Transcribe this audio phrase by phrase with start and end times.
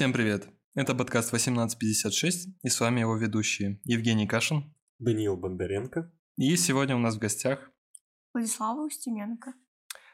[0.00, 0.48] Всем привет!
[0.74, 6.10] Это подкаст 1856, и с вами его ведущие Евгений Кашин Даниил Бондаренко.
[6.38, 7.70] И сегодня у нас в гостях
[8.32, 9.52] Владислава Устименко.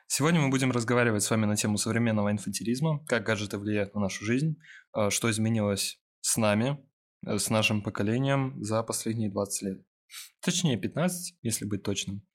[0.09, 4.25] Сегодня мы будем разговаривать с вами на тему современного инфантилизма, как гаджеты влияют на нашу
[4.25, 4.59] жизнь,
[4.91, 6.85] а, что изменилось с нами,
[7.25, 9.87] э, с нашим поколением за последние 20 лет.
[10.41, 12.27] Точнее, 15, если быть точным.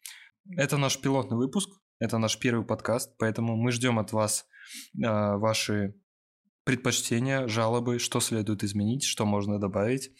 [0.56, 4.46] Это наш пилотный выпуск, это наш первый подкаст, поэтому мы ждем от вас
[4.96, 5.96] э, ваши
[6.64, 10.12] предпочтения, жалобы, что следует изменить, что можно добавить.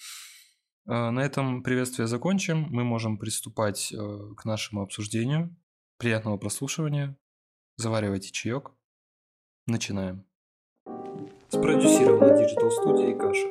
[0.88, 2.68] Э, на этом приветствие закончим.
[2.70, 3.98] Мы можем приступать э,
[4.38, 5.56] к нашему обсуждению.
[5.98, 7.18] Приятного прослушивания.
[7.78, 8.72] Заваривайте чаек.
[9.68, 10.26] Начинаем.
[11.50, 13.48] Спродюсировала Digital и Каша.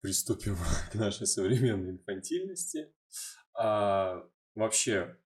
[0.00, 0.56] Приступим
[0.92, 2.92] к нашей современной инфантильности.
[3.58, 4.22] А,
[4.54, 5.16] вообще,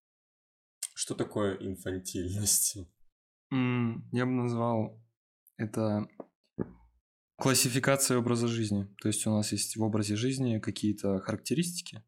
[0.94, 2.78] что такое инфантильность?
[3.50, 5.02] Я бы назвал
[5.60, 6.08] это
[7.36, 8.88] классификация образа жизни.
[9.00, 12.02] То есть у нас есть в образе жизни какие-то характеристики,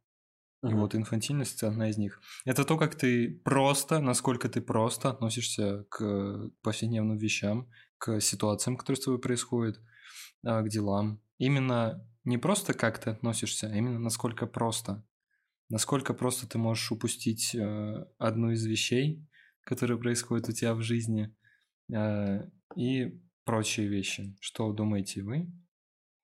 [0.63, 0.81] и Мгм.
[0.81, 2.21] вот инфантильность одна из них.
[2.45, 7.69] Это то, как ты просто, насколько ты просто относишься к повседневным вещам,
[7.99, 9.81] к ситуациям, которые с тобой происходят,
[10.45, 11.21] а, к делам.
[11.39, 15.05] Именно не просто как ты относишься, а именно насколько просто.
[15.69, 19.27] Насколько просто ты можешь упустить э, одну из вещей,
[19.63, 21.35] которые происходят у тебя в жизни,
[21.93, 22.43] э,
[22.77, 24.37] и прочие вещи.
[24.41, 25.51] Что думаете вы?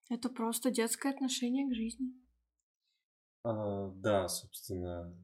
[0.09, 2.13] Это просто детское отношение к жизни.
[3.45, 5.15] А, да, собственно,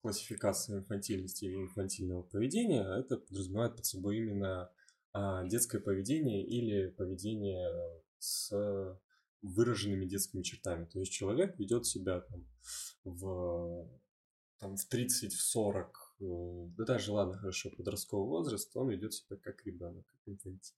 [0.00, 4.70] классификация инфантильности или инфантильного поведения, это подразумевает под собой именно
[5.12, 7.68] а, детское поведение или поведение
[8.18, 8.52] с
[9.42, 10.86] выраженными детскими чертами.
[10.86, 12.46] То есть человек ведет себя там
[13.04, 13.88] в,
[14.58, 16.24] там, в 30, в 40, э,
[16.76, 20.76] да даже ладно, хорошо, подростковый возраст, он ведет себя как ребенок, как инфантиль.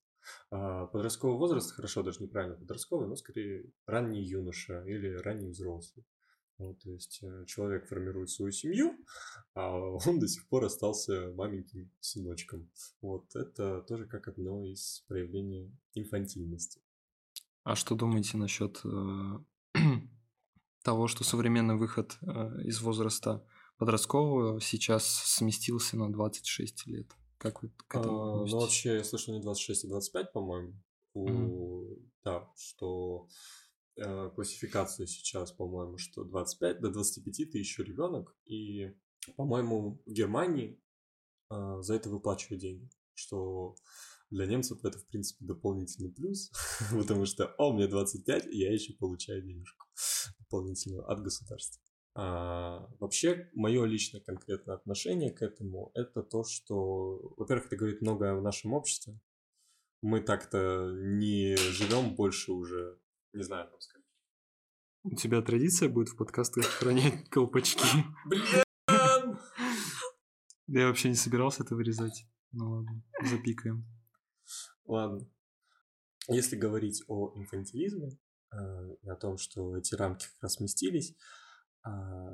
[0.50, 6.04] А, Подростковый возраст, хорошо, даже неправильно подростковый, но скорее ранний юноша или ранний взрослый.
[6.56, 8.96] Вот, то есть э, человек формирует свою семью,
[9.54, 12.70] а он до сих пор остался маленьким сыночком.
[13.00, 16.80] Вот это тоже как одно из проявлений инфантильности.
[17.64, 19.38] А что думаете насчет э,
[20.84, 22.26] того, что современный выход э,
[22.62, 23.44] из возраста
[23.78, 27.10] подросткового сейчас сместился на 26 лет?
[27.38, 28.62] Как вы к А, этому ну, относитесь?
[28.62, 30.74] вообще, я слышал не 26, а 25, по-моему.
[31.14, 33.28] У- Да, что
[33.96, 38.34] э, классификация сейчас, по-моему, что 25 до 25 ты еще ребенок.
[38.46, 38.94] И,
[39.36, 40.80] по-моему, в Германии
[41.50, 42.88] э, за это выплачивают деньги.
[43.14, 43.76] Что
[44.30, 46.50] для немцев это, в принципе, дополнительный плюс,
[46.92, 49.86] потому что, о, мне 25, и я еще получаю денежку
[50.40, 51.82] дополнительную от государства.
[52.16, 58.34] А, вообще, мое личное конкретное отношение к этому, это то, что, во-первых, это говорит многое
[58.34, 59.18] в нашем обществе.
[60.00, 63.00] Мы так-то не живем больше уже,
[63.32, 64.06] не знаю, как сказать.
[65.02, 67.86] У тебя традиция будет в подкастах хранять колпачки?
[68.26, 68.64] Блин!
[70.66, 72.26] Я вообще не собирался это вырезать.
[72.52, 73.84] Ну ладно, запикаем.
[74.86, 75.28] Ладно.
[76.28, 78.18] Если говорить о инфантилизме
[78.52, 78.56] э,
[79.02, 81.14] и о том, что эти рамки как раз сместились,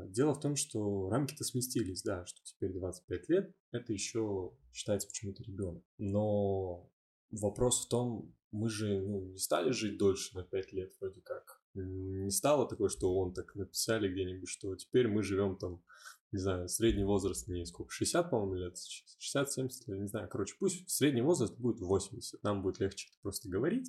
[0.09, 5.43] дело в том, что рамки-то сместились, да, что теперь 25 лет, это еще считается почему-то
[5.43, 5.83] ребенок.
[5.99, 6.91] Но
[7.31, 11.63] вопрос в том, мы же ну, не стали жить дольше на 5 лет вроде как.
[11.75, 15.83] Не стало такое, что он так написали где-нибудь, что теперь мы живем там,
[16.33, 20.89] не знаю, средний возраст не сколько, 60, по-моему, лет, 60-70 лет, не знаю, короче, пусть
[20.91, 23.89] средний возраст будет 80, нам будет легче просто говорить.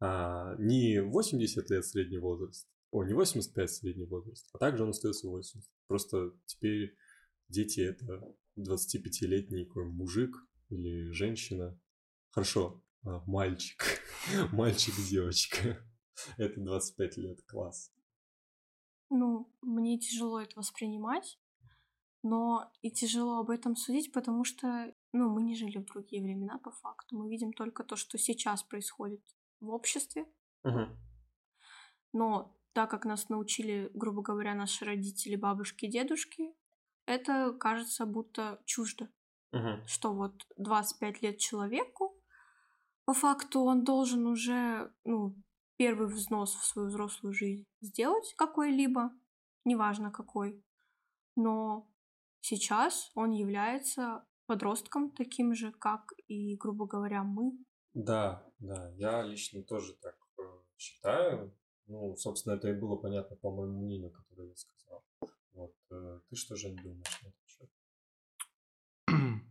[0.00, 5.26] А, не 80 лет средний возраст, о, не 85 средний возраст, а также он остается
[5.26, 5.68] 80.
[5.86, 6.94] Просто теперь
[7.48, 10.36] дети это 25-летний какой мужик
[10.68, 11.78] или женщина.
[12.30, 13.82] Хорошо, а, мальчик.
[14.52, 15.82] Мальчик, девочка.
[16.36, 17.92] Это 25 лет, класс.
[19.08, 21.38] Ну, мне тяжело это воспринимать,
[22.22, 26.58] но и тяжело об этом судить, потому что, ну, мы не жили в другие времена
[26.58, 27.16] по факту.
[27.16, 29.22] Мы видим только то, что сейчас происходит
[29.60, 30.26] в обществе.
[32.14, 36.54] Но так как нас научили, грубо говоря, наши родители, бабушки, дедушки,
[37.06, 39.08] это кажется будто чуждо.
[39.86, 42.18] что вот 25 лет человеку,
[43.04, 45.36] по факту он должен уже, ну,
[45.76, 49.10] первый взнос в свою взрослую жизнь сделать какой-либо,
[49.64, 50.64] неважно какой.
[51.36, 51.90] Но
[52.40, 57.52] сейчас он является подростком таким же, как и, грубо говоря, мы.
[57.94, 60.42] Да, да, я лично тоже так э,
[60.78, 61.54] считаю.
[61.86, 65.04] Ну, собственно, это и было понятно по моему мнению, которое я сказал.
[65.52, 67.70] Вот, э, ты что же не думаешь на этот счет?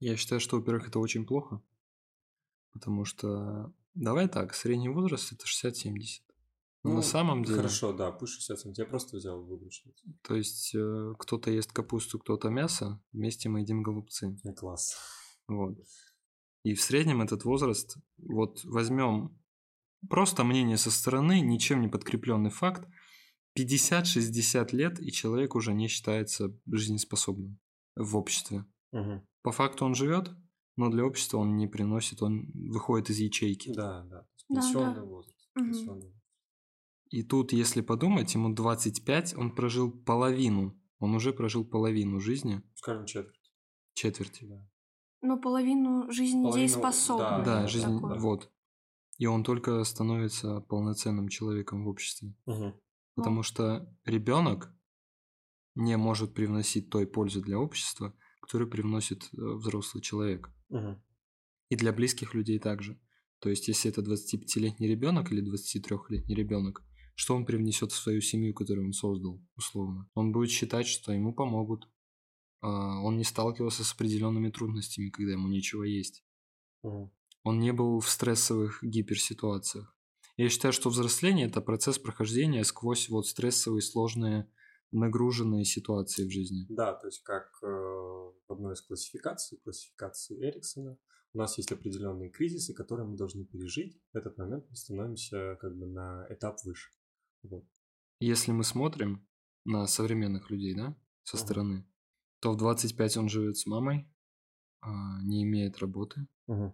[0.00, 1.62] Я считаю, что, во-первых, это очень плохо,
[2.72, 6.22] потому что Давай так, средний возраст это 60-70.
[6.84, 7.58] Ну, на самом деле...
[7.58, 8.72] Хорошо, да, пусть 67.
[8.76, 10.04] Я просто взял выборочницу.
[10.22, 14.36] То есть э, кто-то ест капусту, кто-то мясо, вместе мы едим голубцы.
[14.56, 14.96] Класс.
[15.46, 15.78] Вот.
[16.64, 19.38] И в среднем этот возраст, вот возьмем
[20.08, 22.86] просто мнение со стороны, ничем не подкрепленный факт,
[23.58, 27.58] 50-60 лет, и человек уже не считается жизнеспособным
[27.96, 28.64] в обществе.
[28.92, 29.26] Угу.
[29.42, 30.30] По факту он живет,
[30.76, 33.72] но для общества он не приносит, он выходит из ячейки.
[33.74, 34.26] Да, да.
[34.48, 35.06] Пенсионный да, да.
[35.06, 35.48] возраст.
[35.54, 36.14] Пенсионный.
[37.10, 40.78] И тут, если подумать, ему 25, он прожил половину.
[40.98, 42.62] Он уже прожил половину жизни.
[42.74, 43.52] Скажем, четверть.
[43.92, 44.66] Четверти, да.
[45.20, 47.44] Ну, половину жизни половину, дееспособной.
[47.44, 48.18] Да, да жизнь, такой.
[48.18, 48.50] вот.
[49.18, 52.34] И он только становится полноценным человеком в обществе.
[52.46, 52.80] Угу.
[53.14, 54.74] Потому что ребенок
[55.74, 60.50] не может привносить той пользы для общества, которую привносит э, взрослый человек.
[60.68, 61.02] Угу.
[61.70, 63.00] И для близких людей также.
[63.38, 66.82] То есть, если это 25-летний ребенок или 23-летний ребенок,
[67.14, 70.08] что он привнесет в свою семью, которую он создал, условно?
[70.14, 71.88] Он будет считать, что ему помогут.
[72.60, 76.24] А, он не сталкивался с определенными трудностями, когда ему нечего есть.
[76.84, 77.10] Mm.
[77.44, 79.96] Он не был в стрессовых гиперситуациях.
[80.36, 84.50] Я считаю, что взросление– это процесс прохождения сквозь вот стрессовые, сложные,
[84.92, 86.66] нагруженные ситуации в жизни.
[86.68, 90.98] Да, то есть как э, в одной из классификаций, классификации Эриксона,
[91.34, 93.98] у нас есть определенные кризисы, которые мы должны пережить.
[94.12, 96.90] В этот момент мы становимся как бы на этап выше.
[97.42, 97.64] Вот.
[98.20, 99.26] Если мы смотрим
[99.64, 101.40] на современных людей, да, со uh-huh.
[101.40, 101.86] стороны,
[102.40, 104.10] то в 25 он живет с мамой,
[104.80, 106.26] а, не имеет работы.
[106.48, 106.72] Uh-huh.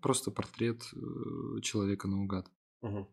[0.00, 2.50] Просто портрет э, человека наугад.
[2.82, 3.06] Uh-huh.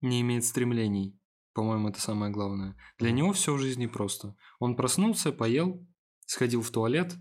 [0.00, 1.18] Не имеет стремлений.
[1.52, 2.76] По-моему, это самое главное.
[2.98, 4.36] Для него все в жизни просто.
[4.58, 5.86] Он проснулся, поел,
[6.26, 7.14] сходил в туалет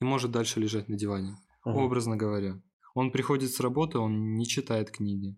[0.00, 1.36] и может дальше лежать на диване.
[1.66, 1.72] Uh-huh.
[1.72, 2.62] Образно говоря.
[2.94, 5.36] Он приходит с работы, он не читает книги.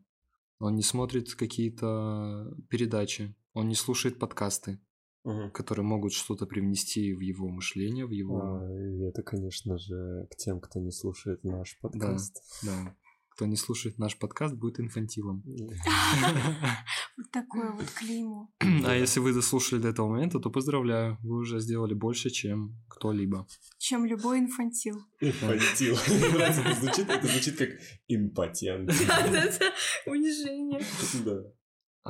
[0.61, 4.81] Он не смотрит какие-то передачи, он не слушает подкасты,
[5.25, 5.51] угу.
[5.51, 8.41] которые могут что-то привнести в его мышление, в его...
[8.41, 12.43] А, и это, конечно же, к тем, кто не слушает наш подкаст.
[12.63, 12.97] Да, да
[13.39, 15.45] кто не слушает наш подкаст, будет инфантилом.
[17.17, 18.49] Вот такое вот клеймо.
[18.61, 23.47] А если вы дослушали до этого момента, то поздравляю, вы уже сделали больше, чем кто-либо.
[23.79, 24.97] Чем любой инфантил.
[25.21, 25.97] Инфантил.
[25.97, 27.71] Это звучит, это звучит как
[28.09, 28.91] импотент.
[28.91, 29.73] Это
[30.07, 30.81] унижение.
[31.25, 31.43] Да.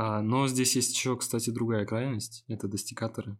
[0.00, 2.44] А, но здесь есть еще, кстати, другая крайность.
[2.46, 3.36] Это достигаторы.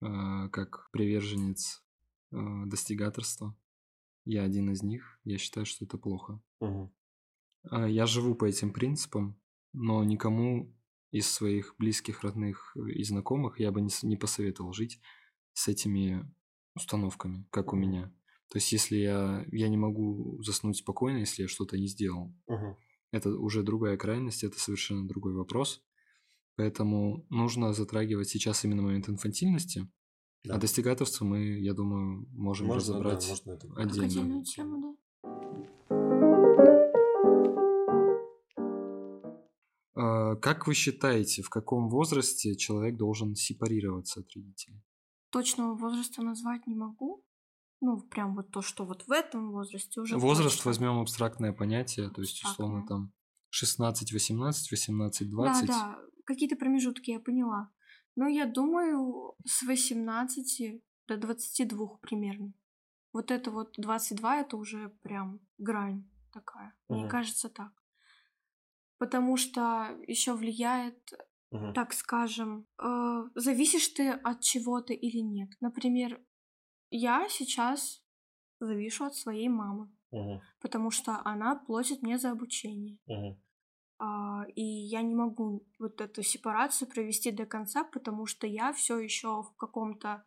[0.00, 1.84] А, как приверженец
[2.32, 3.56] а, достигаторства.
[4.24, 5.20] Я один из них.
[5.22, 6.42] Я считаю, что это плохо.
[6.58, 6.92] Угу.
[7.70, 9.40] А, я живу по этим принципам,
[9.72, 10.76] но никому
[11.12, 15.00] из своих близких, родных и знакомых я бы не, не посоветовал жить
[15.52, 16.28] с этими
[16.74, 18.12] установками, как у меня.
[18.50, 22.74] То есть, если я, я не могу заснуть спокойно, если я что-то не сделал, uh
[23.10, 25.82] это уже другая крайность, это совершенно другой вопрос.
[26.56, 29.88] Поэтому нужно затрагивать сейчас именно момент инфантильности,
[30.44, 30.54] а да.
[30.56, 33.66] а достигаторство мы, я думаю, можем можно, разобрать да, можно это...
[33.76, 34.06] отдельно.
[34.06, 34.98] Отдельную тему, да.
[39.94, 44.82] А, как вы считаете, в каком возрасте человек должен сепарироваться от родителей?
[45.30, 47.24] Точного возраста назвать не могу.
[47.80, 50.18] Ну, прям вот то, что вот в этом возрасте уже.
[50.18, 50.68] Возраст точно.
[50.70, 53.12] возьмем абстрактное понятие, то есть, условно, там
[53.50, 55.66] 16, 18, 18, 20.
[55.66, 57.70] Да, да, какие-то промежутки я поняла.
[58.16, 62.52] Но я думаю, с 18 до 22 примерно.
[63.12, 66.74] Вот это вот 22 это уже прям грань такая.
[66.88, 66.98] Угу.
[66.98, 67.72] Мне кажется так
[68.98, 71.12] потому что еще влияет,
[71.50, 71.72] угу.
[71.72, 75.50] так скажем, э, зависишь ты от чего-то или нет.
[75.60, 76.20] Например,
[76.90, 78.02] я сейчас
[78.60, 80.40] завишу от своей мамы, угу.
[80.60, 82.98] потому что она платит мне за обучение.
[83.06, 83.40] Угу.
[84.00, 88.98] А, и я не могу вот эту сепарацию провести до конца, потому что я все
[88.98, 90.24] еще в каком-то,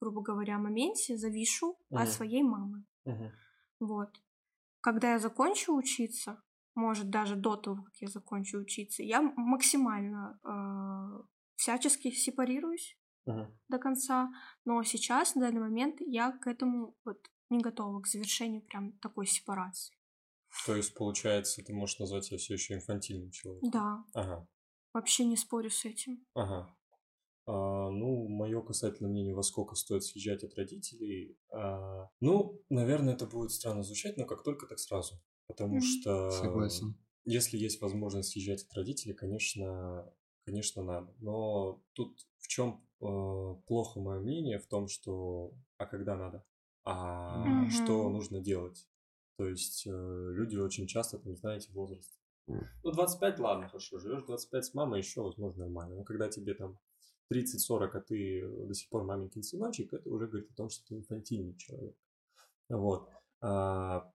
[0.00, 2.00] грубо говоря, моменте завишу угу.
[2.00, 2.84] от своей мамы.
[3.04, 3.30] Угу.
[3.80, 4.10] Вот.
[4.80, 6.42] Когда я закончу учиться,
[6.74, 11.22] может, даже до того, как я закончу учиться, я максимально э,
[11.56, 12.96] всячески сепарируюсь
[13.28, 13.46] uh-huh.
[13.68, 14.30] до конца.
[14.64, 17.18] Но сейчас, на данный момент, я к этому вот
[17.50, 19.96] не готова, к завершению прям такой сепарации.
[20.66, 23.70] То есть, получается, ты можешь назвать себя все еще инфантильным человеком?
[23.70, 24.04] Да.
[24.14, 24.48] Ага.
[24.92, 26.24] Вообще не спорю с этим.
[26.34, 26.74] Ага.
[27.46, 31.38] А, ну, мое касательно мнение, во сколько стоит съезжать от родителей.
[31.50, 35.20] А, ну, наверное, это будет странно звучать, но как только, так сразу.
[35.46, 36.00] Потому mm-hmm.
[36.00, 36.94] что Согласен.
[37.24, 40.12] если есть возможность съезжать от родителей, конечно,
[40.48, 41.14] конечно, надо.
[41.20, 46.44] Но тут в чем э, плохо мое мнение в том, что а когда надо,
[46.84, 47.70] а mm-hmm.
[47.70, 48.88] что нужно делать.
[49.36, 52.10] То есть э, люди очень часто, там, знаете, возраст
[52.46, 55.96] Ну, 25, ладно, хорошо, живешь 25 с мамой, еще, возможно, нормально.
[55.96, 56.78] Но когда тебе там
[57.30, 60.96] 30-40, а ты до сих пор маменькин сыночек, это уже говорит о том, что ты
[60.96, 61.94] инфантильный человек.
[62.70, 63.10] Вот.
[63.42, 64.10] А,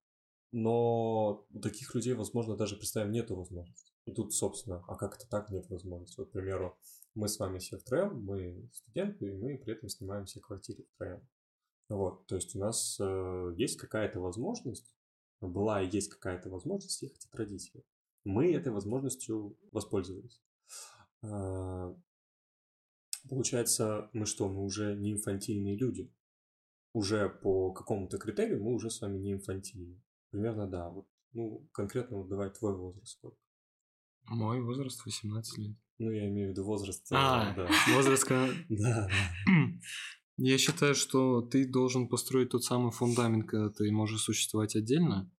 [0.51, 3.92] но у таких людей, возможно, даже, представим, нету возможности.
[4.05, 6.19] И тут, собственно, а как это так нет возможности?
[6.19, 6.77] Вот, к примеру,
[7.15, 11.21] мы с вами все втроем, мы студенты, и мы при этом снимаем все квартиры втроем.
[11.89, 14.93] Вот, то есть у нас э, есть какая-то возможность,
[15.41, 17.85] была и есть какая-то возможность ехать от родителей.
[18.23, 20.41] Мы этой возможностью воспользовались.
[21.21, 21.93] Э,
[23.29, 26.11] получается, мы что, мы уже не инфантильные люди.
[26.93, 30.01] Уже по какому-то критерию мы уже с вами не инфантильны.
[30.29, 30.89] Примерно, да.
[30.89, 33.42] Вот, ну, конкретно вот давай твой возраст сколько.
[34.25, 35.77] Мой возраст 18 лет.
[35.99, 37.11] Ну, я имею в виду возраст.
[37.11, 37.69] Э, а, да.
[37.95, 38.27] возраст...
[38.69, 39.09] Да.
[40.37, 45.31] Я считаю, что ты должен построить тот самый фундамент, когда ты можешь существовать отдельно.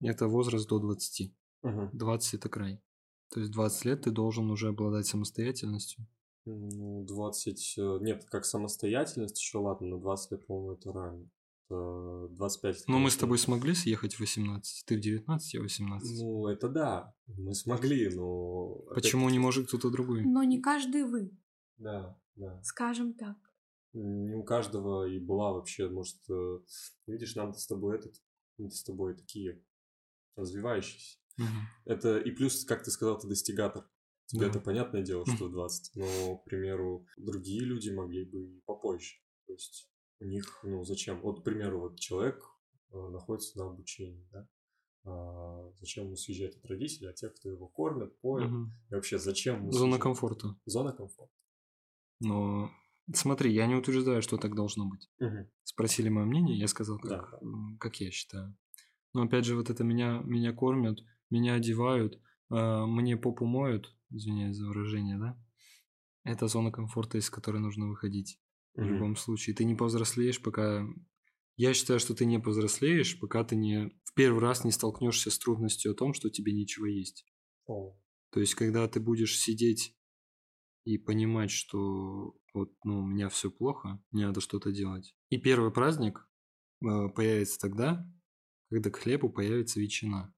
[0.00, 1.32] Это возраст до 20.
[1.62, 1.90] Угу.
[1.92, 2.82] 20 это край.
[3.30, 6.06] То есть 20 лет ты должен уже обладать самостоятельностью.
[6.44, 7.78] Ну, 20...
[7.78, 11.30] Э, нет, как самостоятельность еще ладно, но 20 лет, по-моему, это рано.
[11.68, 14.84] 25 Ну, мы с тобой смогли съехать в 18.
[14.86, 16.22] Ты в 19, я в 18.
[16.22, 17.14] Ну, это да.
[17.26, 18.84] Мы смогли, но...
[18.94, 20.24] Почему не может кто-то другой?
[20.24, 21.36] Но не каждый вы.
[21.78, 22.62] Да, да.
[22.62, 23.36] Скажем так.
[23.92, 26.58] Не у каждого и была вообще, может, э,
[27.06, 28.14] видишь, нам с тобой этот,
[28.58, 29.64] мы с тобой такие
[30.36, 31.18] развивающиеся.
[31.38, 31.46] Угу.
[31.86, 33.88] Это и плюс, как ты сказал, ты достигатор.
[34.26, 34.48] Тебе да.
[34.48, 35.96] это понятное дело, что 20.
[35.96, 39.14] Но, к примеру, другие люди могли бы и попозже.
[39.46, 39.88] То есть
[40.20, 41.20] у них, ну, зачем?
[41.20, 42.42] Вот, к примеру, вот человек
[42.92, 44.48] э, находится на обучении, да?
[45.04, 48.50] А, зачем ему съезжать от родителей, от тех, кто его кормит, поет?
[48.50, 48.70] Угу.
[48.90, 50.56] И вообще, зачем ему Зона комфорта.
[50.64, 51.32] Зона комфорта.
[52.18, 52.70] Но
[53.14, 55.08] смотри, я не утверждаю, что так должно быть.
[55.20, 55.48] Угу.
[55.62, 57.38] Спросили мое мнение, я сказал, как, да.
[57.78, 58.56] как я считаю.
[59.12, 60.98] Но опять же, вот это меня, меня кормят,
[61.30, 62.20] меня одевают,
[62.50, 65.40] э, мне попу моют, извиняюсь за выражение, да?
[66.24, 68.40] Это зона комфорта, из которой нужно выходить.
[68.76, 69.56] В mm любом случае.
[69.56, 70.86] Ты не повзрослеешь, пока...
[71.56, 75.38] Я считаю, что ты не повзрослеешь, пока ты не в первый раз не столкнешься с
[75.38, 77.24] трудностью о том, что тебе ничего есть.
[77.68, 77.94] Oh.
[78.30, 79.96] То есть, когда ты будешь сидеть
[80.84, 85.16] и понимать, что вот, ну, у меня все плохо, мне надо что-то делать.
[85.30, 86.28] И первый праздник
[86.84, 88.06] э, появится тогда,
[88.70, 90.34] когда к хлебу появится ветчина.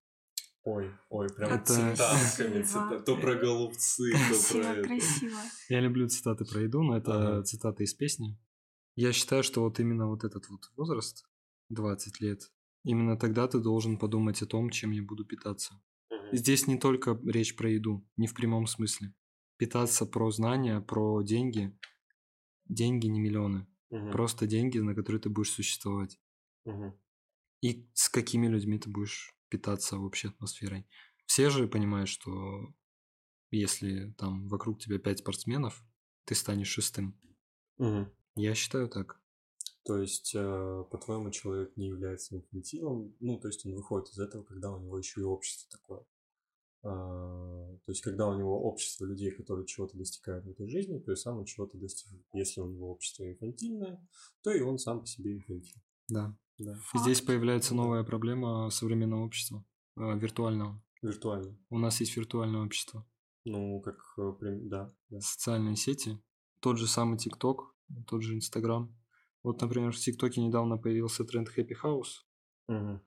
[0.70, 1.64] Ой, ой, прям это...
[1.64, 3.00] цитатками, цита...
[3.00, 4.82] то про голубцы, то про это.
[4.82, 5.38] Красиво,
[5.70, 7.42] Я люблю цитаты про еду, но это ага.
[7.42, 8.38] цитаты из песни.
[8.94, 11.26] Я считаю, что вот именно вот этот вот возраст,
[11.70, 12.52] 20 лет,
[12.84, 15.80] именно тогда ты должен подумать о том, чем я буду питаться.
[16.10, 16.36] Угу.
[16.36, 19.14] Здесь не только речь про еду, не в прямом смысле.
[19.56, 21.74] Питаться про знания, про деньги.
[22.66, 23.66] Деньги не миллионы.
[23.88, 24.10] Угу.
[24.10, 26.20] Просто деньги, на которые ты будешь существовать.
[26.66, 27.00] Угу.
[27.62, 30.86] И с какими людьми ты будешь питаться общей атмосферой.
[31.26, 32.72] Все же понимают, что
[33.50, 35.84] если там вокруг тебя пять спортсменов,
[36.24, 37.18] ты станешь шестым.
[37.78, 38.08] Угу.
[38.36, 39.20] Я считаю так.
[39.84, 44.42] То есть, э, по-твоему, человек не является инфантилом, ну, то есть он выходит из этого,
[44.42, 46.04] когда у него еще и общество такое.
[46.82, 51.10] А, то есть, когда у него общество людей, которые чего-то достигают в этой жизни, то
[51.10, 52.24] есть сам он чего-то достигает.
[52.34, 54.06] Если у него общество инфантильное,
[54.42, 55.80] то и он сам по себе инфантил.
[56.08, 56.36] Да.
[56.58, 56.74] Да.
[56.94, 59.64] Здесь появляется новая проблема современного общества,
[59.96, 60.82] э, виртуального.
[61.02, 61.56] Виртуально.
[61.70, 63.06] У нас есть виртуальное общество.
[63.44, 65.20] Ну, как, э, да, да.
[65.20, 66.20] Социальные сети.
[66.60, 67.74] Тот же самый ТикТок,
[68.06, 68.94] тот же Инстаграм.
[69.44, 72.24] Вот, например, в ТикТоке недавно появился тренд Happy House.
[72.66, 73.00] Угу.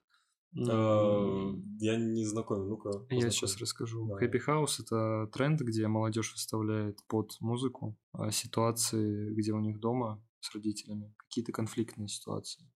[0.70, 3.06] А, я не знаком, ну-ка.
[3.10, 4.08] Я сейчас расскажу.
[4.08, 4.26] Да.
[4.26, 10.24] Happy House это тренд, где молодежь выставляет под музыку а, ситуации, где у них дома
[10.40, 12.70] с родителями какие-то конфликтные ситуации.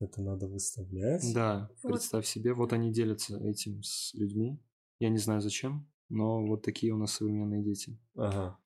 [0.00, 1.22] Это надо выставлять.
[1.34, 1.92] Да, вот.
[1.92, 4.58] представь себе, вот они делятся этим с людьми.
[4.98, 7.98] Я не знаю зачем, но вот такие у нас современные дети.
[8.16, 8.58] Ага.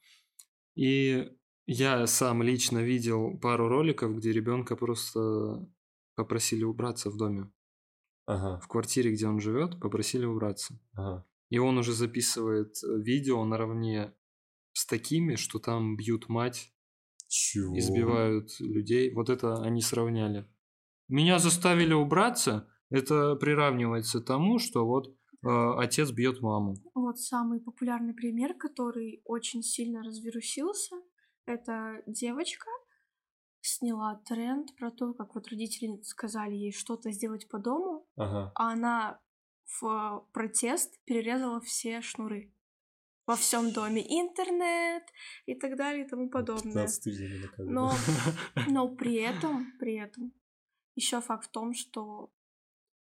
[0.77, 1.29] И
[1.67, 5.69] я сам лично видел пару роликов, где ребенка просто
[6.15, 7.51] попросили убраться в доме.
[8.27, 8.61] Ага.
[8.61, 10.79] В квартире, где он живет, попросили убраться.
[10.93, 11.27] Ага.
[11.51, 14.15] И он уже записывает видео наравне
[14.73, 16.73] с такими, что там бьют мать,
[17.29, 17.77] Чего?
[17.79, 19.13] избивают людей.
[19.13, 20.49] Вот это они сравняли.
[21.09, 26.77] Меня заставили убраться, это приравнивается тому, что вот э, отец бьет маму.
[26.95, 30.97] Вот самый популярный пример, который очень сильно разверусился,
[31.47, 32.71] это девочка
[33.61, 38.53] сняла тренд про то, как вот родители сказали ей что-то сделать по дому, ага.
[38.55, 39.21] а она
[39.81, 42.53] в протест перерезала все шнуры
[43.27, 45.05] во всем доме интернет
[45.47, 46.89] и так далее и тому подобное.
[47.59, 47.93] Но,
[48.69, 50.33] но при этом, при этом
[50.95, 52.31] еще факт в том, что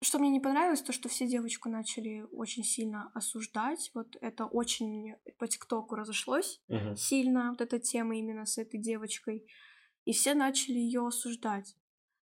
[0.01, 3.91] что мне не понравилось, то, что все девочку начали очень сильно осуждать.
[3.93, 6.96] Вот это очень по ТикТоку разошлось uh-huh.
[6.96, 9.46] сильно, вот эта тема именно с этой девочкой.
[10.05, 11.75] И все начали ее осуждать.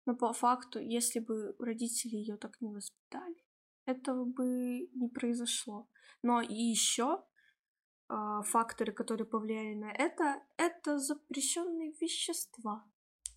[0.05, 3.43] Но по факту, если бы родители ее так не воспитали,
[3.85, 5.89] этого бы не произошло.
[6.23, 7.23] Но и еще
[8.09, 12.85] э, факторы, которые повлияли на это, это запрещенные вещества.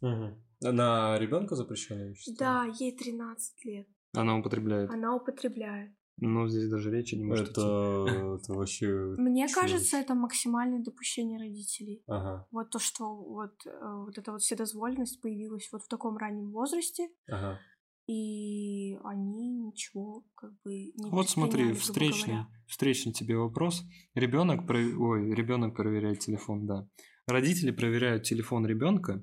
[0.00, 0.72] Угу.
[0.72, 2.66] На ребенка запрещенные вещества?
[2.66, 3.86] Да, ей 13 лет.
[4.14, 4.90] Она употребляет.
[4.90, 5.92] Она употребляет.
[6.20, 8.42] Ну, здесь даже речи не может это, идти.
[8.42, 8.88] Это вообще...
[9.18, 12.02] Мне кажется, это максимальное допущение родителей.
[12.08, 12.46] Ага.
[12.50, 13.70] Вот то, что вот, э,
[14.04, 17.08] вот эта вот вседозволенность появилась вот в таком раннем возрасте.
[17.28, 17.60] Ага.
[18.08, 23.84] И они ничего как бы не Вот смотри, встречный, встречный тебе вопрос.
[24.14, 24.78] Ребенок, про...
[24.78, 26.88] ой, ребенок проверяет телефон, да.
[27.26, 29.22] Родители проверяют телефон ребенка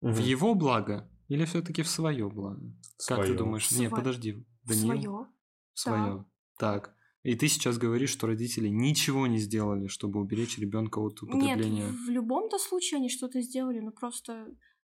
[0.00, 0.12] угу.
[0.12, 2.62] в его благо или все-таки в свое благо?
[2.98, 3.22] Своё.
[3.22, 3.68] Как ты думаешь?
[3.68, 3.80] Сво...
[3.80, 4.46] Нет, подожди.
[4.64, 4.92] Даниил?
[5.02, 5.26] Свое.
[5.74, 6.16] Свое.
[6.16, 6.26] Да.
[6.58, 6.96] Так.
[7.22, 11.86] И ты сейчас говоришь, что родители ничего не сделали, чтобы уберечь ребенка от употребления.
[11.86, 14.46] Нет, в любом-то случае они что-то сделали, но просто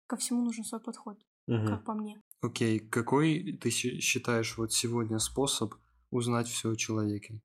[0.07, 1.67] ко всему нужен свой подход, угу.
[1.67, 2.23] как по мне.
[2.43, 5.75] Окей, какой ты считаешь вот сегодня способ
[6.11, 7.41] узнать все о человеке?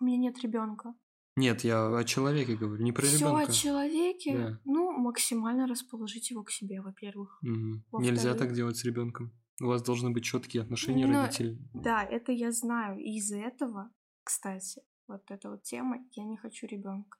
[0.00, 0.94] У меня нет ребенка.
[1.36, 3.50] Нет, я о человеке говорю, не про Всё ребенка.
[3.50, 4.38] о человеке?
[4.38, 4.60] Да.
[4.64, 7.38] Ну, максимально расположить его к себе, во-первых.
[7.42, 8.00] Угу.
[8.00, 9.32] Нельзя так делать с ребенком.
[9.60, 11.58] У вас должны быть четкие отношения Но, родителей.
[11.74, 12.98] Да, это я знаю.
[12.98, 13.90] И из-за этого,
[14.24, 17.18] кстати, вот эта вот тема, я не хочу ребенка.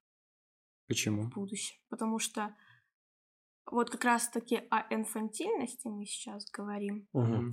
[0.89, 1.23] Почему?
[1.23, 1.77] В будущем.
[1.89, 2.55] Потому что
[3.71, 7.09] вот как раз-таки о инфантильности мы сейчас говорим.
[7.13, 7.51] Угу.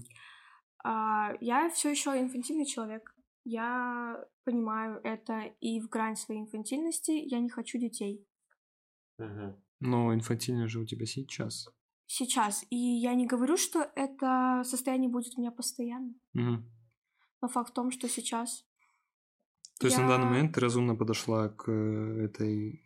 [0.86, 3.12] А, я все еще инфантильный человек.
[3.45, 8.25] Я понимаю это, и в грань своей инфантильности я не хочу детей.
[9.17, 9.62] Угу.
[9.81, 11.69] Но инфантильно же у тебя сейчас.
[12.05, 12.65] Сейчас.
[12.69, 16.13] И я не говорю, что это состояние будет у меня постоянно.
[16.33, 16.63] Угу.
[17.41, 18.65] Но факт в том, что сейчас.
[19.79, 20.03] То есть я...
[20.03, 22.81] на данный момент ты разумно подошла к э, этой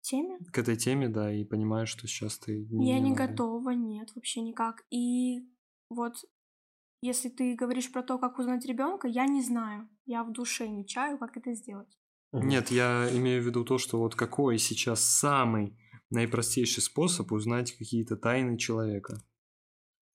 [0.00, 0.38] теме?
[0.52, 2.90] К этой теме, да, и понимаешь, что сейчас ты не...
[2.90, 4.84] Я не готова, нет, вообще никак.
[4.90, 5.46] И
[5.88, 6.24] вот
[7.04, 9.88] если ты говоришь про то, как узнать ребенка, я не знаю.
[10.06, 11.98] Я в душе не чаю, как это сделать.
[12.32, 15.76] Нет, я имею в виду то, что вот какой сейчас самый
[16.10, 19.22] наипростейший способ узнать какие-то тайны человека.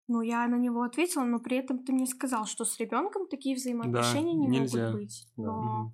[0.08, 3.56] Ну, я на него ответила, но при этом ты мне сказал, что с ребенком такие
[3.56, 4.88] взаимоотношения да, не нельзя.
[4.88, 5.28] могут быть.
[5.38, 5.93] Но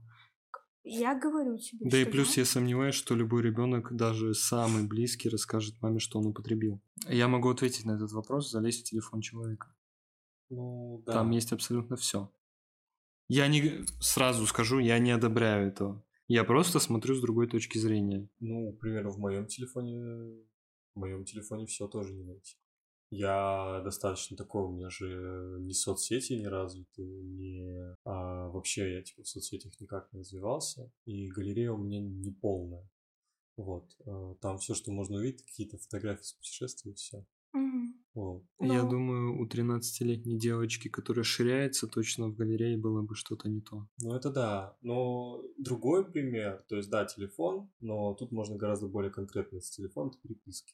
[0.85, 0.89] да.
[0.89, 1.89] я говорю тебе.
[1.89, 2.43] Да и плюс я...
[2.43, 6.81] я сомневаюсь, что любой ребенок, даже самый близкий, расскажет маме, что он употребил.
[7.09, 9.75] Я могу ответить на этот вопрос, залезть в телефон человека.
[10.49, 11.13] Ну, да.
[11.13, 12.31] Там есть абсолютно все.
[13.27, 16.03] Я не сразу скажу, я не одобряю этого.
[16.27, 18.29] Я просто смотрю с другой точки зрения.
[18.39, 19.99] Ну, к примеру, в моем телефоне,
[20.93, 22.57] в моем телефоне все тоже не найти.
[23.11, 29.23] Я достаточно такой, у меня же ни соцсети не развиты, ни а, вообще я типа
[29.23, 32.89] в соцсетях никак не развивался, и галерея у меня не полная.
[33.57, 37.25] Вот, э, там все, что можно увидеть, какие-то фотографии с путешествий и все.
[38.13, 38.43] Вот.
[38.61, 38.89] Я Но...
[38.89, 43.87] думаю, у 13-летней девочки, которая ширяется, точно в галерее было бы что-то не то.
[43.99, 44.77] Ну, это да.
[44.81, 50.09] Но другой пример, то есть, да, телефон, но тут можно гораздо более конкретно с телефона
[50.09, 50.73] это переписки.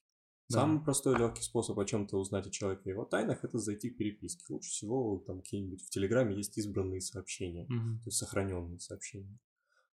[0.50, 0.60] Да.
[0.60, 3.98] Самый простой легкий способ о чем-то узнать о человеке и его тайнах это зайти к
[3.98, 4.44] переписке.
[4.50, 8.00] Лучше всего там какие-нибудь в Телеграме есть избранные сообщения, угу.
[8.04, 9.40] то есть сохраненные сообщения.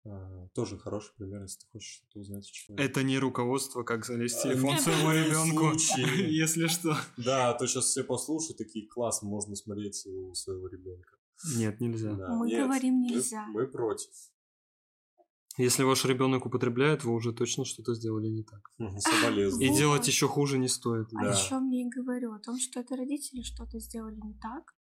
[0.09, 2.88] А, тоже хороший пример, если ты хочешь что-то узнать о человеке.
[2.88, 5.73] Это не руководство, как залезть в а, телефон своему ребенку,
[6.29, 6.97] если что.
[7.16, 11.16] Да, а то сейчас все послушают, такие класс, можно смотреть у своего ребенка.
[11.57, 12.12] Нет, нельзя.
[12.12, 13.47] Мы говорим нельзя.
[13.49, 14.11] Мы против.
[15.59, 18.71] Если ваш ребенок употребляет, вы уже точно что-то сделали не так.
[18.99, 19.71] Соболезную.
[19.71, 21.09] И делать еще хуже не стоит.
[21.14, 24.75] А еще мне и говорю о том, что это родители что-то сделали не так.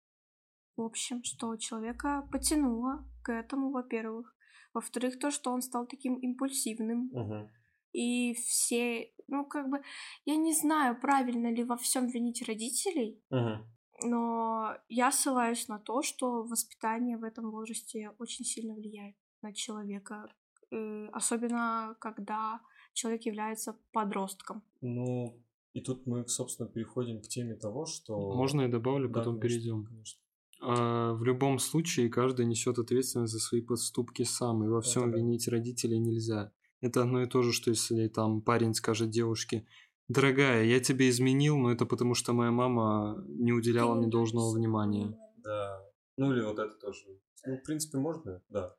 [0.76, 4.34] В общем, что человека потянуло к этому, во-первых.
[4.74, 7.10] Во-вторых, то, что он стал таким импульсивным.
[7.12, 7.50] Угу.
[7.92, 9.80] И все, ну, как бы,
[10.24, 13.64] я не знаю, правильно ли во всем винить родителей, угу.
[14.02, 20.28] но я ссылаюсь на то, что воспитание в этом возрасте очень сильно влияет на человека,
[20.72, 22.60] э, особенно когда
[22.94, 24.64] человек является подростком.
[24.80, 25.40] Ну,
[25.72, 28.16] и тут мы, собственно, переходим к теме того, что...
[28.34, 29.84] Можно я добавлю, да, потом конечно, перейдем.
[29.84, 30.23] Конечно.
[30.60, 35.18] А, в любом случае каждый несет ответственность за свои поступки сам, и во всем Это
[35.18, 36.52] винить родителей нельзя.
[36.80, 39.66] Это одно и то же, что если там парень скажет девушке,
[40.08, 45.16] дорогая, я тебе изменил, но это потому что моя мама не уделяла мне должного внимания.
[45.38, 45.82] Да.
[46.16, 47.06] Ну или вот это тоже.
[47.46, 48.74] Ну, в принципе, можно, да.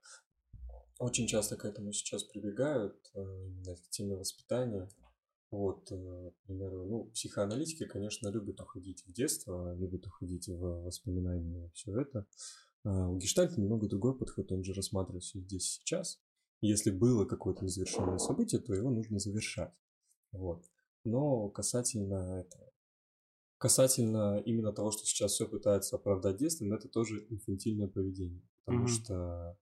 [0.97, 4.87] Очень часто к этому сейчас прибегают, э, именно к теме воспитания.
[5.55, 11.71] Вот, э, к примеру, ну, психоаналитики, конечно, любят уходить в детство, любят уходить в воспоминания,
[11.73, 12.27] все это.
[12.83, 16.21] А у гештальта немного другой подход, он же рассматривает все здесь сейчас.
[16.59, 19.73] Если было какое-то незавершенное событие, то его нужно завершать.
[20.33, 20.65] Вот.
[21.05, 22.73] Но касательно этого,
[23.57, 28.43] касательно именно того, что сейчас все пытается оправдать детством, это тоже инфантильное поведение.
[28.65, 29.03] Потому mm-hmm.
[29.03, 29.57] что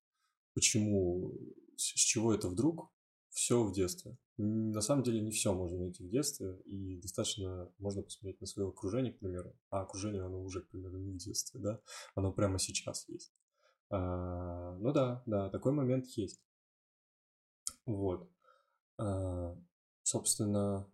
[0.56, 1.38] почему,
[1.76, 2.92] с чего это вдруг?
[3.30, 4.18] Все в детстве.
[4.38, 8.70] На самом деле не все можно найти в детстве, и достаточно можно посмотреть на свое
[8.70, 9.56] окружение, к примеру.
[9.70, 11.80] А окружение, оно уже, к примеру, не в детстве, да?
[12.16, 13.32] Оно прямо сейчас есть.
[13.92, 16.42] А, ну да, да, такой момент есть.
[17.86, 18.28] Вот.
[18.98, 19.56] А,
[20.02, 20.90] собственно,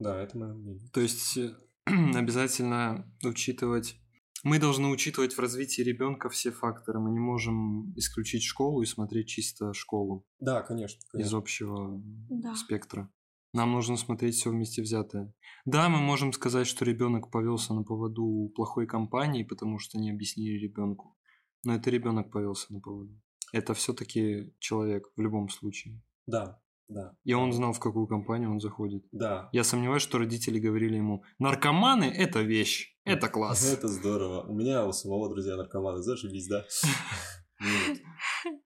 [0.00, 0.88] да, это мое мнение.
[0.92, 1.54] То есть э,
[1.86, 3.96] обязательно учитывать
[4.42, 6.98] мы должны учитывать в развитии ребенка все факторы.
[7.00, 10.26] Мы не можем исключить школу и смотреть чисто школу.
[10.40, 11.00] Да, конечно.
[11.10, 11.28] конечно.
[11.28, 12.54] Из общего да.
[12.54, 13.10] спектра.
[13.52, 15.32] Нам нужно смотреть все вместе взятое.
[15.64, 20.58] Да, мы можем сказать, что ребенок повелся на поводу плохой компании, потому что не объяснили
[20.58, 21.16] ребенку.
[21.62, 23.20] Но это ребенок повелся на поводу.
[23.52, 26.02] Это все-таки человек в любом случае.
[26.26, 26.61] Да,
[26.92, 27.16] да.
[27.24, 29.04] И он знал, в какую компанию он заходит.
[29.12, 29.48] Да.
[29.52, 33.64] Я сомневаюсь, что родители говорили ему, наркоманы– это вещь, это класс.
[33.72, 34.42] Это здорово.
[34.42, 36.64] У меня у самого друзья наркоманы, зашибись, да?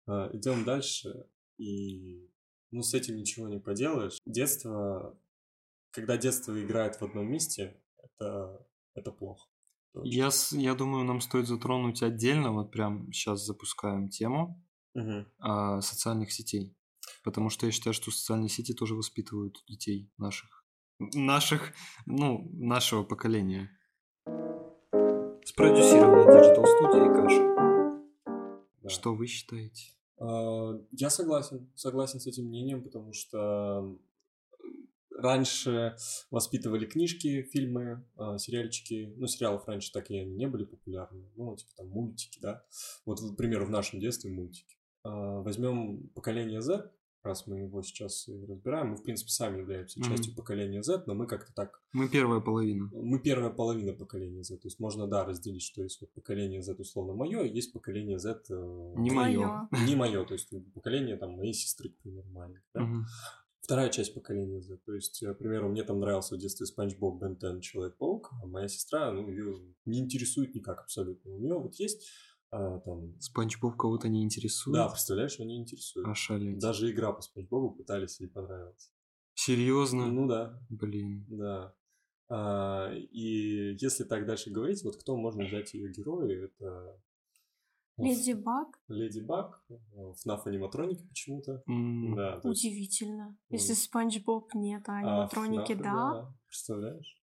[0.06, 1.26] А, Идем дальше.
[1.58, 2.30] И
[2.70, 4.18] ну, с этим ничего не поделаешь.
[4.24, 5.18] Детство,
[5.90, 9.48] когда детство играет в одном месте, это, это плохо.
[10.04, 14.62] Я, я думаю, нам стоит затронуть отдельно, вот прям сейчас запускаем тему
[14.94, 15.26] угу.
[15.80, 16.75] социальных сетей.
[17.26, 20.64] Потому что я считаю, что социальные сети тоже воспитывают детей наших.
[21.00, 21.72] Наших,
[22.06, 23.68] ну, нашего поколения.
[25.44, 28.54] Спродюсировала Digital Studio и Каша.
[28.80, 28.88] Да.
[28.88, 29.96] Что вы считаете?
[30.20, 33.98] А, я согласен, согласен с этим мнением, потому что
[35.10, 35.96] раньше
[36.30, 39.12] воспитывали книжки, фильмы, а, сериальчики.
[39.16, 41.28] Ну, сериалов раньше так и они не были популярны.
[41.34, 42.64] Ну, типа там мультики, да.
[43.04, 44.76] Вот, к примеру, в нашем детстве мультики.
[45.02, 46.92] А, возьмем поколение Z,
[47.26, 50.08] раз мы его сейчас разбираем, мы, в принципе, сами являемся mm-hmm.
[50.08, 51.82] частью поколения Z, но мы как-то так...
[51.92, 52.88] Мы первая половина.
[52.92, 54.56] Мы первая половина поколения Z.
[54.58, 58.18] То есть можно, да, разделить, что есть вот поколение Z условно мое, и есть поколение
[58.18, 58.44] Z...
[58.50, 59.68] Э, не мое.
[59.86, 62.80] Не мое, то есть поколение там моей сестры, к примеру, маленькой, да?
[62.80, 63.02] Mm-hmm.
[63.60, 64.78] Вторая часть поколения Z.
[64.86, 68.32] То есть, э, к примеру, мне там нравился в детстве Спанч Боб, Бен Тен, Человек-паук,
[68.42, 71.34] а моя сестра, ну, ее не интересует никак абсолютно.
[71.34, 72.06] У нее вот есть
[72.56, 73.20] а, там...
[73.20, 74.74] Спанч Боб кого-то не интересует?
[74.74, 76.06] Да, представляешь, он не интересует.
[76.06, 76.58] Ошалеть.
[76.58, 78.90] Даже игра по Спанч Бобу пытались ей понравиться.
[79.34, 80.06] Серьезно?
[80.06, 80.58] Ну да.
[80.70, 81.26] Блин.
[81.28, 81.74] Да.
[82.28, 87.00] А, и если так дальше говорить, вот кто можно взять ее герои, это...
[87.98, 88.68] Леди Баг.
[88.88, 91.62] Леди Баг, FNAF аниматроники почему-то.
[91.68, 92.14] Mm.
[92.14, 93.38] Да, Удивительно.
[93.48, 93.68] Есть...
[93.68, 96.12] Если Спанч Боб нет, а, а аниматроники а, FNAF, да.
[96.12, 96.34] да.
[96.46, 97.22] Представляешь?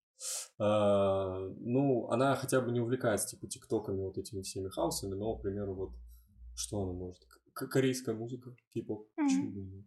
[0.59, 5.41] А, ну, она хотя бы не увлекается, типа, тиктоками, вот этими всеми хаусами, но, к
[5.41, 5.91] примеру, вот,
[6.55, 7.21] что она может?
[7.53, 9.05] К- корейская музыка, типа, mm-hmm.
[9.15, 9.86] почему бы нет?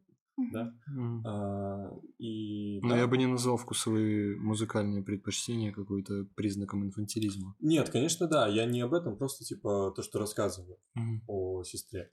[0.52, 0.70] Да?
[0.94, 1.20] Mm.
[1.24, 2.98] А, и, Но да.
[2.98, 7.54] я бы не назвал вкусовые музыкальные предпочтения какой-то признаком инфантилизма.
[7.60, 8.46] Нет, конечно, да.
[8.46, 11.20] Я не об этом, просто типа то, что рассказываю mm.
[11.26, 12.10] о сестре.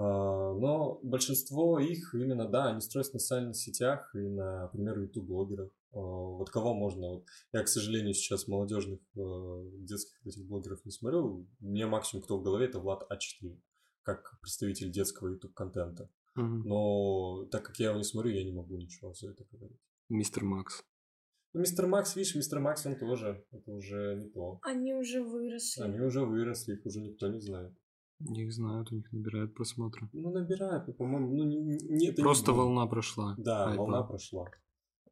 [0.00, 5.70] А, но большинство их именно, да, они строятся на социальных сетях и на, например, YouTube-блогерах.
[5.92, 7.08] А, вот кого можно...
[7.08, 11.46] Вот, я, к сожалению, сейчас молодежных а, детских этих блогеров не смотрю.
[11.60, 13.58] Мне максимум, кто в голове, это Влад А4,
[14.02, 16.08] как представитель детского YouTube-контента.
[16.34, 16.46] Угу.
[16.46, 19.80] Но так как я его не смотрю, я не могу ничего за это говорить.
[20.08, 20.82] Мистер Макс.
[21.52, 24.60] Ну, мистер Макс, видишь, мистер Макс, он тоже, это уже не то.
[24.62, 25.82] Они уже выросли.
[25.82, 27.74] Они уже выросли, их уже никто не знает.
[28.20, 30.08] Не знают, у них набирают просмотры.
[30.12, 33.34] Ну, набирают, но, по-моему, ну, не, Просто не волна прошла.
[33.38, 33.82] Да, Айпа.
[33.82, 34.46] волна прошла.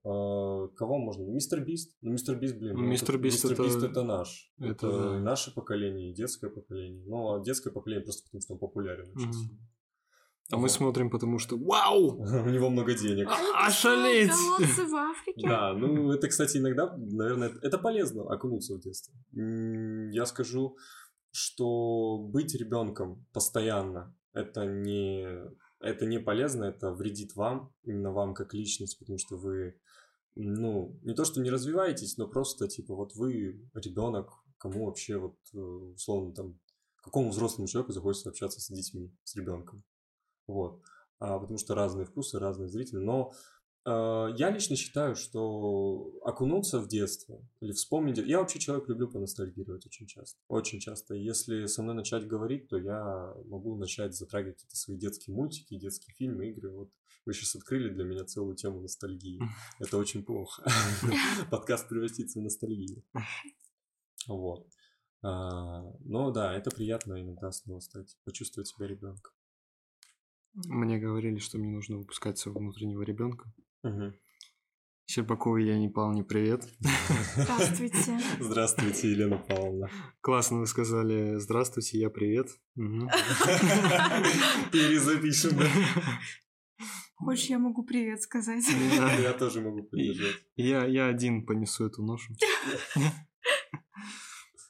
[0.05, 1.25] А, кого можно?
[1.25, 1.97] Мистер Бист.
[2.03, 2.77] Ну, Мистер Бист, блин.
[2.77, 3.63] Ну, Мистер Бист это...
[3.63, 4.53] Бист это наш.
[4.59, 5.19] Это, это да.
[5.21, 7.05] наше поколение, детское поколение.
[7.07, 9.33] Ну, а детское поколение просто потому, что он популярен угу.
[9.33, 9.59] сильно.
[10.51, 10.63] А вот.
[10.63, 12.23] мы смотрим, потому что вау!
[12.47, 13.29] У него много денег.
[13.29, 14.31] А, ошалеть!
[14.31, 15.47] в Африке.
[15.47, 19.15] Да, ну это, кстати, иногда, наверное, это полезно окунуться в детство.
[19.33, 20.77] Я скажу,
[21.31, 25.27] что быть ребенком постоянно это не,
[25.81, 29.79] это не полезно, это вредит вам, именно вам как личность, потому что вы,
[30.35, 35.37] ну, не то что не развиваетесь, но просто, типа, вот вы ребенок, кому вообще вот,
[35.55, 36.61] э, условно, там,
[37.03, 39.83] какому взрослому человеку захочется общаться с детьми, с ребенком.
[40.47, 40.83] Вот.
[41.21, 42.99] А, потому что разные вкусы, разные зрители.
[42.99, 43.33] Но
[43.91, 48.19] я лично считаю, что окунуться в детство или вспомнить...
[48.19, 50.39] Я вообще человек, люблю поностальгировать очень часто.
[50.49, 51.15] Очень часто.
[51.15, 56.15] Если со мной начать говорить, то я могу начать затрагивать какие-то свои детские мультики, детские
[56.15, 56.71] фильмы, игры.
[56.71, 56.91] Вот
[57.25, 59.41] вы сейчас открыли для меня целую тему ностальгии.
[59.79, 60.65] Это очень плохо.
[61.51, 63.03] Подкаст превратится в ностальгию.
[64.27, 64.67] Вот.
[65.23, 69.33] А, ну да, это приятно иногда снова стать, почувствовать себя ребенком.
[70.55, 73.53] Мне говорили, что мне нужно выпускать своего внутреннего ребенка.
[73.83, 74.13] Угу.
[75.07, 76.69] Щербаковой Яне Павловне привет.
[77.37, 78.21] Здравствуйте.
[78.41, 79.89] Здравствуйте, Елена Павловна.
[80.21, 82.49] Классно вы сказали «Здравствуйте, я привет».
[84.73, 85.67] Перезапишем, да?
[87.17, 88.65] Хочешь, я могу привет сказать?
[88.69, 90.37] Я тоже могу поддержать.
[90.57, 92.35] Я, я один понесу эту ношу.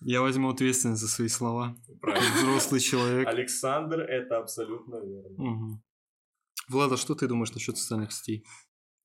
[0.01, 1.77] Я возьму ответственность за свои слова.
[2.01, 2.37] Правильно.
[2.37, 3.27] Взрослый человек.
[3.27, 5.43] Александр, это абсолютно верно.
[5.43, 5.83] Угу.
[6.69, 8.45] Влада, что ты думаешь насчет социальных сетей?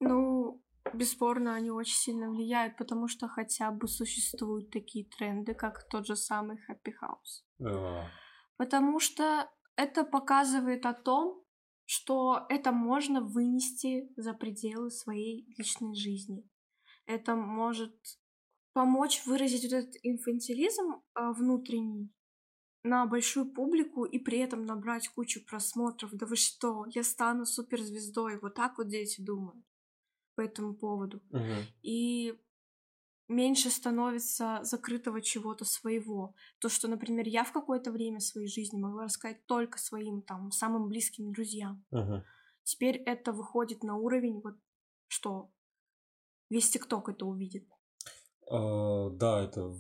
[0.04, 0.62] Ну,
[0.94, 6.16] бесспорно, они очень сильно влияют, потому что хотя бы существуют такие тренды, как тот же
[6.16, 7.66] самый Happy House.
[7.66, 8.08] А.
[8.58, 11.44] Потому что это показывает о том,
[11.86, 16.48] что это можно вынести за пределы своей личной жизни.
[17.06, 17.96] Это может
[18.74, 22.12] помочь выразить вот этот инфантилизм а, внутренний
[22.84, 26.12] на большую публику и при этом набрать кучу просмотров.
[26.14, 28.40] Да вы что, я стану суперзвездой.
[28.40, 29.64] Вот так вот дети думают
[30.36, 31.22] по этому поводу.
[31.32, 31.54] Угу.
[31.82, 32.40] И
[33.28, 36.36] меньше становится закрытого чего-то своего.
[36.60, 40.88] То, что, например, я в какое-то время своей жизни могла рассказать только своим там самым
[40.88, 41.86] близким друзьям.
[41.92, 42.24] Угу.
[42.64, 44.56] Теперь это выходит на уровень вот
[45.08, 45.52] что
[46.50, 47.68] весь ТикТок это увидит.
[48.50, 49.74] А, да, это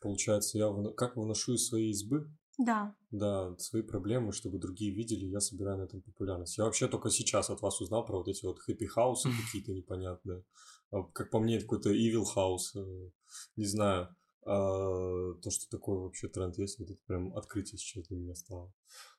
[0.00, 2.30] получается, я как выношу из своей избы.
[2.58, 2.94] Да.
[3.10, 6.56] Да, свои проблемы, чтобы другие видели, я собираю на этом популярность.
[6.56, 9.72] Я вообще только сейчас от вас узнал про вот эти вот happy house ы какие-то
[9.72, 10.42] непонятные.
[10.90, 12.74] А, как по мне, какой-то evil house.
[12.74, 13.10] Э,
[13.56, 14.14] не знаю.
[14.44, 18.72] А, то, что такое вообще тренд есть, вот это прям открытие сейчас для меня стало.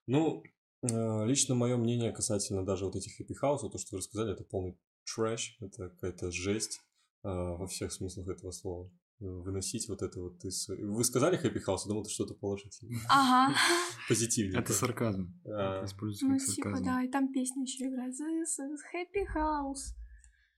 [0.08, 0.42] Ну,
[0.82, 4.34] э, лично мое мнение касательно даже вот этих happy house ов, то, что вы рассказали,
[4.34, 6.82] это полный трэш, это какая-то жесть
[7.24, 10.68] а, во всех смыслах этого слова выносить вот это вот из...
[10.68, 13.00] Вы сказали happy house, я думал, это что-то положительное.
[13.10, 13.56] Ага.
[14.10, 14.60] Позитивнее.
[14.60, 15.34] Это сарказм.
[15.46, 15.84] А.
[15.86, 16.86] Используется Ну, как типа, сарказм.
[16.86, 18.14] да, и там песня еще играет.
[18.14, 19.96] This is happy house.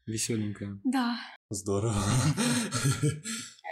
[0.05, 0.79] Веселенькая.
[0.83, 1.17] Да.
[1.49, 1.95] Здорово.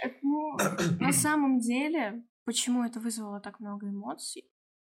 [0.02, 0.56] Это, Ну,
[1.00, 4.48] на самом деле, почему это вызвало так много эмоций,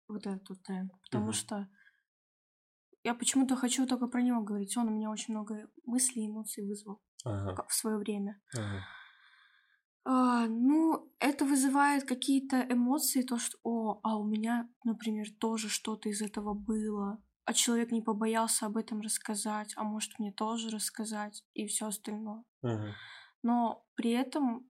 [0.09, 0.93] вот этот вот тренд?
[1.03, 1.69] Потому что
[3.05, 4.77] я почему-то хочу только про него говорить.
[4.77, 8.41] Он у меня очень много мыслей и эмоций вызвал в свое время.
[8.55, 8.85] ага.
[10.05, 16.09] А, ну, это вызывает какие-то эмоции, то, что, о, а у меня, например, тоже что-то
[16.09, 21.45] из этого было, а человек не побоялся об этом рассказать, а может мне тоже рассказать
[21.55, 22.45] и все остальное.
[22.63, 22.95] Мгм.
[23.43, 24.69] Но при этом,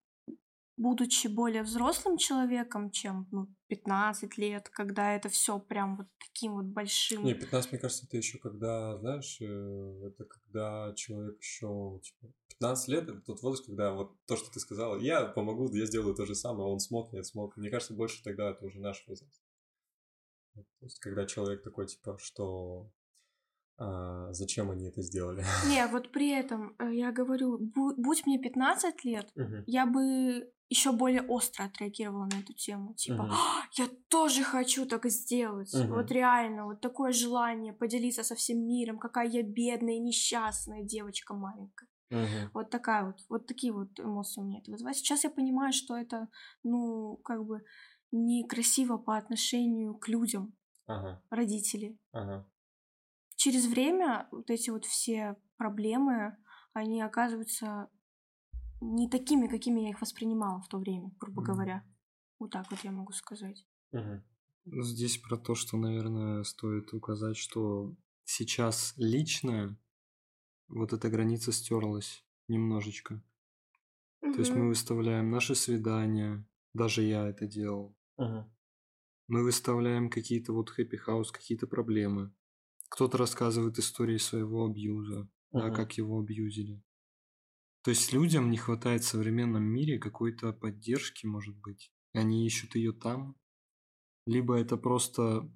[0.83, 6.67] будучи более взрослым человеком, чем ну, 15 лет, когда это все прям вот таким вот
[6.67, 7.25] большим...
[7.25, 12.89] Не, 15, мне кажется, это еще когда, знаешь, э, это когда человек еще, типа, 15
[12.89, 16.27] лет, это тот возраст, когда вот то, что ты сказала, я помогу, я сделаю то
[16.27, 17.57] же самое, он смог, нет, смог.
[17.57, 19.41] Мне кажется, больше тогда это уже наш возраст.
[20.55, 22.91] То есть, когда человек такой, типа, что
[23.85, 25.45] а, зачем они это сделали?
[25.69, 29.65] Не, вот при этом э, я говорю, бу- будь мне 15 лет, Мгм.
[29.67, 32.95] я бы еще более остро отреагировала на эту тему.
[32.95, 33.29] Типа.
[33.31, 35.75] «А, я тоже хочу так сделать.
[35.75, 35.93] Мгм.
[35.95, 41.35] Вот реально, вот такое желание поделиться со всем миром, какая я бедная и несчастная девочка
[41.35, 41.89] маленькая.
[42.11, 42.51] Мгм.
[42.55, 44.97] Вот такая вот, вот такие вот эмоции у меня это вызывает.
[44.97, 46.29] Сейчас я понимаю, что это,
[46.65, 47.63] ну, как бы
[48.13, 50.53] некрасиво по отношению к людям,
[50.87, 51.99] Ага, родители.
[52.13, 52.47] ага.
[53.43, 56.37] Через время вот эти вот все проблемы,
[56.75, 57.91] они оказываются
[58.81, 61.53] не такими, какими я их воспринимала в то время, грубо Мгм.
[61.53, 61.85] говоря.
[62.39, 63.67] Вот так вот я могу сказать.
[63.91, 64.23] Мгм.
[64.85, 69.77] Здесь про то, что, наверное, стоит указать, что сейчас личное,
[70.69, 73.25] вот эта граница стерлась немножечко.
[74.21, 77.97] То есть мы выставляем наши свидания, даже я это делал.
[78.19, 78.55] Мгм.
[79.27, 82.33] Мы выставляем какие-то вот хэппи хаус, какие-то проблемы.
[82.93, 85.75] Кто-то рассказывает истории своего абьюза, да, Мгм.
[85.75, 86.83] как его абьюзили.
[87.83, 91.91] То есть людям не хватает в современном мире какой-то поддержки, может быть.
[92.13, 93.35] Они ищут ее там.
[94.27, 95.51] Либо это просто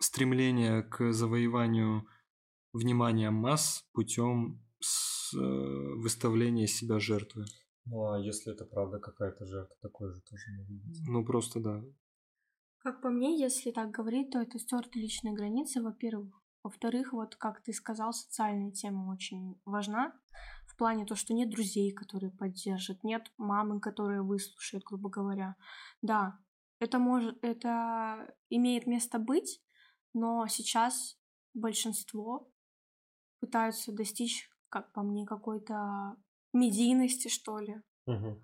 [0.00, 2.06] стремление к завоеванию
[2.72, 4.64] внимания масс путем
[5.34, 7.44] э, выставления себя жертвы.
[7.84, 10.98] Ну, а если это правда какая-то жертва, такое же тоже может быть.
[11.06, 11.84] Ну, просто да.
[12.78, 16.45] Как по мне, если так говорить, то это стертые личные границы, во-первых.
[16.66, 20.12] Во-вторых, вот как ты сказал, социальная тема очень важна.
[20.66, 25.54] В плане то, что нет друзей, которые поддержат, нет мамы, которая выслушает, грубо говоря.
[26.02, 26.40] Да,
[26.80, 29.62] это может, это имеет место быть,
[30.12, 31.16] но сейчас
[31.54, 32.52] большинство
[33.38, 36.16] пытаются достичь, как по мне, какой-то
[36.52, 37.80] медийности, что ли.
[38.06, 38.42] Угу.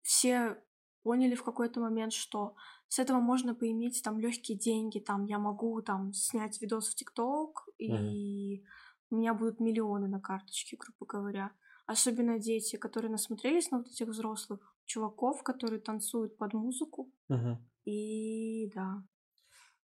[0.00, 0.56] Все
[1.02, 2.54] поняли в какой-то момент, что
[2.88, 7.68] с этого можно поиметь там легкие деньги, там я могу там снять видос в ТикТок,
[7.78, 8.64] и mm
[9.12, 11.52] у меня будут миллионы на карточке, грубо говоря.
[11.86, 17.12] Особенно дети, которые насмотрелись на вот этих взрослых чуваков, которые танцуют под музыку.
[17.28, 17.58] Угу.
[17.84, 19.04] И да.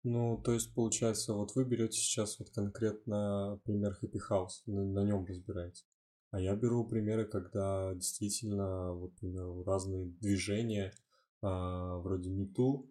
[0.03, 5.05] Ну, то есть, получается, вот вы берете сейчас вот конкретно пример Happy House, на, на
[5.05, 5.85] нем разбираете.
[6.31, 10.95] А я беру примеры, когда действительно, вот, например, разные движения,
[11.41, 12.91] вроде МИТУ,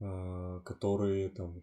[0.00, 1.62] а, которые там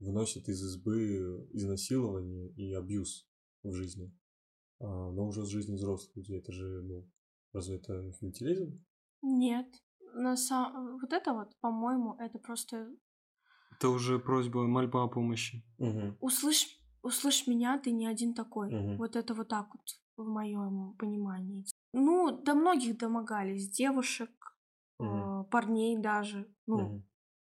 [0.00, 3.28] выносят из избы изнасилование и абьюз
[3.62, 4.12] в жизни.
[4.80, 6.38] А, но уже с жизни взрослых людей.
[6.38, 7.08] Это же, ну,
[7.52, 8.84] разве это инфантилизм?
[9.22, 9.66] Нет.
[10.14, 10.98] На сам...
[11.00, 12.88] Вот это вот, по-моему, это просто...
[13.76, 15.64] Это уже просьба, мольба о помощи.
[15.78, 16.16] Угу.
[16.20, 18.74] Услышь, услышь меня, ты не один такой.
[18.74, 18.96] Угу.
[18.96, 19.82] Вот это вот так вот
[20.16, 21.64] в моем понимании.
[21.92, 24.30] Ну, до многих домогались, девушек,
[24.98, 26.52] э, парней даже.
[26.66, 27.02] Ну, угу.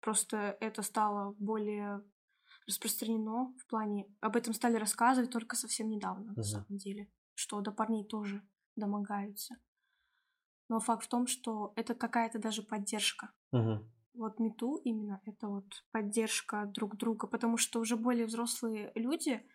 [0.01, 2.03] просто это стало более
[2.67, 4.08] распространено в плане...
[4.21, 6.38] Об этом стали рассказывать только совсем недавно, угу.
[6.38, 7.12] на самом деле.
[7.34, 8.41] Что до парней тоже
[8.75, 9.55] домогаются.
[10.69, 13.31] Но факт в том, что это какая-то даже поддержка.
[13.51, 13.91] Угу.
[14.15, 19.45] Вот мету именно это вот поддержка друг друга, потому что уже более взрослые люди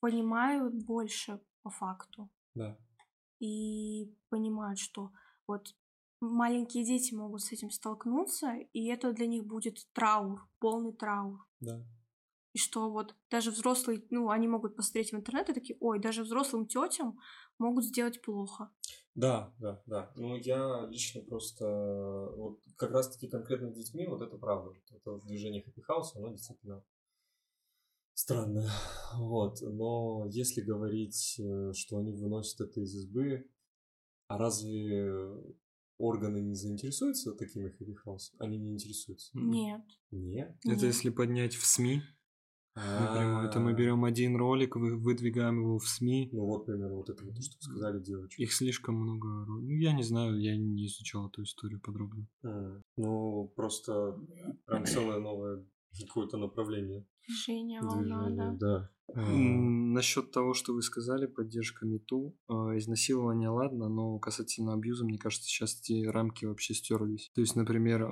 [0.00, 2.30] понимают больше по факту.
[2.54, 2.76] Да.
[3.38, 5.12] И понимают, что
[5.46, 5.74] вот
[6.22, 11.46] маленькие дети могут с этим столкнуться, и это для них будет траур, полный траур.
[11.60, 11.84] Да.
[12.52, 16.22] И что вот даже взрослые, ну, они могут посмотреть в интернет и такие, ой, даже
[16.22, 17.18] взрослым тетям
[17.58, 18.70] могут сделать плохо.
[19.14, 20.12] Да, да, да.
[20.16, 21.64] Ну, я лично просто,
[22.36, 24.74] вот как раз-таки конкретно с детьми, вот это правда.
[24.90, 26.84] Это движение Happy House, оно действительно
[28.14, 28.70] странное.
[29.16, 29.60] Вот.
[29.62, 33.50] Но если говорить, э, что они выносят это из избы,
[34.28, 35.54] а разве
[36.02, 37.72] органы не заинтересуются такими
[38.06, 38.32] House?
[38.38, 39.30] Они не интересуются?
[39.34, 39.82] Нет.
[40.10, 40.56] Нет?
[40.64, 42.02] Это если поднять в СМИ,
[42.74, 46.30] напрямую, это мы А, берем один ролик, вы- выдвигаем его в СМИ.
[46.32, 48.42] Ну вот, примерно, вот это вот, то, что вы сказали девочки.
[48.42, 49.28] Их слишком много.
[49.46, 52.26] Ну, я не знаю, я не изучал эту историю подробно.
[52.96, 54.18] Ну, просто
[54.66, 55.64] прям целое новое
[56.06, 58.90] какое-то направление Движение, волна, движения, да.
[59.14, 59.22] да.
[59.28, 65.46] Насчет того, что вы сказали, поддержка МИТУ, э, изнасилование, ладно, но касательно абьюза, мне кажется,
[65.46, 67.30] сейчас эти рамки вообще стерлись.
[67.34, 68.08] То есть, например, э,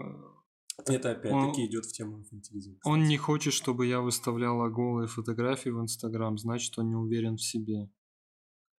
[0.86, 2.76] Это опять-таки Он- идет в тему инфантилизма.
[2.84, 7.42] он не хочет, чтобы я выставляла голые фотографии в Инстаграм, значит, он не уверен в
[7.42, 7.90] себе.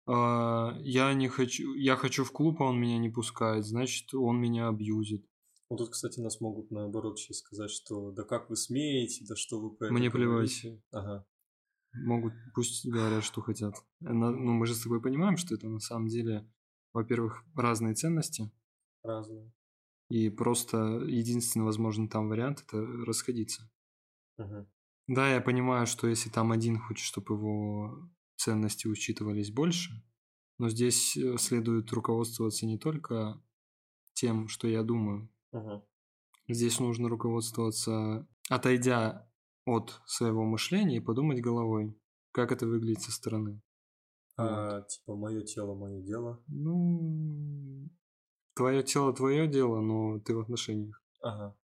[0.08, 4.40] А, Я не хочу, я хочу в клуб, а он меня не пускает, значит, он
[4.40, 5.26] меня абьюзит.
[5.72, 9.58] Вот тут, кстати, нас могут наоборот сейчас сказать, что да как вы смеете, да что
[9.62, 10.66] вы про это Мне плевать.
[10.92, 11.26] Ага.
[11.94, 13.76] Могут, пусть говорят, что хотят.
[14.02, 16.46] На- Ну, мы же с тобой понимаем, что это на самом деле,
[16.92, 18.52] во-первых, разные ценности,
[19.02, 19.50] Разные.
[20.10, 23.72] и просто единственный возможный там вариант– это расходиться.
[24.40, 24.70] Мгм.
[25.08, 30.04] Да, я понимаю, что если там один хочет, чтобы его ценности учитывались больше,
[30.60, 33.42] но здесь э, следует руководствоваться не только
[34.16, 35.30] тем, что я думаю.
[35.52, 35.84] Мгм.
[36.48, 39.30] Здесь нужно руководствоваться, отойдя
[39.66, 41.98] от своего мышления и подумать головой,
[42.32, 43.62] как это выглядит со стороны.
[44.38, 46.44] А, типа, мое тело, мое дело.
[46.48, 47.90] Ну,
[48.56, 51.04] твое тело твое дело, но ты в отношениях.
[51.22, 51.56] Ага.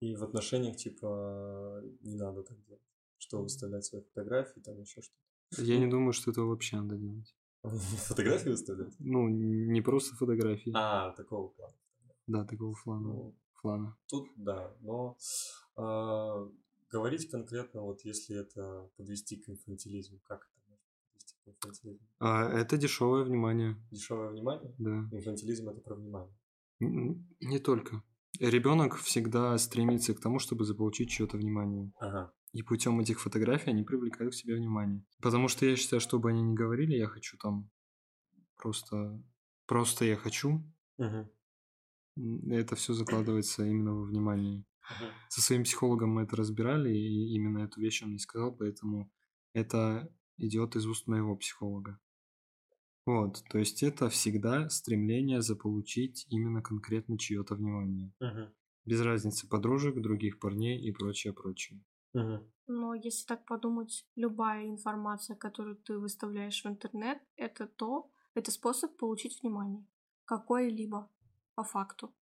[0.00, 2.82] И в отношениях, типа, не надо так делать.
[3.18, 5.62] Что выставлять свои фотографии, там еще что-то.
[5.62, 7.36] Я не думаю, что это вообще надо делать.
[7.62, 8.94] Фотографии выставлять?
[8.98, 10.72] Ну, не просто фотографии.
[10.74, 11.74] А, такого плана.
[12.26, 13.08] Да, такого флана.
[13.08, 13.96] Ну, флана.
[14.08, 15.16] Тут да, но
[15.76, 16.48] а,
[16.90, 22.06] говорить конкретно, вот если это подвести к инфантилизму, как это можно подвести к инфантилизму?
[22.20, 24.74] А, это дешевое внимание, Дешевое внимание?
[24.78, 25.08] да.
[25.16, 26.34] Инфантилизм это про внимание.
[26.80, 28.02] Не только.
[28.40, 31.92] Ребенок всегда стремится к тому, чтобы заполучить чье-то внимание.
[32.00, 32.32] Ага.
[32.52, 35.04] И путем этих фотографий они привлекают к себе внимание.
[35.20, 37.70] Потому что я считаю, что бы они ни говорили, я хочу там
[38.56, 39.22] просто...
[39.66, 40.62] Просто я хочу.
[40.98, 41.30] Мгм.
[42.16, 44.64] Это все закладывается именно во внимании.
[44.90, 45.10] Мгм.
[45.28, 49.10] Со своим психологом мы это разбирали, и именно эту вещь он мне сказал, поэтому
[49.54, 51.98] это идет из уст моего психолога.
[53.04, 58.12] Вот, то есть это всегда стремление заполучить именно конкретно чье-то внимание.
[58.20, 58.54] Мгм.
[58.84, 61.82] Без разницы подружек, других парней и прочее, прочее.
[62.14, 62.52] Угу.
[62.68, 68.96] Но если так подумать, любая информация, которую ты выставляешь в интернет, это то, это способ
[68.96, 69.84] получить внимание.
[70.24, 71.10] Какое-либо
[71.54, 72.14] по факту.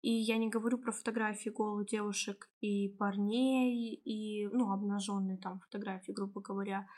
[0.00, 6.12] И я не говорю про фотографии голых девушек и парней, и, ну, обнаженные там фотографии,
[6.12, 6.88] грубо говоря,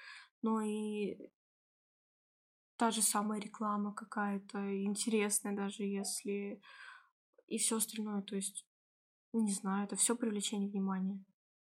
[0.42, 1.18] но и
[2.76, 6.60] та же самая реклама какая-то интересная, даже если
[7.46, 8.66] и все остальное, то есть,
[9.32, 11.24] не знаю, это все привлечение внимания.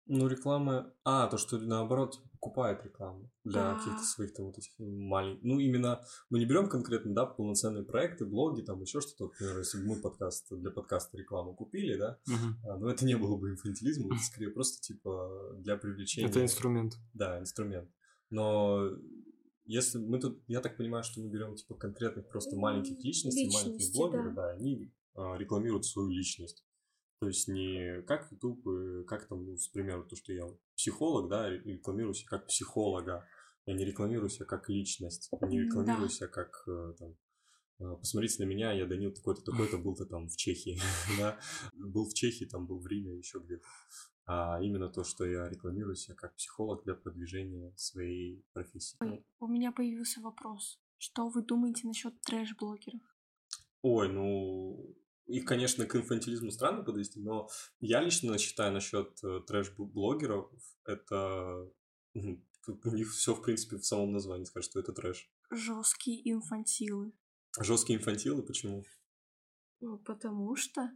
[0.09, 0.93] Ну, реклама...
[1.05, 3.75] А, то, что наоборот покупает рекламу для да.
[3.75, 5.45] каких-то своих там вот этих маленьких...
[5.45, 6.01] Ну, именно
[6.31, 9.25] мы не берем конкретно, да, полноценные проекты, блоги, там еще что-то.
[9.25, 12.71] Например, если бы мы подкаст, для подкаста рекламу купили, да, угу.
[12.71, 16.29] а, но это не было бы инфантилизмом, это скорее просто типа для привлечения...
[16.29, 16.95] Это инструмент.
[17.13, 17.91] Да, инструмент.
[18.31, 18.91] Но
[19.65, 23.67] если мы тут, я так понимаю, что мы берем типа конкретных просто маленьких личностей, личности,
[23.69, 26.65] маленьких блогеров, да, да они а, рекламируют свою личность.
[27.21, 30.45] То есть не как YouTube, э, как там, ну, с примеру, то, что я
[30.77, 33.27] психолог, да, рекламирую себя как психолога.
[33.67, 36.15] Я не рекламирую себя как личность, не рекламирую да.
[36.15, 37.17] себя как э, там,
[37.81, 40.79] э, посмотрите на меня, я Данил такой-то, такой-то, был-то там в Чехии,
[41.19, 41.39] да,
[41.75, 43.65] был в Чехии, там был в Риме, еще где-то.
[44.27, 48.97] А именно то, что я рекламирую себя как психолог для продвижения своей профессии.
[49.01, 50.79] Ой, у меня появился вопрос.
[50.99, 53.01] Что вы думаете насчет трэш-блогеров?
[53.83, 54.95] Ой, ну,
[55.29, 57.49] их, конечно, к инфантилизму странно подвести, но
[57.81, 60.51] я лично считаю насчет э, трэш-блогеров,
[60.85, 61.71] это
[62.15, 65.31] у них все, в принципе, в самом названии скажет, что это трэш.
[65.51, 67.13] Жесткие инфантилы.
[67.59, 68.43] Жесткие инфантилы?
[68.43, 68.85] Почему?
[69.81, 70.91] Ну, потому что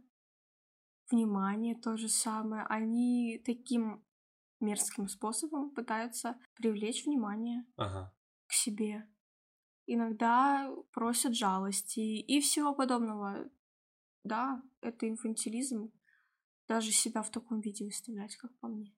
[1.09, 2.65] внимание то же самое.
[2.69, 4.03] Они таким
[4.59, 8.13] мерзким способом пытаются привлечь внимание ага.
[8.47, 9.07] к себе.
[9.85, 13.49] Иногда просят жалости и всего подобного.
[14.23, 15.91] Да, это инфантилизм.
[16.67, 18.95] Даже себя в таком виде выставлять, как по мне.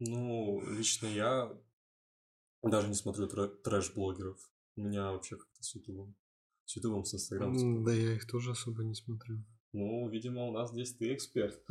[0.00, 1.56] Ну, лично я
[2.62, 4.38] даже не смотрю трэш-блогеров.
[4.76, 6.16] У меня вообще как-то с Ютубом.
[6.64, 7.84] С Ютубом, с Инстаграмом.
[7.84, 9.44] Да, я их тоже особо не смотрю.
[9.72, 11.62] Ну, видимо, у нас здесь ты эксперт.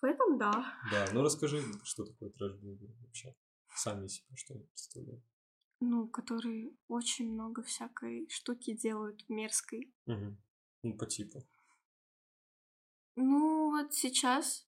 [0.00, 0.52] В этом да.
[0.90, 3.34] Да, ну расскажи, что такое трэш-блогер вообще.
[3.74, 5.24] Сами себе что представляют.
[5.80, 9.94] Ну, которые очень много всякой штуки делают мерзкой.
[10.06, 10.36] Угу.
[10.84, 11.46] Ну, по типу.
[13.16, 14.66] Ну, вот сейчас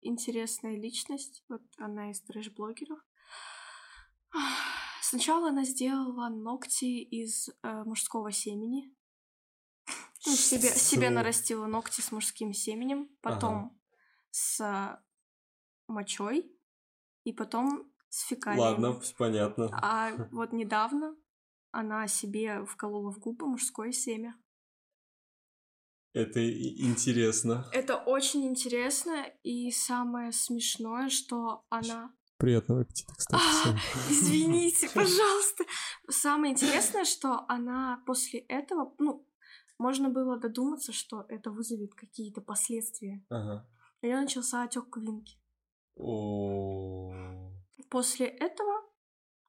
[0.00, 1.44] интересная личность.
[1.48, 2.98] Вот она из трэш-блогеров.
[5.00, 8.94] Сначала она сделала ногти из э, мужского семени.
[10.24, 13.74] Ну, себе, себе нарастила ногти с мужским семенем, потом ага.
[14.30, 15.02] с
[15.88, 16.56] мочой
[17.24, 18.60] и потом с фекалиями.
[18.60, 19.68] Ладно, понятно.
[19.72, 21.16] А вот недавно
[21.72, 24.36] она себе вколола в губы мужское семя.
[26.14, 27.66] Это интересно.
[27.72, 32.12] Это очень интересно, и самое смешное, что она...
[32.36, 33.42] Приятного аппетита, кстати.
[33.42, 33.76] А,
[34.10, 35.64] извините, пожалуйста.
[36.10, 39.26] Самое интересное, что она после этого, ну,
[39.78, 43.24] можно было додуматься, что это вызовет какие-то последствия.
[43.30, 43.66] Ага.
[44.02, 45.38] И начался отек квинки.
[45.96, 47.14] О.
[47.88, 48.91] После этого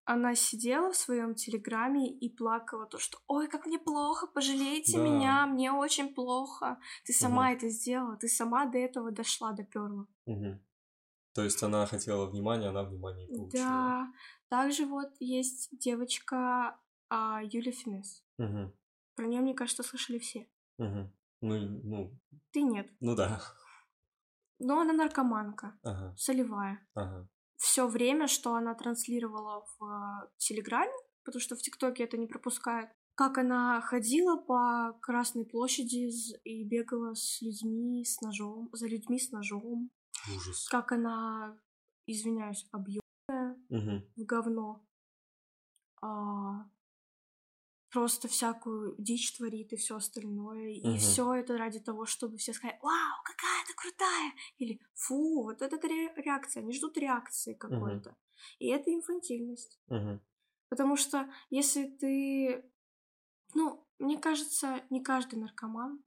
[0.05, 5.03] она сидела в своем телеграме и плакала то, что «Ой, как мне плохо, пожалейте да.
[5.03, 6.77] меня, мне очень плохо.
[7.05, 7.55] Ты сама угу.
[7.55, 10.05] это сделала, ты сама до этого дошла, доперла».
[10.25, 10.59] Угу.
[11.33, 13.51] То есть она хотела внимания, она внимания получила.
[13.51, 14.13] Да.
[14.49, 16.77] Также вот есть девочка
[17.09, 18.23] а, Юля Финес.
[18.37, 18.73] Угу.
[19.15, 20.47] Про нее, мне кажется, слышали все.
[20.77, 21.11] Угу.
[21.41, 22.19] Ну, ну...
[22.51, 22.89] Ты нет.
[22.99, 23.41] Ну да.
[24.59, 25.79] Но она наркоманка.
[25.83, 26.13] Ага.
[26.17, 26.85] Солевая.
[26.93, 27.27] Ага
[27.63, 30.91] все время, что она транслировала в э, Телеграме,
[31.23, 36.09] потому что в ТикТоке это не пропускает, как она ходила по Красной площади
[36.43, 39.91] и бегала с людьми с ножом, за людьми с ножом.
[40.35, 40.67] Ужас.
[40.67, 41.57] Как она,
[42.05, 44.05] извиняюсь, объемная угу.
[44.17, 44.85] в говно.
[46.01, 46.65] А,
[47.93, 50.71] просто всякую дичь творит и все остальное.
[50.71, 54.33] И все это ради того, чтобы все сказали, вау, какая ты крутая!
[54.57, 56.63] Или фу, вот это реакция.
[56.63, 58.09] Они ждут реакции какой-то.
[58.09, 58.15] uh
[58.57, 59.79] И это инфантильность.
[59.89, 60.19] uh
[60.69, 62.65] Потому что если ты...
[63.53, 66.03] Ну, мне кажется, не каждый наркоман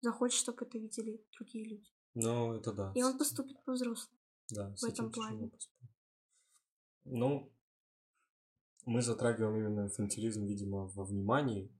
[0.00, 1.90] захочет, чтобы это видели другие люди.
[2.14, 2.92] Ну, это да.
[2.94, 4.18] И он поступит по-взрослому.
[4.48, 5.50] Да, в этом плане.
[7.04, 7.53] Ну,
[8.86, 11.70] мы затрагиваем именно инфантилизм, видимо, во внимании,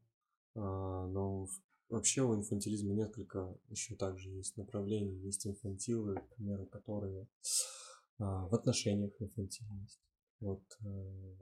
[0.55, 1.47] а, но
[1.89, 5.17] вообще у инфантилизма несколько еще также есть направлений.
[5.19, 7.29] Есть инфантилы, к примеру, которые
[8.19, 10.01] а, в отношениях инфантильность.
[10.41, 11.37] Вот э,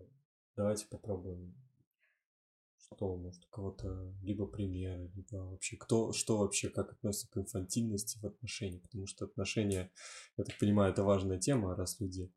[0.55, 1.55] давайте попробуем
[2.77, 8.19] Что, может, у кого-то либо примеры, либо вообще кто, что вообще, как относится к инфантильности
[8.19, 9.91] в отношениях, потому что отношения,
[10.37, 12.31] я так понимаю, это важная тема, раз люди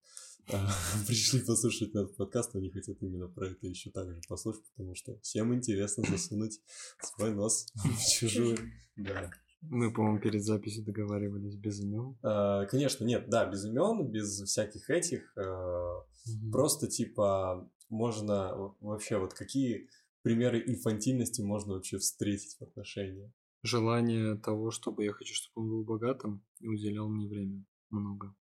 [1.08, 5.54] пришли послушать этот подкаст, они хотят именно про это еще также послушать, потому что всем
[5.54, 6.60] интересно засунуть
[7.02, 8.58] свой нос в чужую.
[8.96, 9.32] Да.
[9.62, 12.16] Мы, по-моему, перед записью договаривались без имен.
[12.22, 15.36] А, конечно, нет, да, без имен, без всяких этих.
[15.36, 16.52] Mm-hmm.
[16.52, 19.89] Просто типа можно вообще вот какие
[20.22, 23.32] примеры инфантильности можно вообще встретить в отношениях?
[23.64, 28.36] Желание того, чтобы я хочу, чтобы он был богатым и уделял мне время много.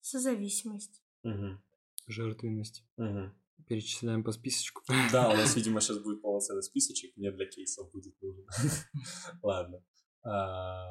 [0.00, 1.02] Созависимость.
[1.28, 1.60] Угу.
[2.06, 2.84] Жертвенность.
[2.96, 3.32] Угу.
[3.66, 4.82] Перечисляем по списочку.
[5.12, 8.46] Да, у нас, видимо, сейчас будет полноценный списочек, мне для кейсов будет нужен.
[9.42, 9.84] Ладно.
[10.22, 10.86] А,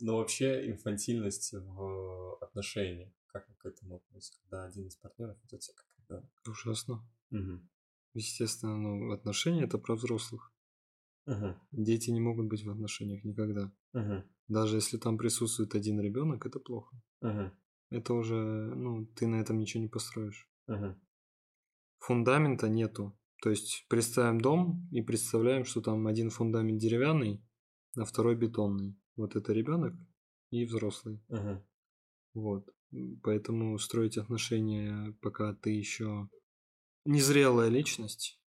[0.00, 5.62] но вообще инфантильность в отношениях, как вы к этому относитесь, когда один из партнеров ведет
[5.62, 6.30] себя как ребенок?
[6.46, 7.08] Ужасно.
[7.30, 7.60] Угу.
[8.14, 10.52] Естественно, ну, отношения это про взрослых.
[11.26, 11.54] Угу.
[11.72, 13.72] Дети не могут быть в отношениях никогда.
[13.92, 14.24] Угу.
[14.48, 16.96] Даже если там присутствует один ребенок, это плохо.
[17.20, 17.50] Угу.
[17.96, 20.50] Это уже, ну, ты на этом ничего не построишь.
[20.68, 20.96] Угу.
[22.00, 23.18] Фундамента нету.
[23.40, 27.42] То есть представим дом и представляем, что там один фундамент деревянный,
[27.96, 29.00] а второй бетонный.
[29.16, 29.94] Вот это ребенок
[30.50, 31.24] и взрослый.
[31.28, 31.64] Угу.
[32.34, 32.68] Вот.
[33.22, 36.28] Поэтому строить отношения, пока ты еще
[37.06, 38.42] незрелая личность,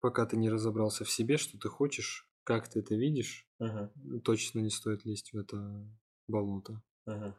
[0.00, 4.20] пока ты не разобрался в себе, что ты хочешь, как ты это видишь, угу.
[4.20, 5.86] точно не стоит лезть в это
[6.28, 6.82] болото.
[7.04, 7.34] Угу.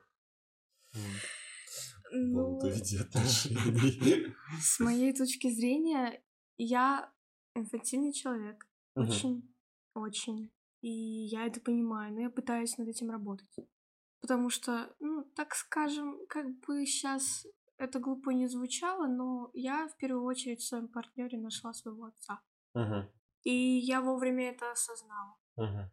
[0.93, 1.36] Вот.
[2.11, 4.35] Ну, отношений.
[4.61, 6.21] С моей точки зрения,
[6.57, 7.11] я
[7.55, 8.65] инфантильный человек.
[8.95, 9.53] Очень,
[9.93, 10.51] очень.
[10.81, 13.49] И я это понимаю, но я пытаюсь над этим работать.
[14.21, 17.45] Потому что, ну, так скажем, как бы сейчас
[17.77, 22.41] это глупо не звучало, но я в первую очередь в своем партнере нашла своего отца.
[22.75, 23.07] Uh-huh.
[23.43, 25.37] И я вовремя это осознала.
[25.59, 25.89] Uh-huh.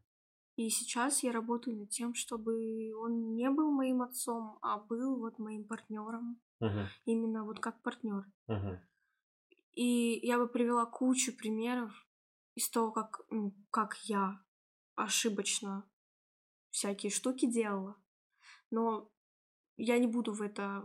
[0.56, 5.38] И сейчас я работаю над тем, чтобы он не был моим отцом, а был вот
[5.38, 6.40] моим партнером.
[6.62, 6.86] Uh-huh.
[7.04, 8.24] Именно вот как партнер.
[8.48, 8.78] Uh-huh.
[9.72, 11.92] И я бы привела кучу примеров
[12.54, 13.20] из того, как,
[13.70, 14.40] как я
[14.94, 15.84] ошибочно
[16.70, 17.96] всякие штуки делала.
[18.70, 19.10] Но
[19.76, 20.82] я не буду в это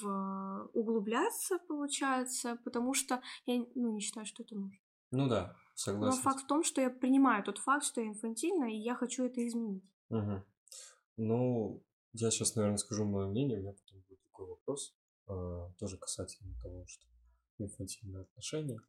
[0.00, 4.78] в, углубляться, получается, потому что я ну, не считаю, что это нужно.
[5.12, 6.16] Ну да, согласен.
[6.16, 9.24] Но факт в том, что я принимаю тот факт, что я инфантильна, и я хочу
[9.24, 9.84] это изменить.
[10.10, 10.42] Угу.
[11.18, 14.96] Ну, я сейчас, наверное, скажу мое мнение, у меня потом будет такой вопрос,
[15.28, 17.06] э, тоже касательно того, что
[17.58, 18.80] инфантильные отношения.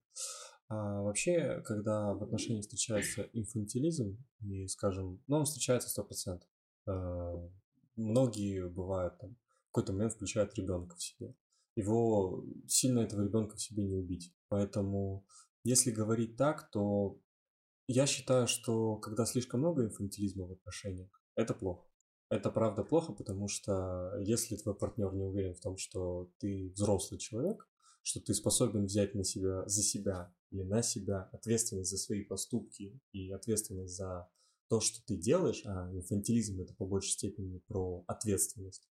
[0.69, 6.49] А вообще, когда в отношениях встречается инфантилизм, и, скажем, ну, он встречается сто процентов,
[6.87, 7.49] э,
[7.95, 11.33] многие бывают там в какой-то момент включают ребенка в себе.
[11.75, 14.33] Его сильно этого ребенка в себе не убить.
[14.49, 15.25] Поэтому,
[15.63, 17.19] если говорить так, то
[17.87, 21.87] я считаю, что когда слишком много инфантилизма в отношениях, это плохо.
[22.29, 27.19] Это правда плохо, потому что если твой партнер не уверен в том, что ты взрослый
[27.19, 27.65] человек,
[28.03, 32.99] что ты способен взять на себя, за себя или на себя ответственность за свои поступки
[33.13, 34.29] и ответственность за
[34.69, 38.89] то, что ты делаешь, а инфантилизм это по большей степени про ответственность.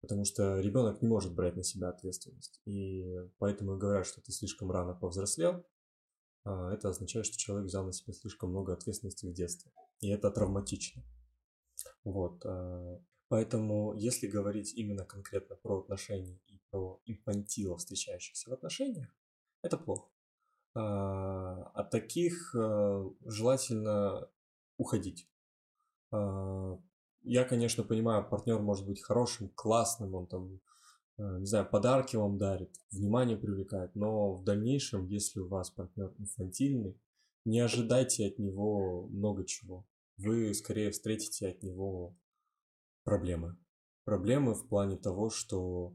[0.00, 2.60] Потому что ребенок не может брать на себя ответственность.
[2.66, 3.04] И
[3.38, 5.64] поэтому говорят, что ты слишком рано повзрослел.
[6.44, 9.72] А это означает, что человек взял на себя слишком много ответственности в детстве.
[10.00, 11.02] И это травматично.
[12.04, 12.44] Вот.
[12.44, 19.08] А, поэтому, если говорить именно конкретно про отношения и про инфантилов, встречающихся в отношениях,
[19.62, 20.10] это плохо.
[20.74, 22.54] А, от таких
[23.24, 24.28] желательно
[24.76, 25.28] уходить.
[27.26, 30.60] Я, конечно, понимаю, партнер может быть хорошим, классным, он там,
[31.18, 36.98] не знаю, подарки вам дарит, внимание привлекает, но в дальнейшем, если у вас партнер инфантильный,
[37.44, 39.86] не ожидайте от него много чего.
[40.16, 42.16] Вы скорее встретите от него
[43.04, 43.56] проблемы.
[44.04, 45.94] Проблемы в плане того, что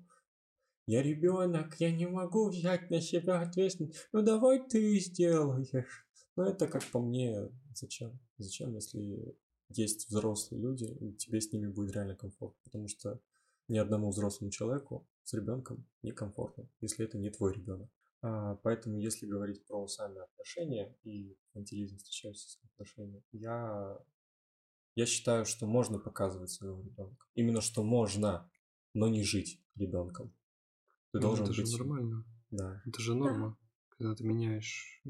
[0.86, 4.08] я ребенок, я не могу взять на себя ответственность.
[4.12, 6.06] Ну давай ты сделаешь.
[6.36, 8.20] Ну это как по мне, зачем?
[8.38, 9.36] Зачем, если
[9.70, 12.60] есть взрослые люди, и тебе с ними будет реально комфортно?
[12.64, 13.20] Потому что
[13.70, 17.90] ни одному взрослому человеку с ребенком некомфортно, если это не твой ребенок.
[18.22, 23.98] А, поэтому, если говорить про сами отношения и инфантилизм, встречающийся с отношениями, я,
[24.96, 27.26] я считаю, что можно показывать своего ребенка.
[27.36, 28.52] Именно что можно,
[28.94, 30.34] но не жить ребенком.
[31.12, 31.68] Ты ну, должен это быть...
[31.68, 32.26] же нормально.
[32.52, 32.82] Да.
[32.86, 33.58] Это же норма
[34.00, 35.10] когда ты меняешь э,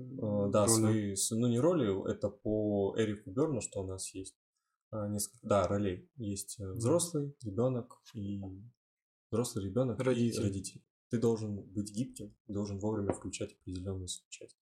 [0.52, 1.14] Да, роли.
[1.14, 4.39] свои, ну не роли, это по Эрику Берну, что у нас есть а,
[4.92, 6.10] несколько, да, ролей.
[6.16, 8.42] Есть э, взрослый, ребенок и
[9.32, 10.42] взрослый ребенок родитель.
[10.42, 10.84] и родитель.
[11.10, 14.58] Ты должен быть гибким, должен вовремя включать определенную часть.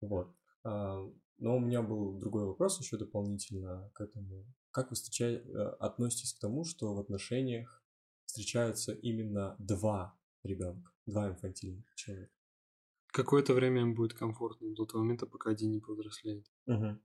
[0.00, 0.34] Вот.
[0.64, 1.02] А,
[1.38, 4.46] но у меня был другой вопрос еще дополнительно к этому.
[4.70, 7.82] Как вы встречаете, э, относитесь к тому, что в отношениях
[8.24, 12.32] встречаются именно два ребенка, два инфантильных человека?
[13.08, 16.46] Какое-то время им будет комфортно до того момента, пока один не повзрослеет.
[16.66, 16.98] Угу.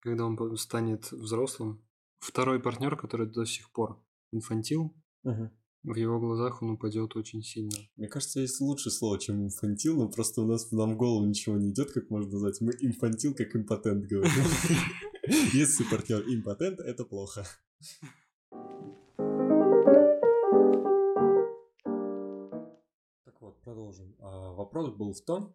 [0.00, 1.82] Когда он станет взрослым,
[2.20, 4.00] второй партнер, который до сих пор
[4.32, 4.94] инфантил,
[5.24, 5.50] угу.
[5.82, 7.76] в его глазах он упадет очень сильно.
[7.96, 11.56] Мне кажется, есть лучшее слово, чем инфантил, но просто у нас нам в голову ничего
[11.56, 12.60] не идет, как можно назвать.
[12.60, 14.44] Мы инфантил, как импотент говорим.
[15.52, 17.44] Если партнер импотент, это плохо.
[23.24, 24.14] Так вот, продолжим.
[24.20, 25.54] А, вопрос был в том,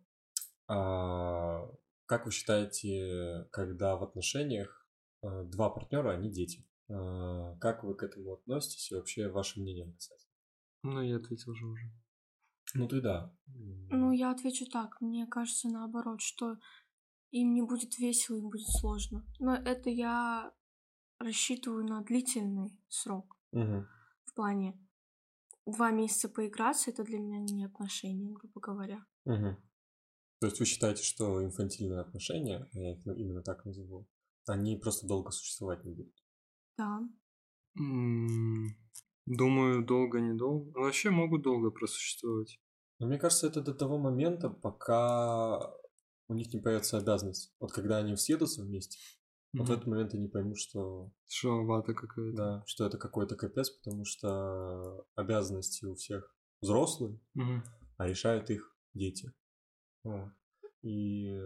[0.68, 1.70] а,
[2.05, 4.85] как вы считаете, когда в отношениях
[5.22, 6.66] два партнера, они дети?
[6.88, 10.34] Как вы к этому относитесь и вообще ваше мнение касательно?
[10.84, 11.91] Ну, я ответил же уже.
[12.76, 13.36] Ну, ты да.
[13.47, 15.01] Ну, я отвечу так.
[15.01, 16.57] Мне кажется, наоборот, что
[17.32, 19.26] им не будет весело, им будет сложно.
[19.39, 20.53] Но это я
[21.20, 23.38] рассчитываю на длительный срок.
[23.51, 23.86] Угу.
[24.26, 24.80] В плане
[25.66, 29.05] два месяца поиграться, это для меня не отношения, грубо говоря.
[29.24, 29.57] Угу.
[30.41, 34.07] То есть вы считаете, что инфантильные отношения, я их именно так назову,
[34.48, 36.16] они просто долго существовать не будут?
[36.78, 37.02] Да.
[39.26, 40.80] Думаю, долго-недолго.
[40.80, 42.60] Вообще могут долго просуществовать.
[43.00, 45.74] Но мне кажется, это до того момента, пока
[46.28, 47.54] у них не появится обязанность.
[47.60, 49.60] Вот когда они съедутся вместе, mm-hmm.
[49.60, 51.12] вот в этот момент они поймут, что...
[51.28, 52.38] Что вата какая-то.
[52.38, 57.62] Да, что это какой-то капец, потому что обязанности у всех взрослые, mm-hmm.
[57.98, 59.34] а решают их дети.
[60.04, 60.32] Вот.
[60.82, 61.38] И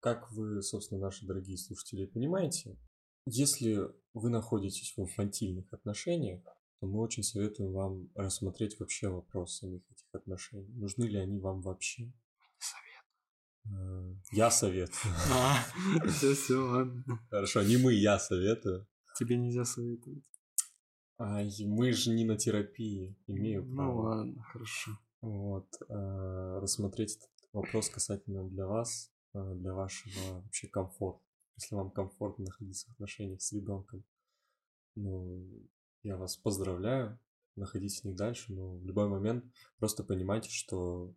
[0.00, 2.76] как вы, собственно, наши дорогие слушатели, понимаете,
[3.26, 6.42] если вы находитесь в инфантильных отношениях,
[6.80, 10.72] то мы очень советуем вам рассмотреть вообще вопрос самих этих отношений.
[10.74, 12.12] Нужны ли они вам вообще?
[12.58, 14.16] Совет.
[14.32, 14.90] Я совет.
[15.32, 15.56] А,
[16.08, 17.04] все, все, ладно.
[17.30, 18.86] Хорошо, не мы, я советую.
[19.18, 20.22] Тебе нельзя советовать.
[21.18, 23.92] А мы же не на терапии, имею ну право.
[23.92, 24.92] Ну ладно, хорошо.
[25.20, 29.10] Вот, а, рассмотреть этот вопрос касательно для вас,
[29.54, 31.22] для вашего вообще комфорта.
[31.56, 34.04] Если вам комфортно находиться в отношениях с ребенком,
[34.94, 35.46] ну,
[36.02, 37.18] я вас поздравляю,
[37.56, 39.44] находитесь них дальше, но в любой момент
[39.78, 41.14] просто понимайте, что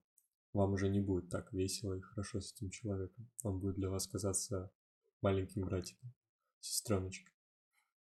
[0.54, 3.30] вам уже не будет так весело и хорошо с этим человеком.
[3.44, 4.72] Он будет для вас казаться
[5.22, 6.14] маленьким братиком,
[6.60, 7.34] сестреночкой.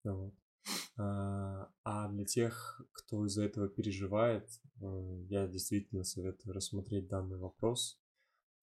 [0.03, 0.35] Вот.
[0.97, 4.49] А, а для тех, кто из-за этого переживает,
[4.81, 8.01] э, я действительно советую рассмотреть данный вопрос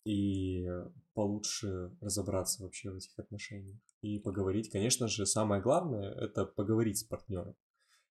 [0.03, 0.67] и
[1.13, 4.71] получше разобраться вообще в этих отношениях и поговорить.
[4.71, 7.55] Конечно же, самое главное– это поговорить с партнером.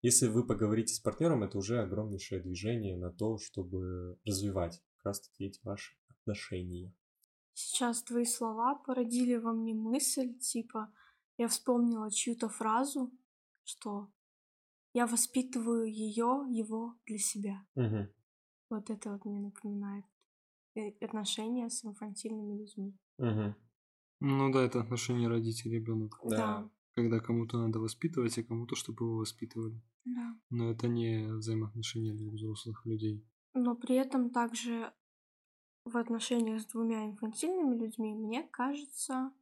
[0.03, 5.47] Если вы поговорите с партнером, это уже огромнейшее движение на то, чтобы развивать как раз-таки
[5.47, 6.95] эти ваши отношения.
[7.53, 10.93] Сейчас твои слова породили во мне мысль, типа,
[11.37, 13.13] я вспомнила чью-то фразу,
[13.65, 14.09] что
[14.95, 17.67] я воспитываю ее, его для себя.
[17.75, 18.09] Угу.
[18.71, 20.05] Вот это вот мне напоминает
[21.01, 22.97] отношения с инфантильными людьми.
[23.19, 23.55] Угу.
[24.21, 26.19] Ну да, это отношения родителей ребенок.
[26.25, 26.37] Да.
[26.37, 26.71] да.
[26.95, 29.81] Когда кому-то надо воспитывать, а кому-то, чтобы его воспитывали.
[30.05, 30.37] Да.
[30.51, 33.25] Но это не взаимоотношения для взрослых людей.
[33.55, 34.93] Но при этом также
[35.85, 39.33] в отношениях с двумя инфантильными людьми, мне кажется,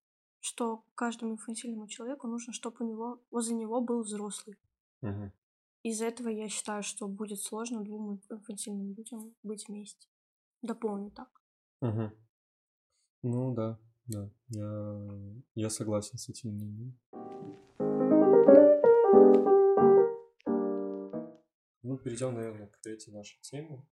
[0.41, 4.57] что каждому инфантильному человеку нужно, чтобы у него возле него был взрослый.
[5.03, 5.33] Угу.
[5.83, 10.09] Из-за этого я считаю, что будет сложно двум инфантильным людям быть вместе.
[10.62, 11.42] Дополню так.
[11.80, 12.11] Угу.
[13.22, 15.09] Ну да, да, я,
[15.54, 16.98] я согласен с этим мнением.
[21.82, 23.86] Ну, перейдем, наверное, к третьей нашей теме.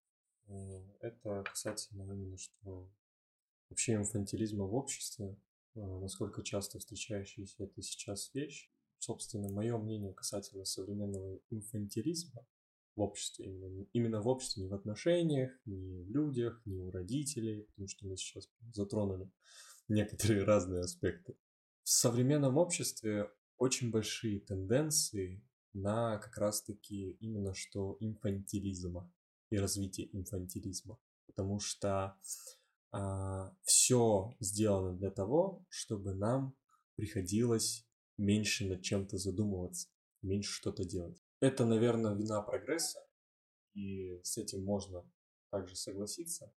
[0.49, 2.91] Э, это касательно именно, что
[3.71, 5.37] вообще инфантилизма в обществе,
[5.75, 8.71] э, насколько часто встречающаяся это сейчас вещь.
[8.99, 12.47] Собственно, мое мнение касательно современного инфантилизма
[12.97, 17.65] в обществе, именно, именно в обществе, не в отношениях, не в людях, не у родителей,
[17.71, 19.31] потому что мы сейчас затронули
[19.89, 21.37] некоторые разные аспекты.
[21.83, 29.13] В современном обществе очень большие тенденции на как раз-таки именно что инфантилизма
[29.51, 30.99] и развитие инфантилизма.
[31.27, 32.17] Потому что
[32.93, 36.57] а, все сделано для того, чтобы нам
[36.95, 37.87] приходилось
[38.17, 39.89] меньше над чем-то задумываться,
[40.23, 41.23] меньше что-то делать.
[41.41, 42.99] Это, наверное, вина прогресса,
[43.75, 45.09] и с этим можно
[45.51, 46.53] также согласиться,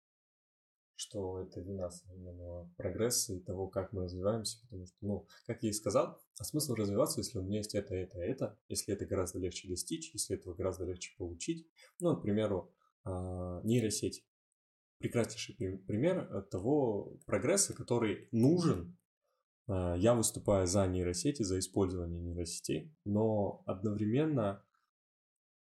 [0.96, 5.70] что это вина современного прогресса и того, как мы развиваемся, потому что, ну, как я
[5.70, 9.40] и сказал, а смысл развиваться, если у меня есть это, это, это, если это гораздо
[9.40, 11.68] легче достичь, если этого гораздо легче получить.
[12.00, 12.74] Ну, к примеру,
[13.04, 14.26] а, нейросеть.
[14.98, 15.56] Прекраснейший
[15.88, 18.98] пример того прогресса, который нужен
[19.70, 24.66] А, я выступаю за нейросети, за использование нейросетей, но одновременно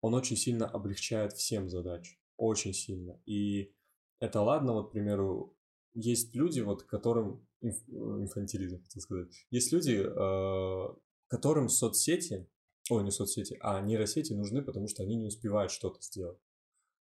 [0.08, 3.22] он очень сильно облегчает всем задачу, очень сильно.
[3.26, 3.74] И
[4.20, 5.56] это ладно, вот, к примеру,
[5.94, 10.96] есть люди, вот, которым инф, инфантилизм, хотел сказать, есть люди, э,
[11.28, 12.48] которым соцсети,
[12.90, 16.40] ой, не соцсети, а нейросети нужны, потому что они не успевают что-то сделать.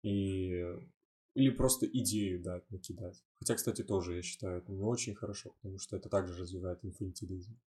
[0.02, 0.64] И
[1.34, 3.22] или просто идею дать, накидать.
[3.34, 7.58] Хотя, кстати, тоже я считаю это не очень хорошо, потому что это также развивает инфантилизм.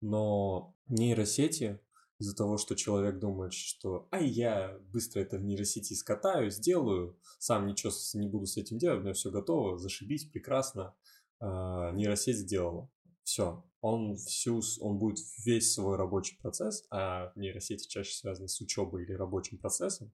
[0.00, 1.78] Но нейросети
[2.22, 7.66] из-за того, что человек думает, что «ай, я быстро это в нейросети скатаю, сделаю, сам
[7.66, 10.94] ничего не буду с этим делать, у меня все готово, зашибись, прекрасно,
[11.40, 12.88] а, нейросеть сделала».
[13.24, 19.02] Все, он всю, он будет весь свой рабочий процесс, а нейросети чаще связаны с учебой
[19.02, 20.12] или рабочим процессом,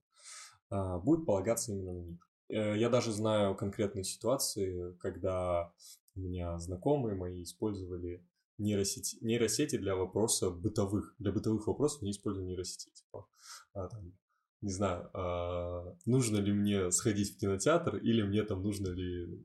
[0.70, 2.26] а, будет полагаться именно на них.
[2.48, 5.72] Э, я даже знаю конкретные ситуации, когда
[6.16, 8.26] у меня знакомые мои использовали
[8.58, 11.14] нейросети, нейросети для вопросов бытовых.
[11.18, 12.90] Для бытовых вопросов не использую нейросети.
[12.92, 13.26] Типа,
[13.72, 14.12] а, там,
[14.60, 19.44] не знаю, а, нужно ли мне сходить в кинотеатр или мне там нужно ли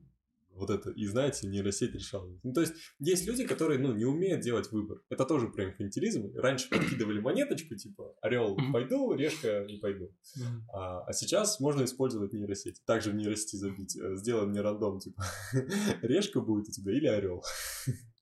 [0.54, 2.30] вот это, и знаете, нейросеть решала.
[2.42, 5.02] Ну, то есть, есть люди, которые, ну, не умеют делать выбор.
[5.08, 6.32] Это тоже про инфантилизм.
[6.36, 10.14] Раньше подкидывали монеточку, типа, орел пойду, решка не пойду.
[10.72, 12.84] А, а сейчас можно использовать нейросеть.
[12.84, 13.96] Также в нейросети забить.
[13.96, 15.24] Э, сделай мне рандом, типа,
[16.02, 17.42] решка будет у тебя или орел.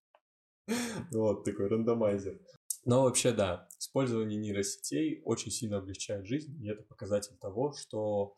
[1.13, 2.41] Вот такой рандомайзер.
[2.85, 8.35] Но вообще, да, использование нейросетей очень сильно облегчает жизнь, и это показатель того, что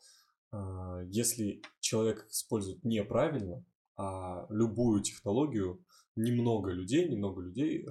[0.53, 0.57] э,
[1.09, 3.65] если человек использует неправильно,
[3.97, 5.85] а любую технологию,
[6.17, 7.91] немного людей, немного людей э,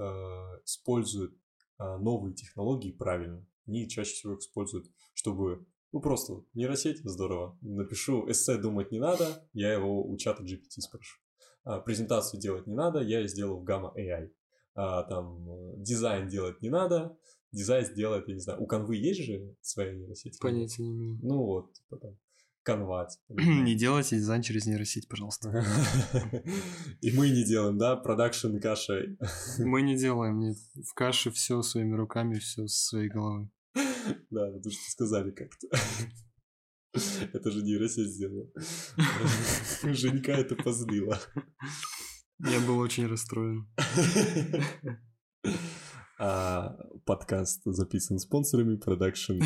[0.64, 1.34] используют
[1.80, 3.46] э, новые технологии правильно.
[3.66, 7.58] Они чаще всего их используют, чтобы ну просто нейросеть, здорово.
[7.62, 11.23] Напишу эссе думать не надо, я его у чата GPT спрошу.
[11.64, 14.30] А, презентацию делать не надо, я ее сделал в Gamma AI.
[14.76, 17.18] А, там дизайн делать не надо,
[17.52, 20.40] дизайн сделает, я не знаю, у канвы есть же своя нейросеть?
[20.40, 21.20] Понятия не имею.
[21.22, 22.18] Ну вот, типа там,
[22.66, 23.08] Canva.
[23.30, 25.50] Не делайте дизайн через нейросеть, пожалуйста.
[27.02, 29.18] И мы не делаем, да, продакшн кашей.
[29.60, 30.58] Мы не делаем, нет.
[30.86, 33.50] В каше все своими руками, все с своей головы.
[34.30, 35.68] Да, потому что сказали как-то.
[37.34, 38.50] Это же нейросеть сделала.
[39.94, 41.20] Женька это позлила.
[42.40, 43.68] Я был очень расстроен.
[46.20, 49.42] А, подкаст записан спонсорами продакшн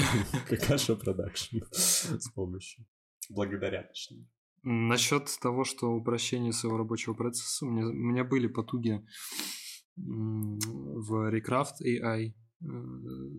[0.48, 2.86] Какаша продакшн с помощью
[3.30, 4.28] благодаря точнее.
[4.64, 9.06] Насчет того, что упрощение своего рабочего процесса, у меня, у меня были потуги
[9.96, 12.66] в Recraft AI, э,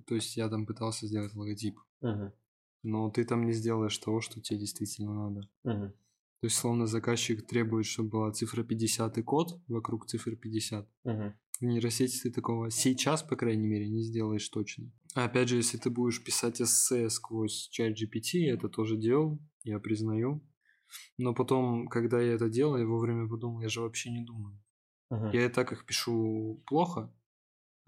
[0.07, 2.33] то есть я там пытался сделать логотип, uh-huh.
[2.83, 5.49] Но ты там не сделаешь того, что тебе действительно надо.
[5.67, 5.91] Uh-huh.
[6.41, 10.89] То есть, словно заказчик требует, чтобы была цифра 50 и код вокруг цифры 50.
[11.05, 11.33] Uh-huh.
[11.61, 14.93] В нейросети ты такого сейчас, по крайней мере, не сделаешь точно.
[15.15, 19.41] А опять же, если ты будешь писать эссе сквозь чат GPT, я это тоже делал,
[19.65, 20.45] я признаю.
[21.19, 24.63] Но потом, когда я это делал, я вовремя подумал, я же вообще не думаю.
[25.13, 25.31] Uh-huh.
[25.33, 27.13] Я и так их пишу плохо,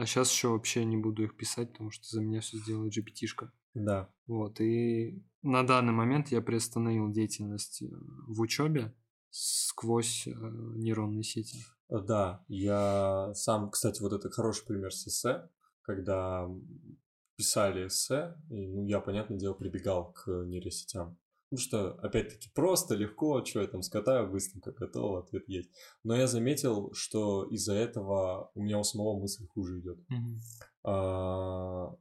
[0.01, 3.51] а сейчас еще вообще не буду их писать, потому что за меня все сделает GPT-шка.
[3.75, 4.13] Да.
[4.27, 7.87] Вот, и на данный момент я приостановил деятельность э,
[8.27, 8.95] в учебе
[9.31, 11.59] сквозь э, нейронные сети.
[11.89, 15.49] Да, я сам, кстати, вот это хороший пример с эссе,
[15.83, 16.49] когда
[17.37, 21.19] писали эссе, и, ну, я, понятное дело, прибегал к нейросетям.
[21.51, 25.71] Ну что, опять-таки, просто, легко, что я там скатаю, быстренько готово, ответ есть.
[26.05, 29.99] Но я заметил, что из-за этого у меня у самого мысль хуже идет.
[29.99, 30.39] Mm-hmm.
[30.85, 31.97] А,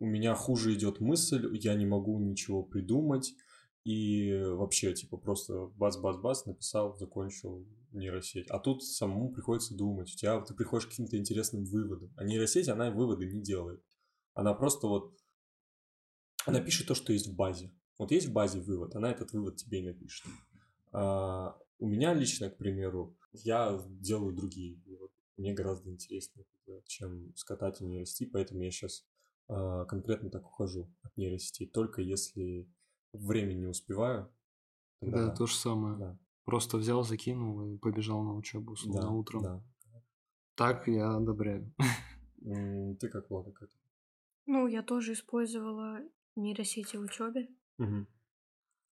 [0.00, 3.34] у меня хуже идет мысль, я не могу ничего придумать.
[3.84, 8.50] И вообще, типа, просто бац-бац-бац написал, закончил нейросеть.
[8.50, 10.12] А тут самому приходится думать.
[10.12, 12.12] У тебя ты приходишь к каким-то интересным выводам.
[12.16, 13.82] А нейросеть, она выводы не делает.
[14.34, 15.16] Она просто вот...
[16.46, 17.72] Она пишет то, что есть в базе.
[17.98, 20.26] Вот есть в базе вывод, она этот вывод тебе и напишет.
[20.92, 25.12] А, у меня лично, к примеру, я делаю другие выводы.
[25.36, 26.46] Мне гораздо интереснее,
[26.86, 29.06] чем скатать и нейросети, поэтому я сейчас
[29.88, 31.66] конкретно так ухожу от нейросетей.
[31.66, 32.68] Только если
[33.12, 34.32] время не успеваю.
[35.00, 35.26] Тогда...
[35.26, 35.96] Да, то же самое.
[35.96, 36.18] Да.
[36.44, 39.42] Просто взял, закинул и побежал на учебу словно да, утром.
[39.42, 39.64] Да.
[40.56, 41.72] Так я одобряю.
[43.00, 43.70] Ты как, Влада, как?
[44.46, 46.00] Ну, я тоже использовала
[46.36, 47.48] нейросети в учебе.
[47.78, 48.06] Угу.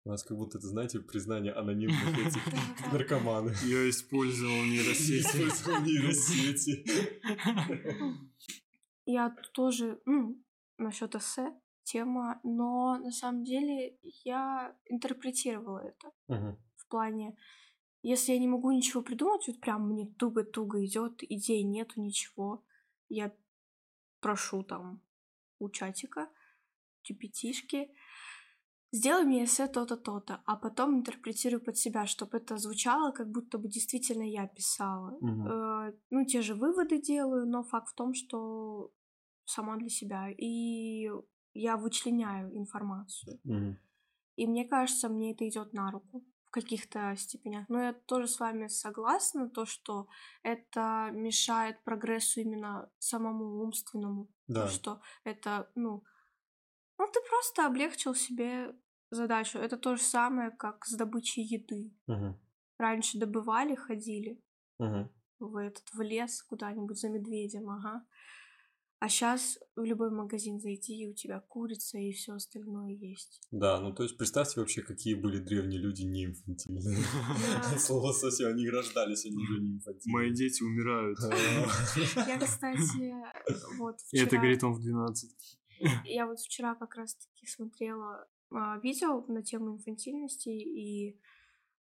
[0.04, 3.62] У нас как будто, это, знаете, признание анонимных этих наркоманов.
[3.64, 5.20] Я использовал нейросети.
[5.20, 6.84] Использовал нейросети.
[9.04, 10.42] Я тоже, ну,
[10.78, 11.52] насчет эссе
[11.82, 16.12] тема, но на самом деле я интерпретировала это
[16.76, 17.36] в плане
[18.02, 22.64] Если я не могу ничего придумать, вот прям мне туго-туго идет, идей нету, ничего,
[23.08, 23.32] я
[24.20, 25.00] прошу там
[25.60, 26.28] у чатика,
[27.08, 27.90] GPT-шки,
[28.92, 33.58] сделай мне эссе то-то, то-то, а потом интерпретирую под себя, чтобы это звучало, как будто
[33.58, 35.18] бы действительно я писала.
[35.20, 35.48] Мгм.
[35.48, 38.92] Э, ну, те же выводы делаю, но факт в том, что
[39.48, 40.28] сама для себя.
[40.30, 41.10] И
[41.54, 43.40] я вычленяю информацию.
[43.44, 43.78] Мгм.
[44.36, 47.68] И мне кажется, мне это идет на руку в каких-то степенях.
[47.68, 50.06] Но я тоже с вами согласна, то, что
[50.42, 54.26] это мешает прогрессу именно самому умственному.
[54.46, 54.68] То, Да.
[54.68, 56.04] что это, ну,
[56.98, 58.74] ну, ты просто облегчил себе
[59.10, 59.58] задачу.
[59.58, 61.92] Это то же самое, как с добычей еды.
[62.06, 62.38] Мгм.
[62.78, 64.40] Раньше добывали, ходили
[64.78, 65.10] Мгм.
[65.40, 68.06] в этот в лес куда-нибудь за медведем, ага.
[69.00, 73.40] А сейчас в любой магазин зайти, и у тебя курица и все остальное есть.
[73.52, 77.04] Да, ну то есть представьте вообще, какие были древние люди не инфантильные.
[77.78, 80.12] Слово совсем, они рождались, они уже не инфантильные.
[80.12, 81.18] Мои дети умирают.
[82.26, 83.14] Я, кстати,
[83.78, 84.40] вот И это вчера...
[84.40, 85.58] говорит он в 12.
[86.04, 91.20] Я вот вчера как раз-таки смотрела а, видео на тему инфантильности, и,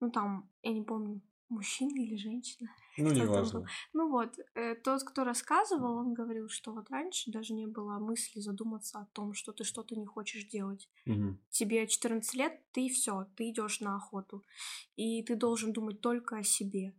[0.00, 2.70] ну, там, я не помню, мужчина или женщина.
[2.96, 3.60] Ну, неважно.
[3.60, 3.68] был?
[3.92, 8.40] Ну вот, э, тот, кто рассказывал, он говорил, что вот раньше даже не было мысли
[8.40, 10.88] задуматься о том, что ты что-то не хочешь делать.
[11.06, 11.40] Мгм.
[11.50, 14.42] Тебе 14 лет, ты все, ты идешь на охоту.
[14.96, 16.94] И ты должен думать только о себе.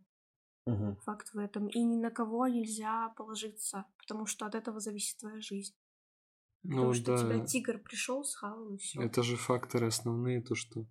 [0.66, 0.96] Мгм.
[1.04, 1.68] Факт в этом.
[1.68, 5.74] И ни на кого нельзя положиться, потому что от этого зависит твоя жизнь.
[6.62, 9.00] Ну потому что у тебя да, тигр пришел, схавал и все.
[9.00, 10.84] это же факторы основные, то что...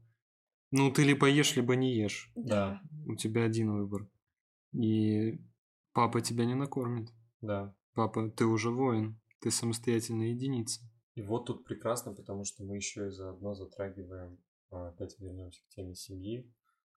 [0.72, 2.32] Ну, ты либо ешь, либо не ешь.
[2.36, 2.82] Да.
[3.06, 4.08] У тебя один выбор.
[4.76, 5.40] И
[5.94, 7.10] папа тебя не накормит.
[7.42, 7.76] Да.
[7.94, 10.82] Папа, ты уже воин, ты самостоятельная единица.
[11.14, 14.38] И вот тут прекрасно, потому что мы еще и заодно затрагиваем,
[14.70, 16.52] а, опять вернемся к теме семьи,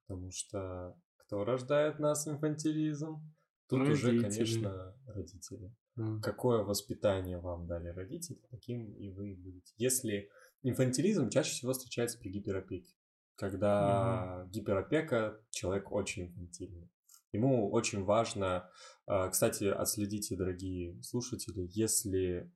[0.06, 3.22] потому что кто рождает нас инфантилизм?
[3.68, 4.22] Тут уже, Родители.
[4.22, 5.76] конечно, родители.
[5.94, 6.20] Да.
[6.22, 9.74] Какое воспитание вам дали родители, таким и вы будете.
[9.76, 10.30] Если
[10.62, 12.92] инфантилизм чаще всего встречается при гиперопеке,
[13.36, 16.90] когда гиперопека, человек очень инфантильный.
[17.32, 18.70] Ему очень важно,
[19.06, 22.50] а, кстати, отследите, дорогие слушатели, если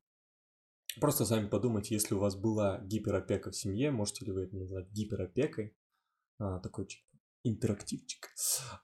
[1.01, 4.91] Просто сами подумайте, если у вас была гиперопека в семье, можете ли вы это назвать
[4.91, 5.75] гиперопекой?
[6.39, 7.07] А, такой типа
[7.45, 8.29] интерактивчик.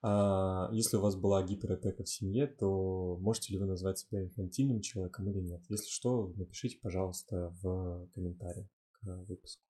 [0.02, 4.80] А, если у вас была гиперопека в семье, то можете ли вы назвать себя инфантильным
[4.80, 5.62] человеком или нет?
[5.68, 9.62] Если что, напишите, пожалуйста, в комментариях к выпуску.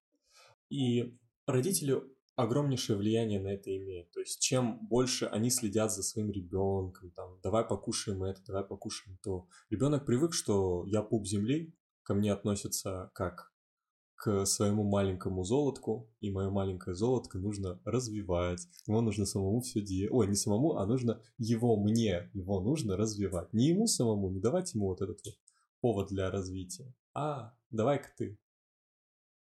[0.70, 2.00] И родители
[2.38, 4.12] огромнейшее влияние на это имеют.
[4.12, 9.18] То есть, чем больше они следят за своим ребенком, там, давай покушаем это, давай покушаем
[9.22, 9.48] то.
[9.70, 11.74] Ребенок привык, что я пуп земли,
[12.04, 13.52] ко мне относятся как
[14.14, 18.66] к своему маленькому золотку, и мое маленькое золотко нужно развивать.
[18.86, 20.12] Ему нужно самому все делать.
[20.12, 23.52] Ой, не самому, а нужно его мне, его нужно развивать.
[23.52, 25.34] Не ему самому, не давать ему вот этот вот
[25.80, 28.38] повод для развития, а давай-ка ты.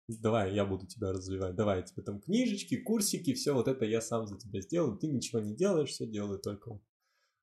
[0.07, 1.55] Давай, я буду тебя развивать.
[1.55, 4.97] Давай, тебе там книжечки, курсики, все вот это я сам за тебя сделаю.
[4.97, 6.79] Ты ничего не делаешь, все делаю только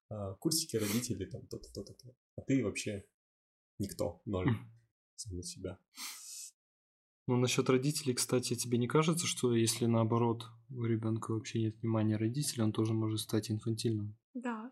[0.08, 2.16] а, курсики родителей, там то-то, то-то, то.
[2.36, 3.04] А ты вообще
[3.78, 4.48] никто, ноль
[5.16, 5.78] сам на себя.
[7.26, 12.16] Ну, насчет родителей, кстати, тебе не кажется, что если наоборот у ребенка вообще нет внимания
[12.16, 14.16] родителей, он тоже может стать инфантильным?
[14.34, 14.70] Да,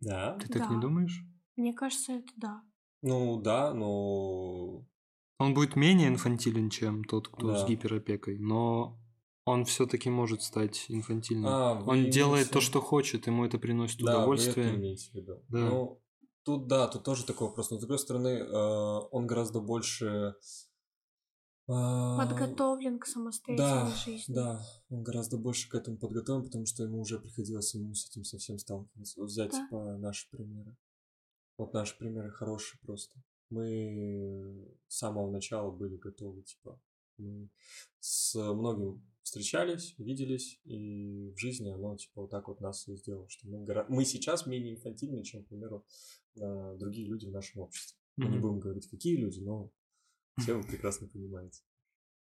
[0.00, 0.38] Да?
[0.38, 0.80] Ты так не Да.
[0.80, 1.22] думаешь?
[1.56, 2.62] мне кажется, это да.
[3.02, 4.86] Ну да, но
[5.40, 7.66] Он будет менее инфантилен, чем тот, кто с Да.
[7.68, 8.98] гиперопекой, но
[9.46, 11.46] он все-таки может стать инфантильным.
[11.48, 14.74] А, он делает имеете- то, что хочет, ему это приносит Да, вы это удовольствие.
[14.76, 15.42] имеете в виду.
[15.48, 15.58] Да.
[15.70, 16.02] Ну,
[16.44, 17.70] тут да, тут тоже такой вопрос.
[17.70, 18.52] Но с другой стороны, э,
[19.10, 20.34] он гораздо больше...
[21.68, 24.34] а, Подготовлен к самостоятельной Да, жизни.
[24.34, 24.60] да,
[24.90, 28.58] он гораздо больше к этому подготовлен, потому что ему уже приходилось ему с этим совсем
[28.58, 29.18] сталкиваться.
[29.20, 29.64] Вот взять Да.
[29.64, 30.76] типа наши примеры.
[31.56, 33.22] Вот наши примеры хорошие просто.
[33.50, 36.80] Мы с самого начала были готовы, типа,
[37.18, 37.48] мы
[37.98, 43.28] с многим встречались, виделись, и в жизни оно, типа, вот так вот нас и сделало,
[43.28, 45.84] что мы, гора- мы сейчас менее инфантильны, чем, к примеру,
[46.40, 47.98] а, другие люди в нашем обществе.
[48.16, 48.40] Мы не Мгм.
[48.40, 49.70] будем говорить, какие люди, но
[50.38, 51.62] все вы прекрасно понимаете.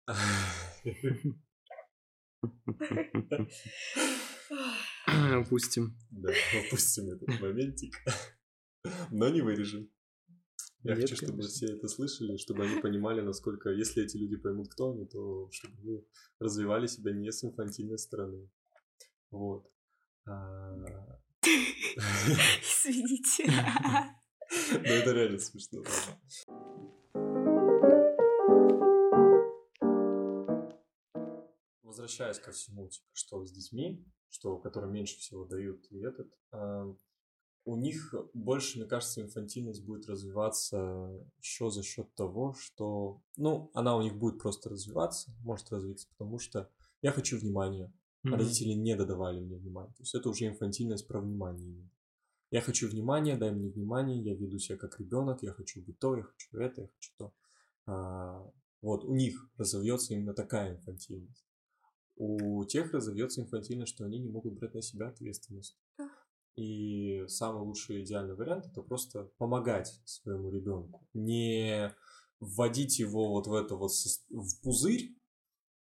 [5.07, 5.97] Опустим.
[6.11, 6.31] Да,
[6.67, 7.95] опустим этот моментик,
[9.11, 9.91] но не вырежем.
[10.85, 11.51] Я Нет, хочу, чтобы конечно.
[11.51, 15.75] все это слышали, чтобы они понимали, насколько, если эти люди поймут, кто они, то чтобы
[15.83, 16.05] вы
[16.39, 18.49] развивали себя не с инфантильной стороны.
[19.31, 19.69] Вот.
[20.27, 21.19] А,
[22.85, 23.45] Извините.
[24.71, 25.83] Ну, это реально смешно.
[32.09, 36.95] возвращаясь ко всему, типа, что с детьми, что, которые меньше всего дают, и этот, э,
[37.69, 43.95] у них больше, мне кажется, инфантильность будет развиваться еще за счет того, что, ну, она
[43.95, 46.71] у них будет просто развиваться, может развиться, потому что
[47.03, 47.93] я хочу внимания,
[48.25, 48.31] mm-hmm.
[48.31, 51.91] родители не додавали мне внимания, то есть это уже инфантильность про внимание.
[52.51, 56.17] Я хочу внимания, дай мне внимание, я веду себя как ребенок, я хочу быть то,
[56.17, 57.35] я хочу это, я хочу то.
[57.85, 58.51] А,
[58.81, 61.45] вот у них разовьется именно такая инфантильность.
[62.17, 65.77] У тех разовьется инфантильность, что они не могут брать на себя ответственность.
[66.59, 71.07] И самый лучший идеальный вариант это просто помогать своему ребенку.
[71.15, 71.95] Не
[72.41, 73.93] вводить его вот в это вот
[74.31, 75.17] в пузырь,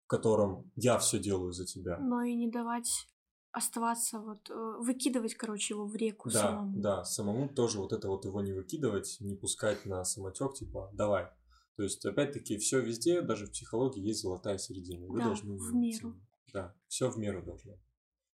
[0.05, 1.99] в котором я все делаю за тебя.
[1.99, 3.07] Но и не давать
[3.53, 6.81] оставаться вот э, выкидывать, короче, его в реку да, самому.
[6.81, 11.29] Да, самому тоже вот это вот его не выкидывать, не пускать на самотек, типа давай.
[11.77, 15.07] То есть опять-таки все везде, даже в психологии есть золотая середина.
[15.09, 16.15] Вы да, должны в меру.
[16.55, 17.75] Да, все в меру должно.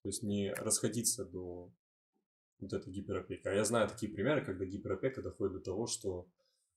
[0.02, 1.72] То есть не расходиться до
[2.60, 3.48] вот этой гиперопеки.
[3.48, 6.28] А я знаю такие примеры, когда гиперопека доходит до того, что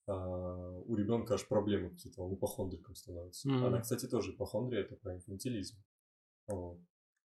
[0.08, 3.50] э, у ребенка аж проблемы какие-то, он ипохондриком становится.
[3.50, 3.66] Mm-hmm.
[3.66, 5.78] Она, кстати, тоже ипохондрия, это про инфантилизм.
[6.48, 6.80] Вот.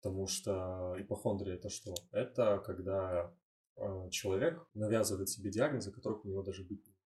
[0.00, 1.94] Потому что ипохондрия это что?
[2.10, 3.32] Это когда
[3.76, 7.02] э, человек навязывает себе диагнозы, которых у него даже быть не может.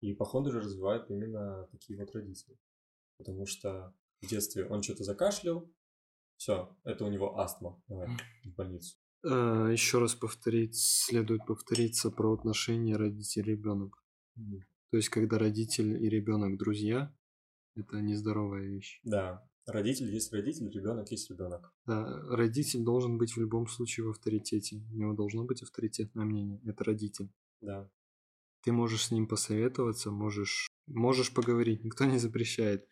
[0.00, 2.58] И ипохондрию развивают именно такие вот родители.
[3.16, 5.70] Потому что в детстве он что-то закашлял,
[6.36, 8.08] все, это у него астма, давай,
[8.44, 8.96] в больницу.
[9.22, 14.02] А, еще раз повторить, следует повториться про отношения родитель-ребенок.
[14.90, 17.14] То есть, когда родитель и ребенок друзья,
[17.74, 19.00] это нездоровая вещь.
[19.04, 21.72] Да, родитель есть родитель, ребенок есть ребенок.
[21.86, 24.82] Да, родитель должен быть в любом случае в авторитете.
[24.92, 26.60] У него должно быть авторитетное мнение.
[26.64, 27.30] Это родитель.
[27.60, 27.90] Да.
[28.62, 32.86] Ты можешь с ним посоветоваться, можешь, можешь поговорить, никто не запрещает.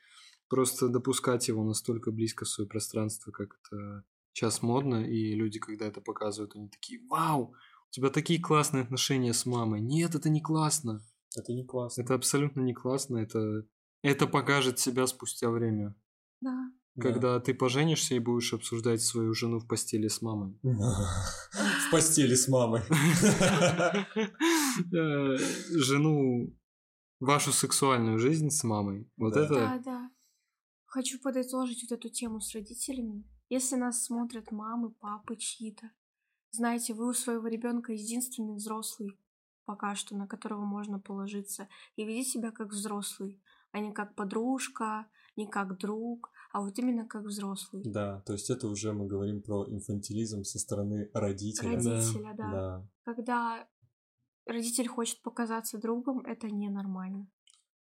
[0.49, 4.05] Просто допускать его настолько близко в свое пространство, как это
[4.39, 7.55] сейчас модно, и люди, когда это показывают, они такие, вау,
[7.89, 9.81] у тебя такие классные отношения с мамой.
[9.81, 11.03] Нет, это не классно.
[11.37, 12.03] Это не классно.
[12.03, 13.19] Это абсолютно не классно.
[13.19, 13.67] Это,
[14.03, 15.97] это покажет себя спустя время.
[16.41, 16.71] Да.
[17.01, 17.41] Когда да.
[17.41, 20.59] ты поженишься и будешь обсуждать свою жену в постели с мамой.
[20.63, 22.83] В постели с мамой.
[24.95, 25.37] Э,
[25.71, 26.57] жену,
[27.19, 29.11] вашу сексуальную жизнь с мамой.
[29.17, 29.55] Вот это...
[29.55, 30.11] Да, да.
[30.87, 33.25] Хочу подытожить вот эту тему с родителями.
[33.49, 35.91] Если нас смотрят мамы, папы чьи-то,
[36.51, 39.19] знаете, вы у своего ребенка единственный взрослый
[39.69, 43.39] пока что, на которого можно положиться, и ведите себя как взрослый,
[43.71, 47.83] а не как подружка, не как друг, а вот именно как взрослый.
[47.85, 51.77] Да, то есть это уже мы говорим про инфантилизм со стороны родителя.
[51.77, 52.51] Родителя, да.
[52.51, 52.51] да.
[52.51, 52.89] да.
[53.05, 53.69] Когда
[54.47, 57.29] родитель хочет показаться другом, это ненормально.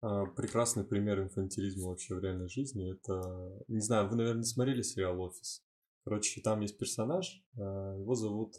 [0.01, 2.93] А, прекрасный пример инфантилизма вообще в реальной жизни.
[2.93, 5.63] Это, не знаю, вы, наверное, смотрели сериал «Офис».
[6.05, 8.55] Короче, там есть персонаж, а, его зовут,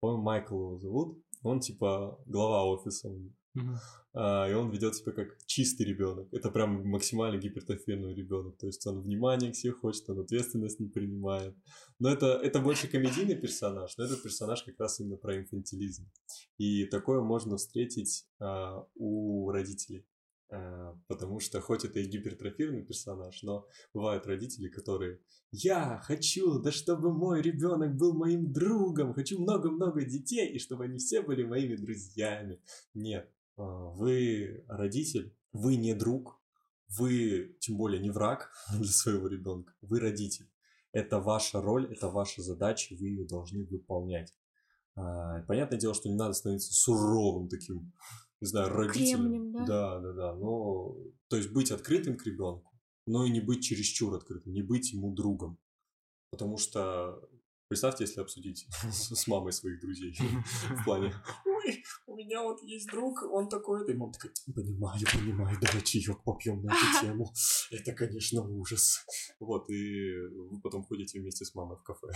[0.00, 1.22] по-моему, Майкл его зовут.
[1.42, 3.10] Он типа глава офиса.
[3.56, 4.50] Uh-huh.
[4.50, 6.28] и он ведет себя как чистый ребенок.
[6.32, 8.56] Это прям максимально гипертрофированный ребенок.
[8.58, 11.56] То есть он внимание к себе хочет, он ответственность не принимает.
[11.98, 16.08] Но это, это больше комедийный персонаж, но этот персонаж как раз именно про инфантилизм.
[16.58, 20.06] И такое можно встретить а, у родителей.
[20.50, 25.20] А, потому что хоть это и гипертрофированный персонаж, но бывают родители, которые
[25.50, 30.98] «Я хочу, да чтобы мой ребенок был моим другом, хочу много-много детей, и чтобы они
[30.98, 32.62] все были моими друзьями».
[32.94, 36.40] Нет, а, вы родитель, вы не друг,
[36.96, 40.50] вы тем более не враг для своего ребенка, вы родитель.
[40.92, 44.32] Это ваша роль, это ваша задача, вы ее должны выполнять.
[44.94, 47.92] А, понятное дело, что не надо становиться суровым таким
[48.40, 49.28] не знаю, родителям.
[49.28, 49.64] Кремнем, да?
[49.64, 50.34] Да, да, да.
[50.34, 50.96] Но,
[51.28, 52.72] то есть быть открытым к ребенку,
[53.06, 55.58] но и не быть чересчур открытым, не быть ему другом.
[56.30, 57.20] Потому что
[57.68, 60.16] представьте, если обсудить с мамой своих друзей
[60.70, 61.14] в плане
[61.44, 63.92] «Ой, у меня вот есть друг, он такой-то».
[63.92, 67.32] И мама такая «Понимаю, понимаю, давай чаек попьем на эту тему.
[67.70, 69.04] Это, конечно, ужас».
[69.40, 70.12] Вот, и
[70.50, 72.08] вы потом ходите вместе с мамой в кафе.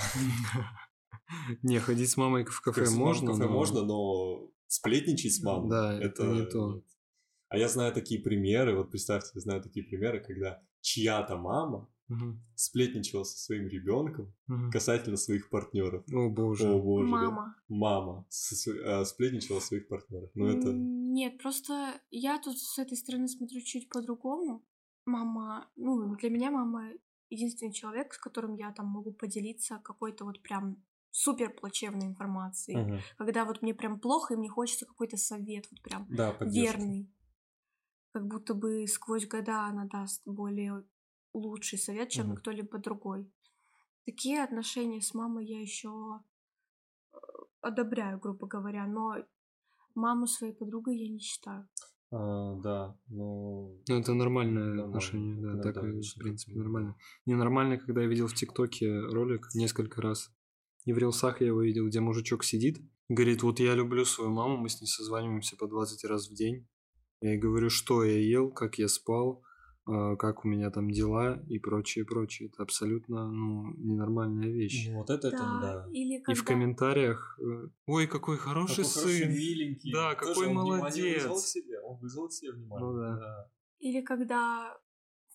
[1.63, 5.69] Не, ходить с мамой в кафе можно, в кафе можно, но сплетничать с мамой.
[5.69, 6.83] Да, это, это не то.
[7.49, 12.39] А я знаю такие примеры, вот представьте, я знаю такие примеры, когда чья-то мама угу.
[12.55, 14.71] сплетничала со своим ребенком угу.
[14.73, 16.05] касательно своих партнеров.
[16.11, 16.67] О боже.
[16.67, 17.07] О боже.
[17.11, 17.55] Мама.
[17.69, 17.75] Да.
[17.77, 20.31] Мама с, э, сплетничала своих партнеров.
[20.35, 20.73] Ну это.
[20.73, 24.65] Нет, просто я тут с этой стороны смотрю чуть по-другому.
[25.05, 26.93] Мама, ну для меня мама
[27.29, 30.83] единственный человек, с которым я там могу поделиться какой-то вот прям
[31.13, 32.75] супер плачевной информации.
[32.75, 33.01] Угу.
[33.19, 37.13] Когда вот мне прям плохо, и мне хочется какой-то совет, вот прям да, верный.
[38.13, 40.85] Как будто бы сквозь года она даст более
[41.33, 42.39] лучший совет, чем угу.
[42.39, 43.31] кто-либо другой.
[44.05, 46.21] такие отношения с мамой я еще
[47.13, 47.17] э,
[47.61, 49.17] одобряю, грубо говоря, но
[49.95, 51.69] маму своей подругой я не считаю.
[52.11, 53.81] А, да, ну...
[53.89, 54.87] Ну, это нормальное нормально.
[54.87, 56.97] отношение, да, так, да, в принципе, нормально.
[57.25, 60.31] Ненормально, когда я видел в ТикТоке ролик несколько раз,
[60.85, 64.57] и в рилсах я его видел, где мужичок сидит, говорит, вот я люблю свою маму,
[64.57, 66.67] мы с ней созваниваемся по 20 раз в день.
[67.21, 69.45] Я ей говорю, что я ел, как я спал,
[69.85, 72.49] а, как у меня там дела и прочее, прочее.
[72.49, 74.89] Это абсолютно ну, ненормальная вещь.
[74.89, 75.37] Ну, вот это, да.
[75.37, 75.89] это да.
[75.93, 76.33] Или когда...
[76.33, 79.03] И в комментариях, э, ой, какой хороший какой сын.
[79.03, 79.93] Хороший, миленький.
[79.93, 81.25] Да, какой Тоже молодец.
[81.25, 82.87] Он вызвал себе, он вызвал себе внимание.
[82.87, 83.17] Ну, да.
[83.17, 83.51] да.
[83.81, 84.77] Или когда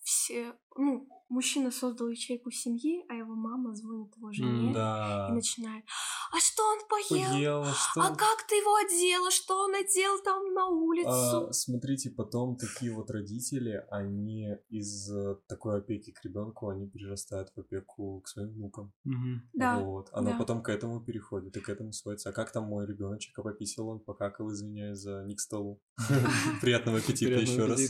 [0.08, 5.28] все, ну, мужчина создал ячейку семьи, а его мама звонит его жене да.
[5.30, 5.84] и начинает,
[6.32, 7.30] а что он поел?
[7.30, 8.00] поел а что...
[8.00, 9.30] а как ты его одела?
[9.30, 11.48] Что он одел там на улицу?
[11.48, 17.50] А, смотрите, потом такие вот родители, они из э, такой опеки к ребенку, они перерастают
[17.54, 18.94] в опеку к своим внукам.
[19.04, 19.42] Угу.
[19.52, 19.78] Да.
[19.80, 20.08] Вот.
[20.12, 20.38] Оно да.
[20.38, 22.30] потом к этому переходит и к этому сводится.
[22.30, 25.82] А как там мой ребеночек, а пописал он, покакал, извиняюсь за ник столу.
[26.62, 27.80] Приятного аппетита еще раз.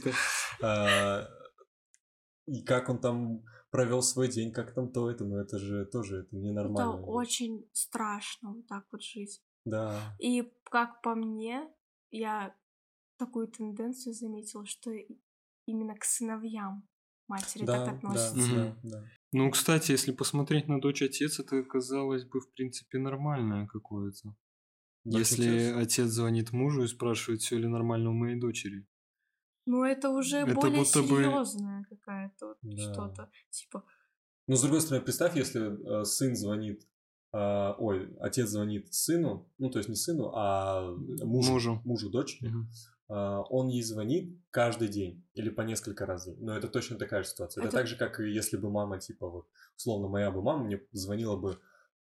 [2.48, 6.22] И как он там провел свой день, как там то это, ну это же тоже
[6.22, 6.94] это ненормально.
[6.94, 9.42] Это очень страшно вот так вот жить.
[9.64, 10.16] Да.
[10.18, 11.68] И как по мне,
[12.10, 12.54] я
[13.18, 14.90] такую тенденцию заметила, что
[15.66, 16.88] именно к сыновьям
[17.26, 18.54] матери да, так относятся.
[18.54, 19.04] Да, да, да.
[19.32, 24.34] Ну, кстати, если посмотреть на дочь отец, это казалось бы, в принципе, нормальное какое-то.
[25.04, 28.86] Если отец звонит мужу и спрашивает, все ли нормально у моей дочери.
[29.68, 31.96] Ну, это уже это более серьезная бы...
[31.96, 32.76] какая-то да.
[32.78, 33.30] что-то.
[33.50, 33.84] Типа.
[34.46, 36.88] Ну, с другой стороны, представь, если э, сын звонит,
[37.34, 40.90] э, ой, отец звонит сыну, ну, то есть не сыну, а
[41.22, 42.66] мужу, мужу, мужу дочери, угу.
[43.10, 46.44] Uh, он ей звонит каждый день или по несколько раз в день.
[46.44, 47.62] Но это точно такая же ситуация.
[47.62, 47.68] Это...
[47.68, 49.48] это так же, как и если бы мама, типа, вот,
[49.78, 51.58] условно, моя бы мама мне звонила бы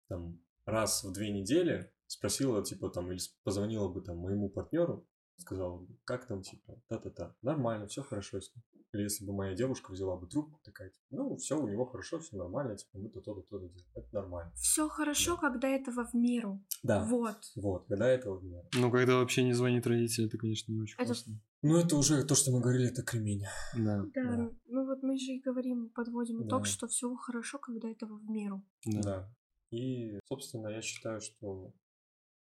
[0.09, 5.07] там раз в две недели, спросила, типа, там, или позвонила бы там моему партнеру,
[5.41, 8.63] сказал, как там, типа, та-та-та, нормально, все хорошо с ним.
[8.93, 12.19] Или если бы моя девушка взяла бы трубку, такая, типа, ну, все у него хорошо,
[12.19, 13.89] все нормально, типа, мы то то-то, то-то делаем.
[13.95, 14.51] Это нормально.
[14.55, 15.41] Все хорошо, да.
[15.41, 16.61] когда этого в меру.
[16.83, 17.05] Да.
[17.05, 17.37] Вот.
[17.55, 18.67] Вот, когда этого в меру.
[18.75, 21.05] Ну, когда вообще не звонит родитель, это, конечно, не очень это...
[21.05, 21.39] классно.
[21.61, 23.45] Ну, это уже то, что мы говорили, это кремень.
[23.77, 24.03] Да.
[24.13, 24.35] да.
[24.35, 26.69] Да, ну вот мы же и говорим, подводим итог, да.
[26.69, 28.65] что все хорошо, когда этого в меру.
[28.85, 29.01] Да.
[29.01, 29.35] да.
[29.71, 31.73] И, собственно, я считаю, что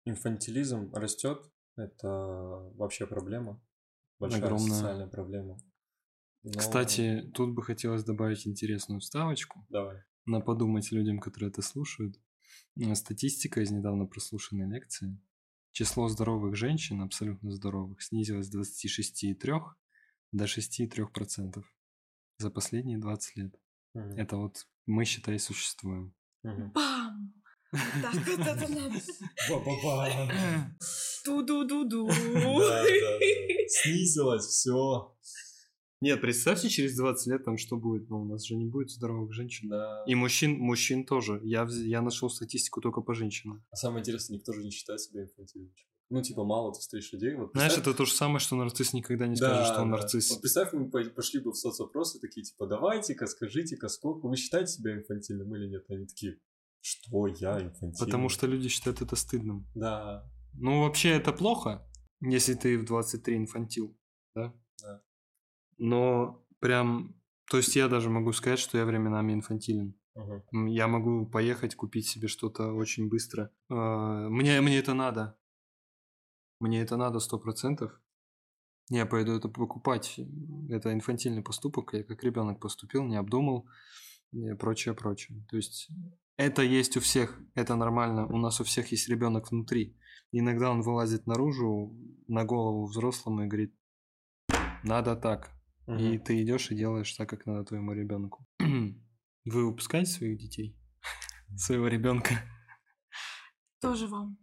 [0.05, 1.39] инфантилизм растет
[1.77, 2.09] это
[2.77, 3.61] вообще проблема.
[4.19, 4.71] Большая Огромная.
[4.71, 5.59] социальная проблема.
[6.43, 6.53] Но...
[6.53, 9.67] Кстати, тут бы хотелось добавить интересную вставочку.
[9.69, 10.03] Давай.
[10.27, 12.21] На подумать людям, которые это слушают.
[12.95, 15.19] Статистика из недавно прослушанной лекции.
[15.73, 19.61] Число здоровых женщин, абсолютно здоровых, снизилось с 26,3
[20.33, 21.65] до 6,3%
[22.39, 23.61] за последние 20 лет.
[23.95, 24.15] Угу.
[24.17, 26.15] Это вот мы, считай, существуем.
[26.43, 26.73] Угу.
[26.75, 27.35] Бам!
[28.03, 29.01] Так, вот это надо.
[29.49, 30.31] Ба-ба-ба.
[31.25, 32.11] Ту-ду-ду-ду.
[33.69, 35.15] Снизилось все.
[36.01, 38.11] Нет, представьте, через 20 лет там что будет?
[38.11, 39.71] Ну, у нас же не будет здоровых женщин.
[39.71, 40.05] Да.
[40.07, 41.41] И мужчин, мужчин тоже.
[41.43, 43.65] Я, я нашел статистику только по женщинам.
[43.71, 45.73] А самое интересное, никто же не считает себя инфантильным.
[46.11, 47.35] Ну, типа, мало ты встретишь людей.
[47.35, 47.73] Вот представь...
[47.73, 49.97] Знаешь, это то же самое, что нарцисс никогда не скажет, да, что он да.
[49.97, 50.31] нарцисс.
[50.31, 54.95] Вот представь, мы пошли бы в соцопросы, такие, типа, давайте-ка, скажите-ка, сколько вы считаете себя
[54.95, 55.85] инфантильным или нет?
[55.89, 56.39] Они такие,
[56.85, 57.99] что я инфантильный?
[57.99, 59.67] Потому что люди считают это стыдным.
[59.75, 60.31] Да.
[60.53, 61.83] Ну, вообще это плохо,
[62.21, 63.99] если ты в 23 инфантил,
[64.35, 64.55] да?
[64.83, 65.03] Да.
[65.79, 67.19] Но прям...
[67.51, 69.99] То есть я даже могу сказать, что я временами инфантилен.
[70.15, 70.67] Угу.
[70.67, 73.51] Я могу поехать купить себе что-то очень быстро.
[73.71, 75.39] А, мне, мне это надо.
[76.61, 77.99] Мне это надо сто процентов.
[78.91, 80.21] Я пойду это покупать.
[80.69, 81.95] Это инфантильный поступок.
[81.95, 83.67] Я как ребенок поступил, не обдумал
[84.33, 85.45] и прочее, прочее.
[85.49, 85.91] То есть
[86.37, 88.27] это есть у всех, это нормально.
[88.27, 89.97] У нас у всех есть ребенок внутри.
[90.33, 91.97] иногда он вылазит наружу
[92.27, 93.75] на голову взрослому и говорит,
[94.83, 95.51] надо так.
[95.87, 95.97] Угу.
[95.97, 98.47] И ты идешь и делаешь так, как надо твоему ребенку.
[98.59, 100.77] Вы выпускаете своих детей?
[101.57, 102.43] Своего ребенка?
[103.81, 104.39] Тоже вам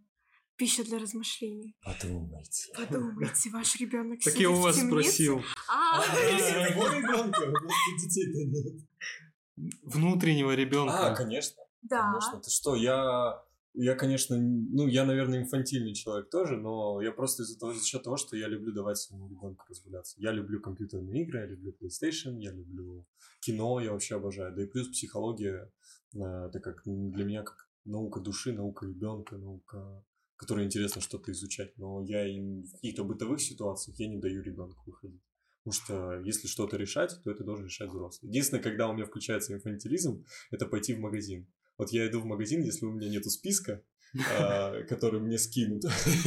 [0.62, 1.76] пища для размышлений.
[1.84, 2.72] Подумайте.
[2.78, 5.42] Подумайте, ваш ребенок Так я у вас спросил.
[5.68, 7.40] А, а своего ребенка?
[7.42, 8.88] У нас детей-то нет.
[9.82, 11.14] Внутреннего ребенка.
[11.14, 11.58] А, конечно.
[11.82, 12.12] Да.
[12.12, 13.44] Конечно, что, я,
[13.74, 18.04] я, конечно, ну, я, наверное, инфантильный человек тоже, но я просто из-за того, за счет
[18.04, 20.16] того, что я люблю давать своему ребенку разгуляться.
[20.20, 23.06] Я люблю компьютерные игры, я люблю PlayStation, я люблю
[23.40, 24.54] кино, я вообще обожаю.
[24.54, 25.72] Да и плюс психология,
[26.14, 30.04] э, это как для меня как наука души, наука ребенка, наука,
[30.36, 31.78] которой интересно что-то изучать.
[31.78, 35.22] Но я им в каких-то бытовых ситуациях я не даю ребенку выходить.
[35.64, 38.30] Потому что если что-то решать, то это должен решать взрослый.
[38.30, 41.48] Единственное, когда у меня включается инфантилизм, это пойти в магазин.
[41.82, 43.84] Вот я иду в магазин, если у меня нету списка,
[44.38, 45.84] а, который мне скинут.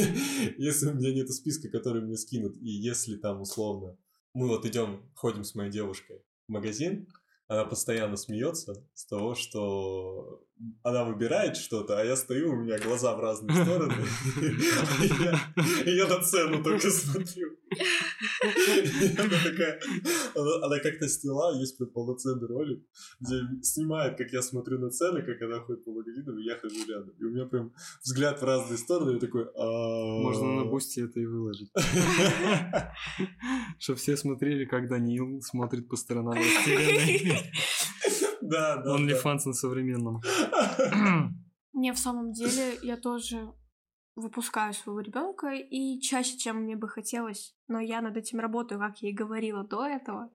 [0.59, 3.97] Если у меня нету списка, который мне скинут, и если там условно
[4.33, 7.07] мы вот идем, ходим с моей девушкой в магазин,
[7.47, 10.45] она постоянно смеется с того, что
[10.83, 13.95] она выбирает что-то, а я стою, у меня глаза в разные стороны,
[15.85, 17.57] и я на цену только смотрю.
[19.19, 19.81] Она такая,
[20.35, 22.85] она как-то сняла, есть полноценный ролик,
[23.21, 26.77] где снимает, как я смотрю на цены, как она ходит по магазинам, и я хожу
[26.89, 27.11] рядом.
[27.19, 27.73] И у меня прям
[28.03, 29.47] взгляд в разные стороны, и такой...
[29.55, 31.71] Можно на бусте это и выложить.
[33.79, 36.39] Чтобы все смотрели, как Даниил смотрит по сторонам
[38.45, 38.93] Да, да.
[38.93, 40.21] Он ли фанс на современном.
[41.73, 43.53] Не, в самом деле, я тоже
[44.17, 48.99] выпускаю своего ребенка и чаще, чем мне бы хотелось, но я над этим работаю, как
[49.03, 50.31] я и говорила до этого.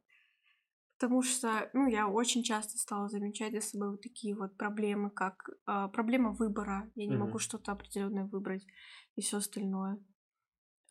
[0.98, 5.48] Потому что, ну, я очень часто стала замечать за собой вот такие вот проблемы, как
[5.48, 6.92] э, проблема выбора.
[6.96, 7.18] Я не mm-hmm.
[7.18, 8.66] могу что-то определенное выбрать
[9.16, 10.04] и все остальное.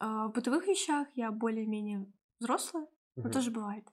[0.00, 3.22] Э, в бытовых вещах я более-менее взрослая, mm-hmm.
[3.22, 3.84] но тоже бывает.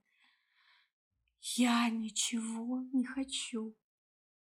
[1.53, 3.76] Я ничего не хочу.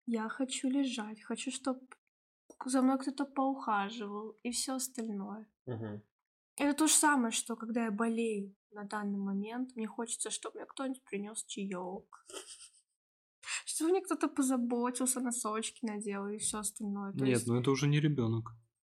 [0.07, 1.81] Я хочу лежать, хочу, чтобы
[2.65, 5.47] за мной кто-то поухаживал и все остальное.
[5.67, 6.03] Угу.
[6.57, 10.67] Это то же самое, что когда я болею на данный момент, мне хочется, чтобы мне
[10.67, 12.27] кто-нибудь принес чаек.
[13.65, 17.13] Чтобы мне кто-то позаботился, носочки надел и все остальное.
[17.13, 17.47] То Нет, есть...
[17.47, 18.51] ну это уже не ребенок.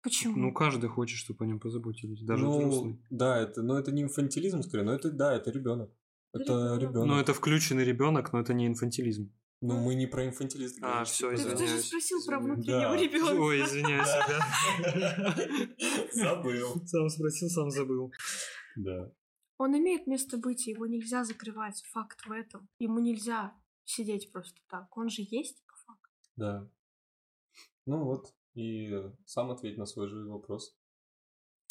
[0.01, 0.37] Почему?
[0.37, 3.05] Ну, каждый хочет, чтобы о нем позаботились, даже ну, взрослый.
[3.09, 5.91] Да, это, но это не инфантилизм, скорее, но это, да, это ребенок.
[6.33, 7.07] Это ребенок.
[7.07, 9.33] Ну, это включенный ребенок, но это не инфантилизм.
[9.61, 11.59] Ну, мы не про инфантилизм А, все, извиняюсь.
[11.59, 12.95] Ты же спросил про внутреннего да.
[12.95, 13.41] ребенка.
[13.41, 14.07] Ой, извиняюсь,
[14.87, 15.69] ребят.
[16.13, 16.81] Забыл.
[16.85, 18.11] Сам спросил, сам забыл.
[18.77, 19.11] Да.
[19.57, 21.83] Он имеет место быть, его нельзя закрывать.
[21.91, 22.69] Факт в этом.
[22.79, 23.53] Ему нельзя
[23.83, 24.95] сидеть просто так.
[24.95, 26.11] Он же есть как факт.
[26.37, 26.69] Да.
[27.85, 28.89] Ну вот, и
[29.25, 30.77] сам ответь на свой же вопрос.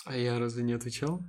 [0.04, 1.20] А я разве не отвечал?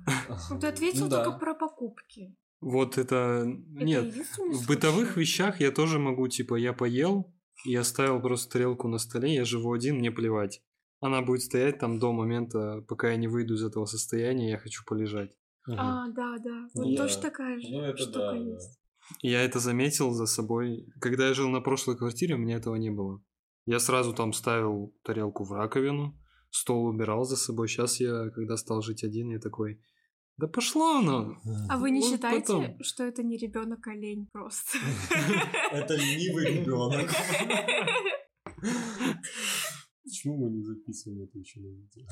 [0.50, 1.38] Ну, ты ответил ну, только да.
[1.38, 2.36] про покупки.
[2.60, 3.46] Вот это...
[3.74, 7.32] это Нет, в бытовых вещах я тоже могу, типа, я поел,
[7.64, 10.62] и оставил просто тарелку на столе, я живу один, мне плевать.
[11.00, 14.84] Она будет стоять там до момента, пока я не выйду из этого состояния, я хочу
[14.86, 15.32] полежать.
[15.66, 16.68] А, да, да.
[16.74, 18.78] Вот ну, тоже такая же ну, это штука да, есть.
[18.78, 19.16] Да.
[19.22, 20.86] Я это заметил за собой.
[21.00, 23.22] Когда я жил на прошлой квартире, у меня этого не было.
[23.66, 26.18] Я сразу там ставил тарелку в раковину,
[26.50, 27.68] стол убирал за собой.
[27.68, 29.80] Сейчас я, когда стал жить один, я такой,
[30.40, 31.36] да пошла она.
[31.68, 32.82] А вы не вот считаете, потом.
[32.82, 34.78] что это не ребенок а лень просто?
[35.72, 37.10] Это ленивый ребенок.
[40.02, 42.06] Почему мы не записываем это еще на видео?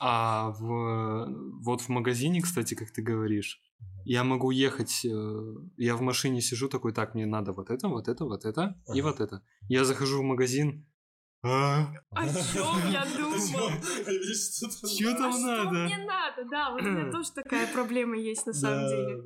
[0.00, 1.26] А в,
[1.64, 3.60] вот в магазине, кстати, как ты говоришь,
[4.04, 8.08] я могу ехать, э, я в машине сижу такой, так, мне надо вот это, вот
[8.08, 9.42] это, вот это и вот это.
[9.68, 10.86] Я захожу в магазин,
[11.42, 11.92] а?
[12.10, 13.38] О чем я думал?
[13.38, 15.70] Что там надо?
[15.70, 16.44] мне надо?
[16.50, 19.22] Да, вот у меня тоже такая проблема есть на самом деле.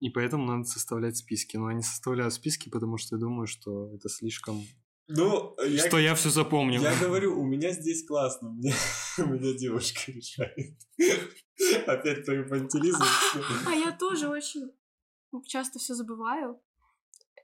[0.00, 1.56] И поэтому надо составлять списки.
[1.56, 4.62] Но я не составляю списки, потому что я думаю, что это слишком...
[5.08, 5.86] Ну, я...
[5.86, 6.82] Что я все запомнил.
[6.82, 8.48] Я говорю, у меня здесь классно.
[8.50, 8.74] У меня,
[9.18, 10.78] у меня девушка решает.
[11.86, 13.02] Опять про инфантилизм.
[13.66, 14.72] А я тоже очень
[15.46, 16.58] часто все забываю.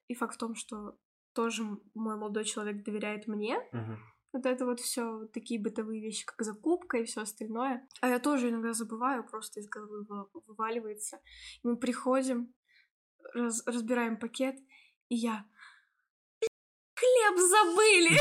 [0.08, 0.98] И факт в том, что
[1.34, 3.58] тоже мой молодой человек доверяет мне.
[3.72, 3.96] Uh-huh.
[4.32, 7.86] Вот это вот все такие бытовые вещи, как закупка и все остальное.
[8.00, 10.06] А я тоже иногда забываю, просто из головы
[10.46, 11.20] вываливается.
[11.62, 12.54] И мы приходим,
[13.34, 14.56] раз, разбираем пакет,
[15.08, 15.44] и я
[17.00, 18.18] хлеб забыли.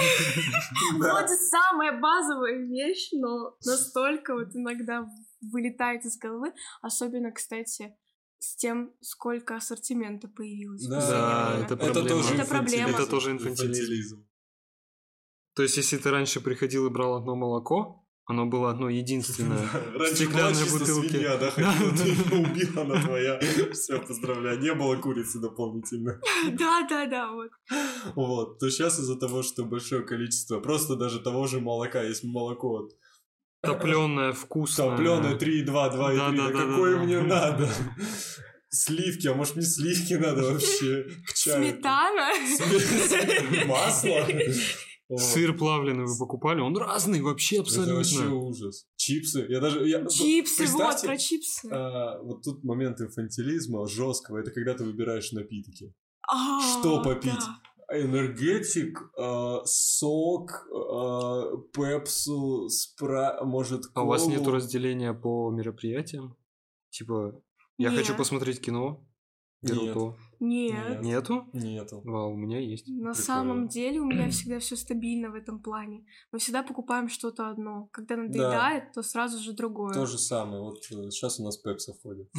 [0.97, 5.07] Вот самая базовая вещь, но настолько вот иногда
[5.41, 6.53] вылетает из головы.
[6.81, 7.95] Особенно, кстати,
[8.39, 10.87] с тем, сколько ассортимента появилось.
[10.87, 11.99] Да, да это, проблема.
[11.99, 12.89] это тоже это проблема.
[12.89, 14.25] Это тоже инфантилизм.
[15.55, 19.67] То есть, если ты раньше приходил и брал одно молоко, оно было одно единственное.
[19.95, 21.09] Раньше стеклянной бутылке.
[21.09, 23.39] Свинья, да, хотела, ты убила, она твоя.
[23.73, 24.59] Все, поздравляю.
[24.59, 26.21] Не было курицы дополнительно.
[26.53, 27.49] Да, да, да, вот.
[28.15, 28.59] Вот.
[28.59, 32.87] То сейчас из-за того, что большое количество, просто даже того же молока, есть молоко
[33.61, 34.91] Топленое, вкусное.
[34.91, 35.67] Топленое 3,2, 2,3.
[35.67, 37.23] Да, да, да, какое да, мне да.
[37.23, 37.69] надо?
[38.69, 41.63] Сливки, а может мне сливки надо вообще к чаю?
[41.63, 42.31] Сметана?
[43.65, 44.27] Масло?
[45.17, 47.91] Сыр плавленый вы покупали, он разный вообще абсолютно.
[47.91, 48.85] Это вообще ужас.
[48.95, 49.87] Чипсы, я даже...
[49.87, 51.67] Я, чипсы, вот, про чипсы.
[51.71, 55.95] А, вот тут момент инфантилизма жесткого, это когда ты выбираешь напитки.
[56.31, 57.41] А, Что попить?
[57.89, 63.93] Да энергетик, э, сок, э, пепсу, спра, может, колу.
[63.95, 66.35] А у вас нет разделения по мероприятиям?
[66.89, 67.41] Типа,
[67.77, 69.05] Я хочу посмотреть кино.
[69.61, 69.93] Беру Нет.
[69.93, 70.15] то.
[70.39, 71.01] Нет.
[71.01, 71.49] Нету?
[71.51, 72.01] Нету.
[72.05, 72.87] Вау, у меня есть.
[72.87, 73.13] На Прикольно.
[73.13, 76.05] самом деле у меня всегда все стабильно в этом плане.
[76.31, 77.89] Мы всегда покупаем что-то одно.
[77.91, 79.93] Когда надоедает, то сразу же другое.
[79.93, 80.61] То же самое.
[80.61, 82.29] Вот сейчас у нас Пепса входит.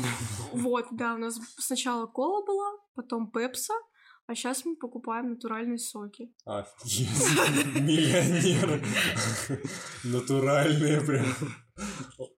[0.53, 3.75] Вот, да, у нас сначала кола была, потом пепса,
[4.31, 6.33] а сейчас мы покупаем натуральные соки.
[6.45, 7.09] Офигеть.
[7.81, 8.81] Миллионеры.
[10.05, 11.27] Натуральные прям.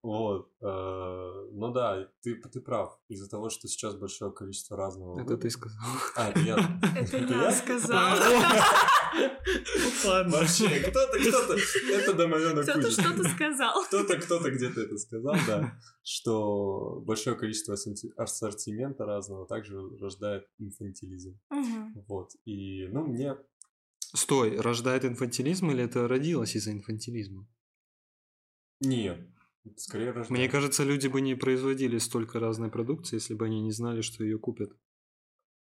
[0.02, 0.50] Вот.
[0.60, 2.98] э, Ну да, ты, ты прав.
[3.08, 5.20] Из-за того, что сейчас большое количество разного...
[5.20, 5.78] Это ты сказал.
[6.16, 6.80] А, это я.
[6.96, 8.18] Это я сказала.
[10.04, 10.38] Ладно.
[10.38, 11.56] Вообще, кто-то, кто-то...
[11.92, 13.84] Это домовенок Кто-то что-то сказал.
[13.84, 21.38] Кто-то, кто-то где-то это сказал, да, что большое количество ассорти- ассортимента разного также рождает инфантилизм.
[22.08, 22.30] Вот.
[22.44, 23.36] И, ну, мне...
[24.14, 27.46] Стой, рождает инфантилизм или это родилось из-за инфантилизма?
[28.82, 29.18] Нет.
[29.76, 30.30] Скорее рождает.
[30.30, 34.24] Мне кажется, люди бы не производили столько разной продукции, если бы они не знали, что
[34.24, 34.72] ее купят.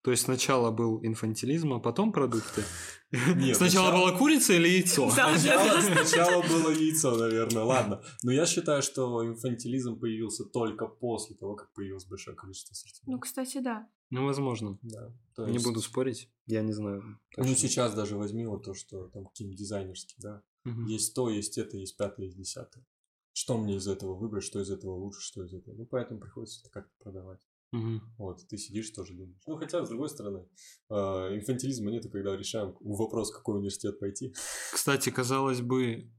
[0.03, 2.63] То есть сначала был инфантилизм, а потом продукты.
[3.11, 5.09] Нет, Сначала сначала- была курица или яйцо?
[5.09, 7.63] Сначала, сначала было яйцо, наверное.
[7.63, 8.01] Ладно.
[8.21, 13.21] Но я считаю, что инфантилизм появился только после того, как появилось большое количество Ну, ассортимента.
[13.21, 13.88] кстати, да.
[14.09, 14.77] Ну, возможно.
[14.81, 15.13] Да.
[15.35, 17.19] То Не буду спорить, я не знаю.
[17.38, 20.41] Ну, сейчас даже возьми вот то, что там какие-нибудь дизайнерские, да.
[20.88, 22.85] Есть то, есть это, есть пятое, есть десятое.
[23.34, 25.76] Что мне из этого выбрать, что из этого лучше, что из этого.
[25.76, 27.41] Ну, поэтому приходится это как-то продавать.
[27.72, 28.01] Мгм.
[28.19, 29.41] Вот, ты сидишь тоже думаешь.
[29.47, 30.47] Ну, хотя, с другой стороны,
[30.89, 34.35] э, инфантилизма нету, когда решаем вопрос, в какой университет пойти.
[34.72, 36.11] Кстати, казалось бы,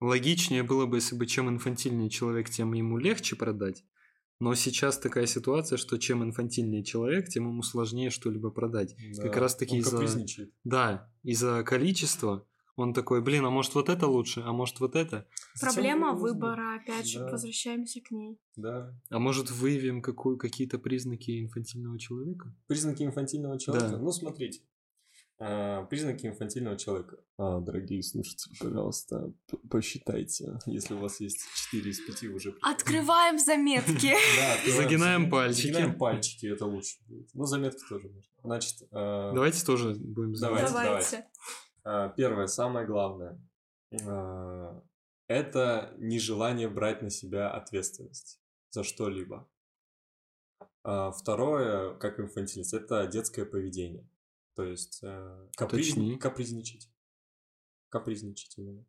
[0.00, 3.84] логичнее было бы, если бы чем инфантильнее человек, тем ему легче продать.
[4.38, 8.94] Но сейчас такая ситуация, что чем инфантильнее человек, тем ему сложнее что-либо продать.
[9.16, 10.06] Как Да, раз таки из-за-.
[10.64, 12.46] Да, из-за количества
[12.76, 15.26] он такой, блин, а может вот это лучше, а может вот это,
[15.60, 16.20] Проблема нужно?
[16.20, 17.30] выбора, опять же, Да.
[17.30, 18.38] возвращаемся к ней.
[18.56, 18.94] Да.
[19.10, 22.54] а может выявим какую, какие-то признаки инфантильного человека?
[22.66, 23.90] Признаки инфантильного человека?
[23.90, 23.98] Да.
[23.98, 24.60] Ну, смотрите.
[25.38, 27.18] А, признаки инфантильного человека.
[27.36, 29.32] А, дорогие слушатели, пожалуйста,
[29.70, 31.40] посчитайте, если у вас есть
[31.70, 32.54] 4 из 5 уже.
[32.62, 34.14] Открываем заметки.
[34.66, 35.66] Загинаем пальчики.
[35.72, 37.28] Загинаем пальчики, это лучше будет.
[37.34, 38.32] Ну, заметки тоже можно.
[38.42, 40.72] Значит, а, Давайте тоже будем Давайте.
[40.72, 41.26] Давайте.
[41.86, 43.40] А, первое, самое главное.
[44.06, 44.82] а,
[45.28, 48.40] Это нежелание брать на себя ответственность
[48.70, 49.48] за что-либо.
[50.82, 54.08] А, Второе, как инфантилист, это детское поведение.
[54.54, 56.90] То есть э, каприз- капризничать.
[57.90, 58.84] Капризничать именно.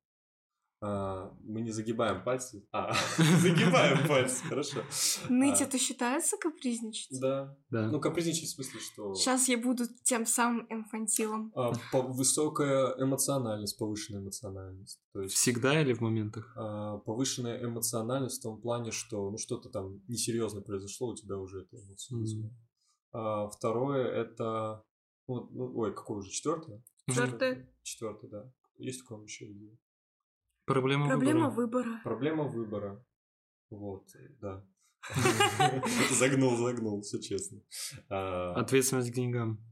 [0.80, 2.64] А, Мы не загибаем пальцы.
[2.72, 4.82] А, загибаем пальцы, хорошо.
[5.28, 7.20] Ныть А, это считается капризничать?
[7.20, 7.58] Да.
[7.72, 7.90] Да.
[7.90, 9.16] Ну, капризничать в смысле, что...
[9.16, 11.52] Сейчас я буду тем самым инфантилом.
[11.56, 14.99] а, по- Высокая эмоциональность, повышенная эмоциональность.
[15.14, 16.54] То есть Всегда или в моментах?
[16.56, 21.62] а, повышенная эмоциональность в том плане, что ну что-то там несерьезно произошло, у тебя уже
[21.64, 21.78] это.
[23.14, 24.84] А, второе это
[25.28, 26.84] ну, ну, ой, какое уже четвертое?
[27.10, 27.68] Четвертое.
[27.84, 28.52] Четвертое, да.
[28.78, 29.76] Есть у кого еще идея?
[30.68, 31.84] Проблема, Проблема выбора.
[31.85, 32.02] выбора.
[32.03, 33.06] Проблема выбора.
[33.69, 34.06] Вот,
[34.41, 34.65] да.
[36.11, 37.61] Загнул, загнул, все честно.
[38.10, 39.64] А, Ответственность к деньгам.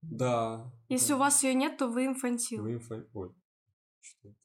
[0.00, 0.72] Да.
[0.88, 2.62] Если у вас ее нет, то вы инфантил.
[2.62, 3.34] Вы инфа- Ой,
[4.00, 4.38] что это?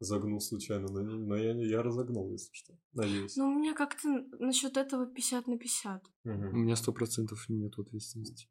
[0.00, 2.74] Загнул случайно, но, не- но я, я разогнул, если что.
[2.92, 3.36] Надеюсь.
[3.36, 4.08] Ну, у меня как-то
[4.38, 6.02] насчет этого 50 на 50.
[6.24, 6.48] Мгм.
[6.52, 8.48] У меня сто процентов нет ответственности.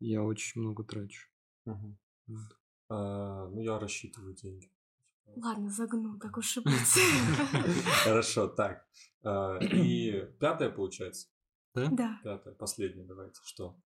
[0.00, 1.28] Я очень много трачу.
[1.66, 1.98] мгм.
[2.28, 2.58] Вот.
[2.88, 4.70] А, Ну, я рассчитываю деньги.
[5.36, 6.74] Ладно, загнул, так уж и быть.
[8.04, 8.86] Хорошо, так.
[9.24, 11.28] А, И пятое получается.
[11.74, 12.20] Да.
[12.22, 13.40] Пятое, последнее, давайте.
[13.44, 13.76] Что?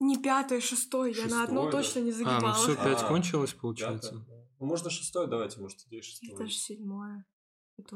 [0.00, 1.12] Не пятое, шестое.
[1.12, 1.72] Я на одно да.
[1.72, 4.12] точно не А, ну все, пять А, кончилось, получается.
[4.26, 4.34] да.
[4.60, 6.32] Ну, можно шестое, давайте, может, идея шестое.
[6.34, 7.26] Это же седьмое.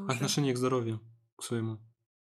[0.07, 1.01] Отношение к здоровью,
[1.35, 1.79] к своему.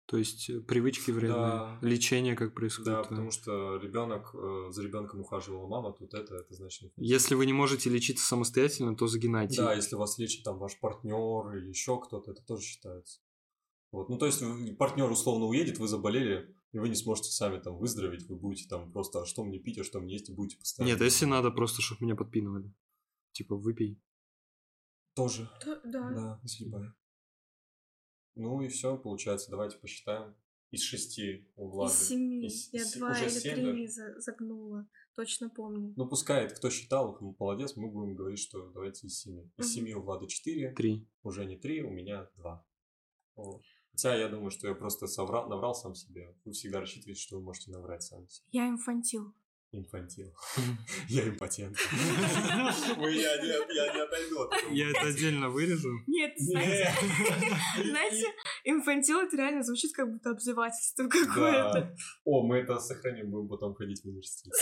[0.10, 1.80] То есть э, привычки вредные, Да.
[1.84, 2.88] лечение как происходит.
[2.88, 3.10] Да, твое.
[3.10, 4.34] потому что ребенок
[4.74, 6.92] за ребенком ухаживала мама, тут это, это значит.
[6.98, 9.58] Если вы не можете лечиться самостоятельно, то загинайте.
[9.62, 13.20] Да, если вас лечит там ваш партнер или еще кто-то, это тоже считается.
[13.92, 14.10] Вот.
[14.10, 14.42] Ну, то есть,
[14.80, 18.92] партнер условно уедет, вы заболели, и вы не сможете сами там выздороветь, вы будете там
[18.92, 20.92] просто, а что мне пить, а что мне есть, и будете постоянно.
[20.92, 22.74] Нет, если надо, просто чтобы меня подпинывали.
[23.32, 24.02] Типа, выпей.
[25.16, 26.10] Тоже, Да, да.
[26.12, 26.90] да, съебай.
[28.40, 30.34] Ну и все, получается, давайте посчитаем.
[30.72, 31.92] Из шести у Влады.
[31.94, 32.46] Из семи.
[32.46, 34.88] Из- Я из- два или семь три за- загнула.
[35.16, 35.94] Точно помню.
[35.98, 39.52] Ну, пускай, кто считал, ему молодец, мы будем говорить, что давайте из семи.
[39.58, 39.74] Из Мгм.
[39.74, 41.06] семи у Влады четыре, Три.
[41.24, 42.66] уже не три, у меня два.
[43.36, 43.62] Вот.
[43.92, 46.34] Хотя я думаю, что я просто соврал, наврал сам себе.
[46.46, 48.48] Вы всегда рассчитываете, что вы можете наврать сами себе.
[48.52, 49.34] Я инфантил.
[49.72, 50.34] Инфантил.
[51.10, 51.78] Я импотент.
[51.92, 54.50] Я не отойду.
[54.72, 55.90] Я это отдельно вырежу.
[56.08, 58.26] Нет, знаете,
[58.64, 61.96] инфантил это реально звучит как будто обзывательство какое-то.
[62.26, 64.54] О, мы это сохраним, будем потом ходить в университет.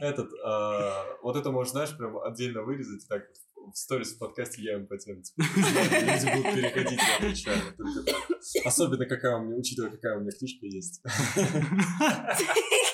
[0.00, 4.76] Этот, а, вот это можно, знаешь, прям отдельно вырезать, так в сторис в подкасте я
[4.76, 5.26] импотент.
[5.36, 7.60] Люди будут переходить, я отвечаю.
[8.64, 11.02] Особенно, какая у меня, учитывая, какая у меня книжка есть.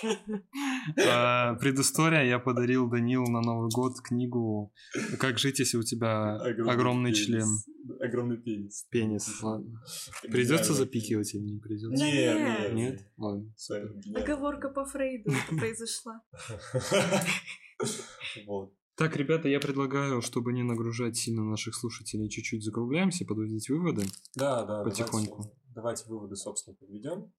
[1.06, 2.24] А, предыстория.
[2.24, 4.72] Я подарил Данилу на Новый год книгу
[5.18, 7.46] «Как жить, если у тебя огромный член».
[8.00, 8.86] Огромный пенис.
[8.90, 9.82] Пенис, ладно.
[10.22, 12.04] Придется запикивать или не придется?
[12.04, 12.72] Нет.
[12.74, 13.06] Нет?
[13.16, 13.52] Ладно.
[14.14, 16.20] Оговорка по Фрейду произошла.
[18.46, 18.74] Вот.
[18.96, 24.02] Так, ребята, я предлагаю, чтобы не нагружать сильно наших слушателей, чуть-чуть закругляемся, подводить выводы.
[24.34, 24.82] Да, да.
[24.82, 25.36] Потихоньку.
[25.36, 27.32] Давайте, давайте выводы, собственно, подведем.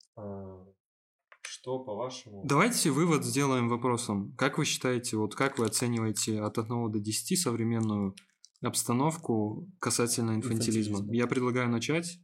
[1.60, 2.42] Что, по-вашему...
[2.46, 4.34] Давайте вывод сделаем вопросом.
[4.38, 8.14] Как вы считаете, вот как вы оцениваете от 1 до 10 современную
[8.62, 11.00] обстановку касательно инфантилизма?
[11.00, 11.14] Инфантилизма.
[11.14, 12.18] Я предлагаю начать.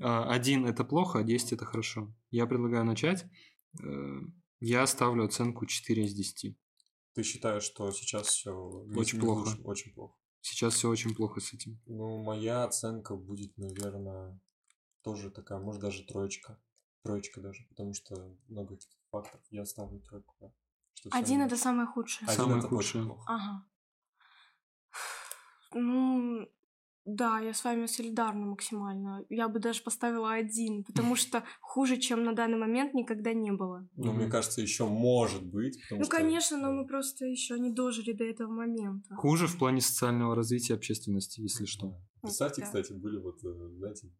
[0.00, 2.14] А, Один– это плохо, а 10– это хорошо.
[2.30, 3.24] Я предлагаю начать.
[3.82, 4.20] Э,
[4.60, 6.56] Я ставлю оценку 4 из 10.
[7.14, 8.52] Ты считаешь, что сейчас все
[8.94, 9.56] Очень плохо.
[9.64, 10.14] Очень плохо.
[10.40, 11.80] Сейчас все очень плохо с этим.
[11.86, 14.40] Ну, моя оценка будет, наверное,
[15.02, 16.60] тоже такая, может, даже троечка.
[17.08, 18.14] Троечка даже, потому что
[18.48, 19.40] много этих фактов.
[19.50, 20.52] Я ставлю тройку, да.
[20.92, 22.26] Что Один это самое худшее.
[22.28, 23.04] Один Самое это очень худшее.
[23.06, 23.24] плохо.
[23.26, 23.64] Ага.
[25.74, 26.48] Ну,
[27.06, 29.24] да, я с вами солидарна максимально.
[29.30, 33.88] Я бы даже поставила один, потому что хуже, чем на данный момент, никогда не было.
[33.96, 35.78] Ну, мне кажется, еще может быть.
[35.90, 39.14] Ну, что- конечно, но мы просто еще не дожили до этого момента.
[39.14, 41.98] Хуже в плане социального развития общественности, если что.
[42.20, 42.66] Представьте, Да.
[42.66, 44.12] кстати, были вот, э, знаете,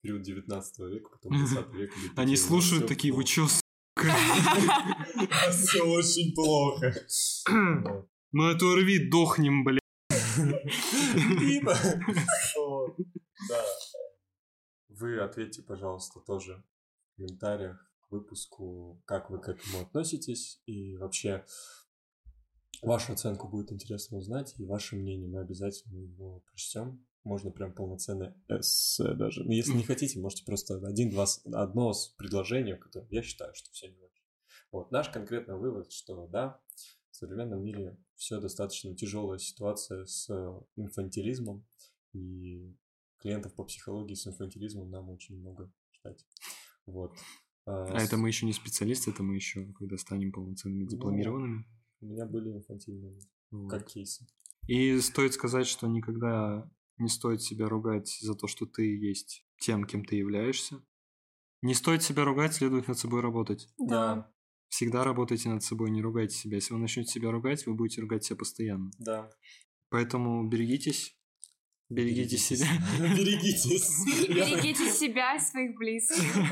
[0.00, 1.94] период 19 века, потом 20 века.
[2.16, 3.60] Они слушают «Ну, такие, вы чё, сука?
[5.50, 6.94] Все очень плохо.
[8.32, 9.80] Ну это рви, дохнем, бля.
[13.48, 13.64] Да.
[14.88, 16.62] Вы ответьте, пожалуйста, тоже
[17.12, 21.44] в комментариях к выпуску, как вы к этому относитесь, и вообще
[22.82, 27.04] вашу оценку будет интересно узнать, и ваше мнение мы обязательно его прочтем.
[27.24, 29.44] Можно прям полноценное эссе даже.
[29.44, 33.70] Но если не хотите, можете просто один-два, с- одно с предложение, которое я считаю, что
[33.72, 34.24] все не очень.
[34.72, 36.60] Вот, наш конкретный вывод, что да,
[37.10, 40.30] в современном мире все достаточно тяжелая ситуация с
[40.76, 41.66] инфантилизмом,
[42.14, 42.74] и
[43.18, 46.24] клиентов по психологии с инфантилизмом нам очень много ждать.
[46.86, 47.14] Вот.
[47.66, 51.66] А это мы еще не специалисты, это мы еще, когда станем полноценными дипломированными.
[52.00, 53.18] У меня были инфантильные
[53.50, 53.70] Вот.
[53.70, 54.26] как кейсы.
[54.66, 56.70] И стоит сказать, что никогда
[57.00, 60.82] не стоит себя ругать за то, что ты есть тем, кем ты являешься.
[61.62, 63.68] Не стоит себя ругать, следует над собой работать.
[63.78, 64.32] Да.
[64.68, 66.56] Всегда работайте над собой, не ругайте себя.
[66.56, 68.90] Если вы начнете себя ругать, вы будете ругать себя постоянно.
[68.98, 69.30] Да.
[69.90, 71.18] Поэтому берегитесь,
[71.88, 72.66] берегите себя.
[72.98, 74.04] Берегитесь.
[74.28, 76.50] Берегите себя и своих близких.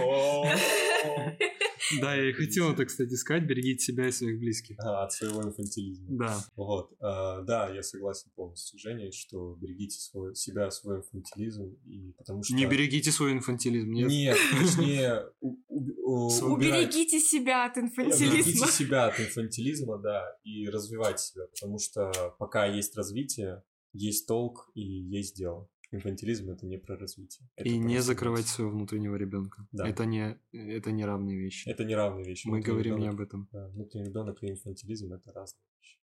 [2.00, 3.44] Да, я и хотел это, кстати, сказать.
[3.44, 4.76] Берегите себя и своих близких.
[4.80, 6.06] А, От своего инфантилизма.
[6.10, 6.44] Да.
[6.56, 12.12] Вот, а, да, я согласен полностью с Женей, что берегите свой, себя, свой инфантилизм, и
[12.12, 12.54] потому что...
[12.54, 13.90] Не берегите свой инфантилизм.
[13.90, 14.08] Нет.
[14.08, 18.66] Нет, точнее, Уберегите себя от инфантилизма.
[18.66, 23.62] себя от инфантилизма, да, и развивайте себя, потому что пока есть развитие,
[23.92, 25.68] есть толк и есть дело.
[25.90, 27.48] Инфантилизм это не про развитие.
[27.56, 28.02] Это И про не развитие.
[28.02, 29.66] закрывать своего внутреннего ребенка.
[29.72, 29.88] Да.
[29.88, 31.66] Это не это не равные вещи.
[31.68, 32.46] Это не равные вещи.
[32.46, 33.48] Мы Внутренний говорим не ребенок- об этом.
[33.52, 35.98] да, внутренний ребенок и инфантилизм это разные вещи.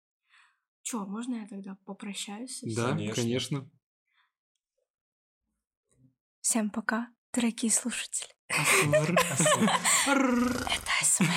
[0.82, 2.62] Чё, можно я тогда попрощаюсь?
[2.76, 3.16] Да, Конечно.
[3.22, 3.70] конечно.
[6.42, 8.30] Всем пока, дорогие слушатели.
[8.48, 9.16] Это
[11.02, 11.28] АСМР.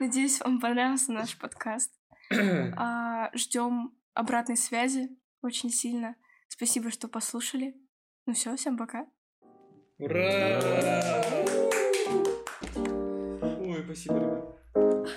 [0.00, 1.92] Надеюсь, вам понравился наш подкаст.
[2.30, 5.08] Ждем обратной связи
[5.42, 6.16] очень сильно.
[6.56, 7.74] Спасибо, что послушали.
[8.26, 9.08] Ну все, всем пока.
[9.98, 10.60] Ура!
[13.58, 15.10] Ой, спасибо, ребят.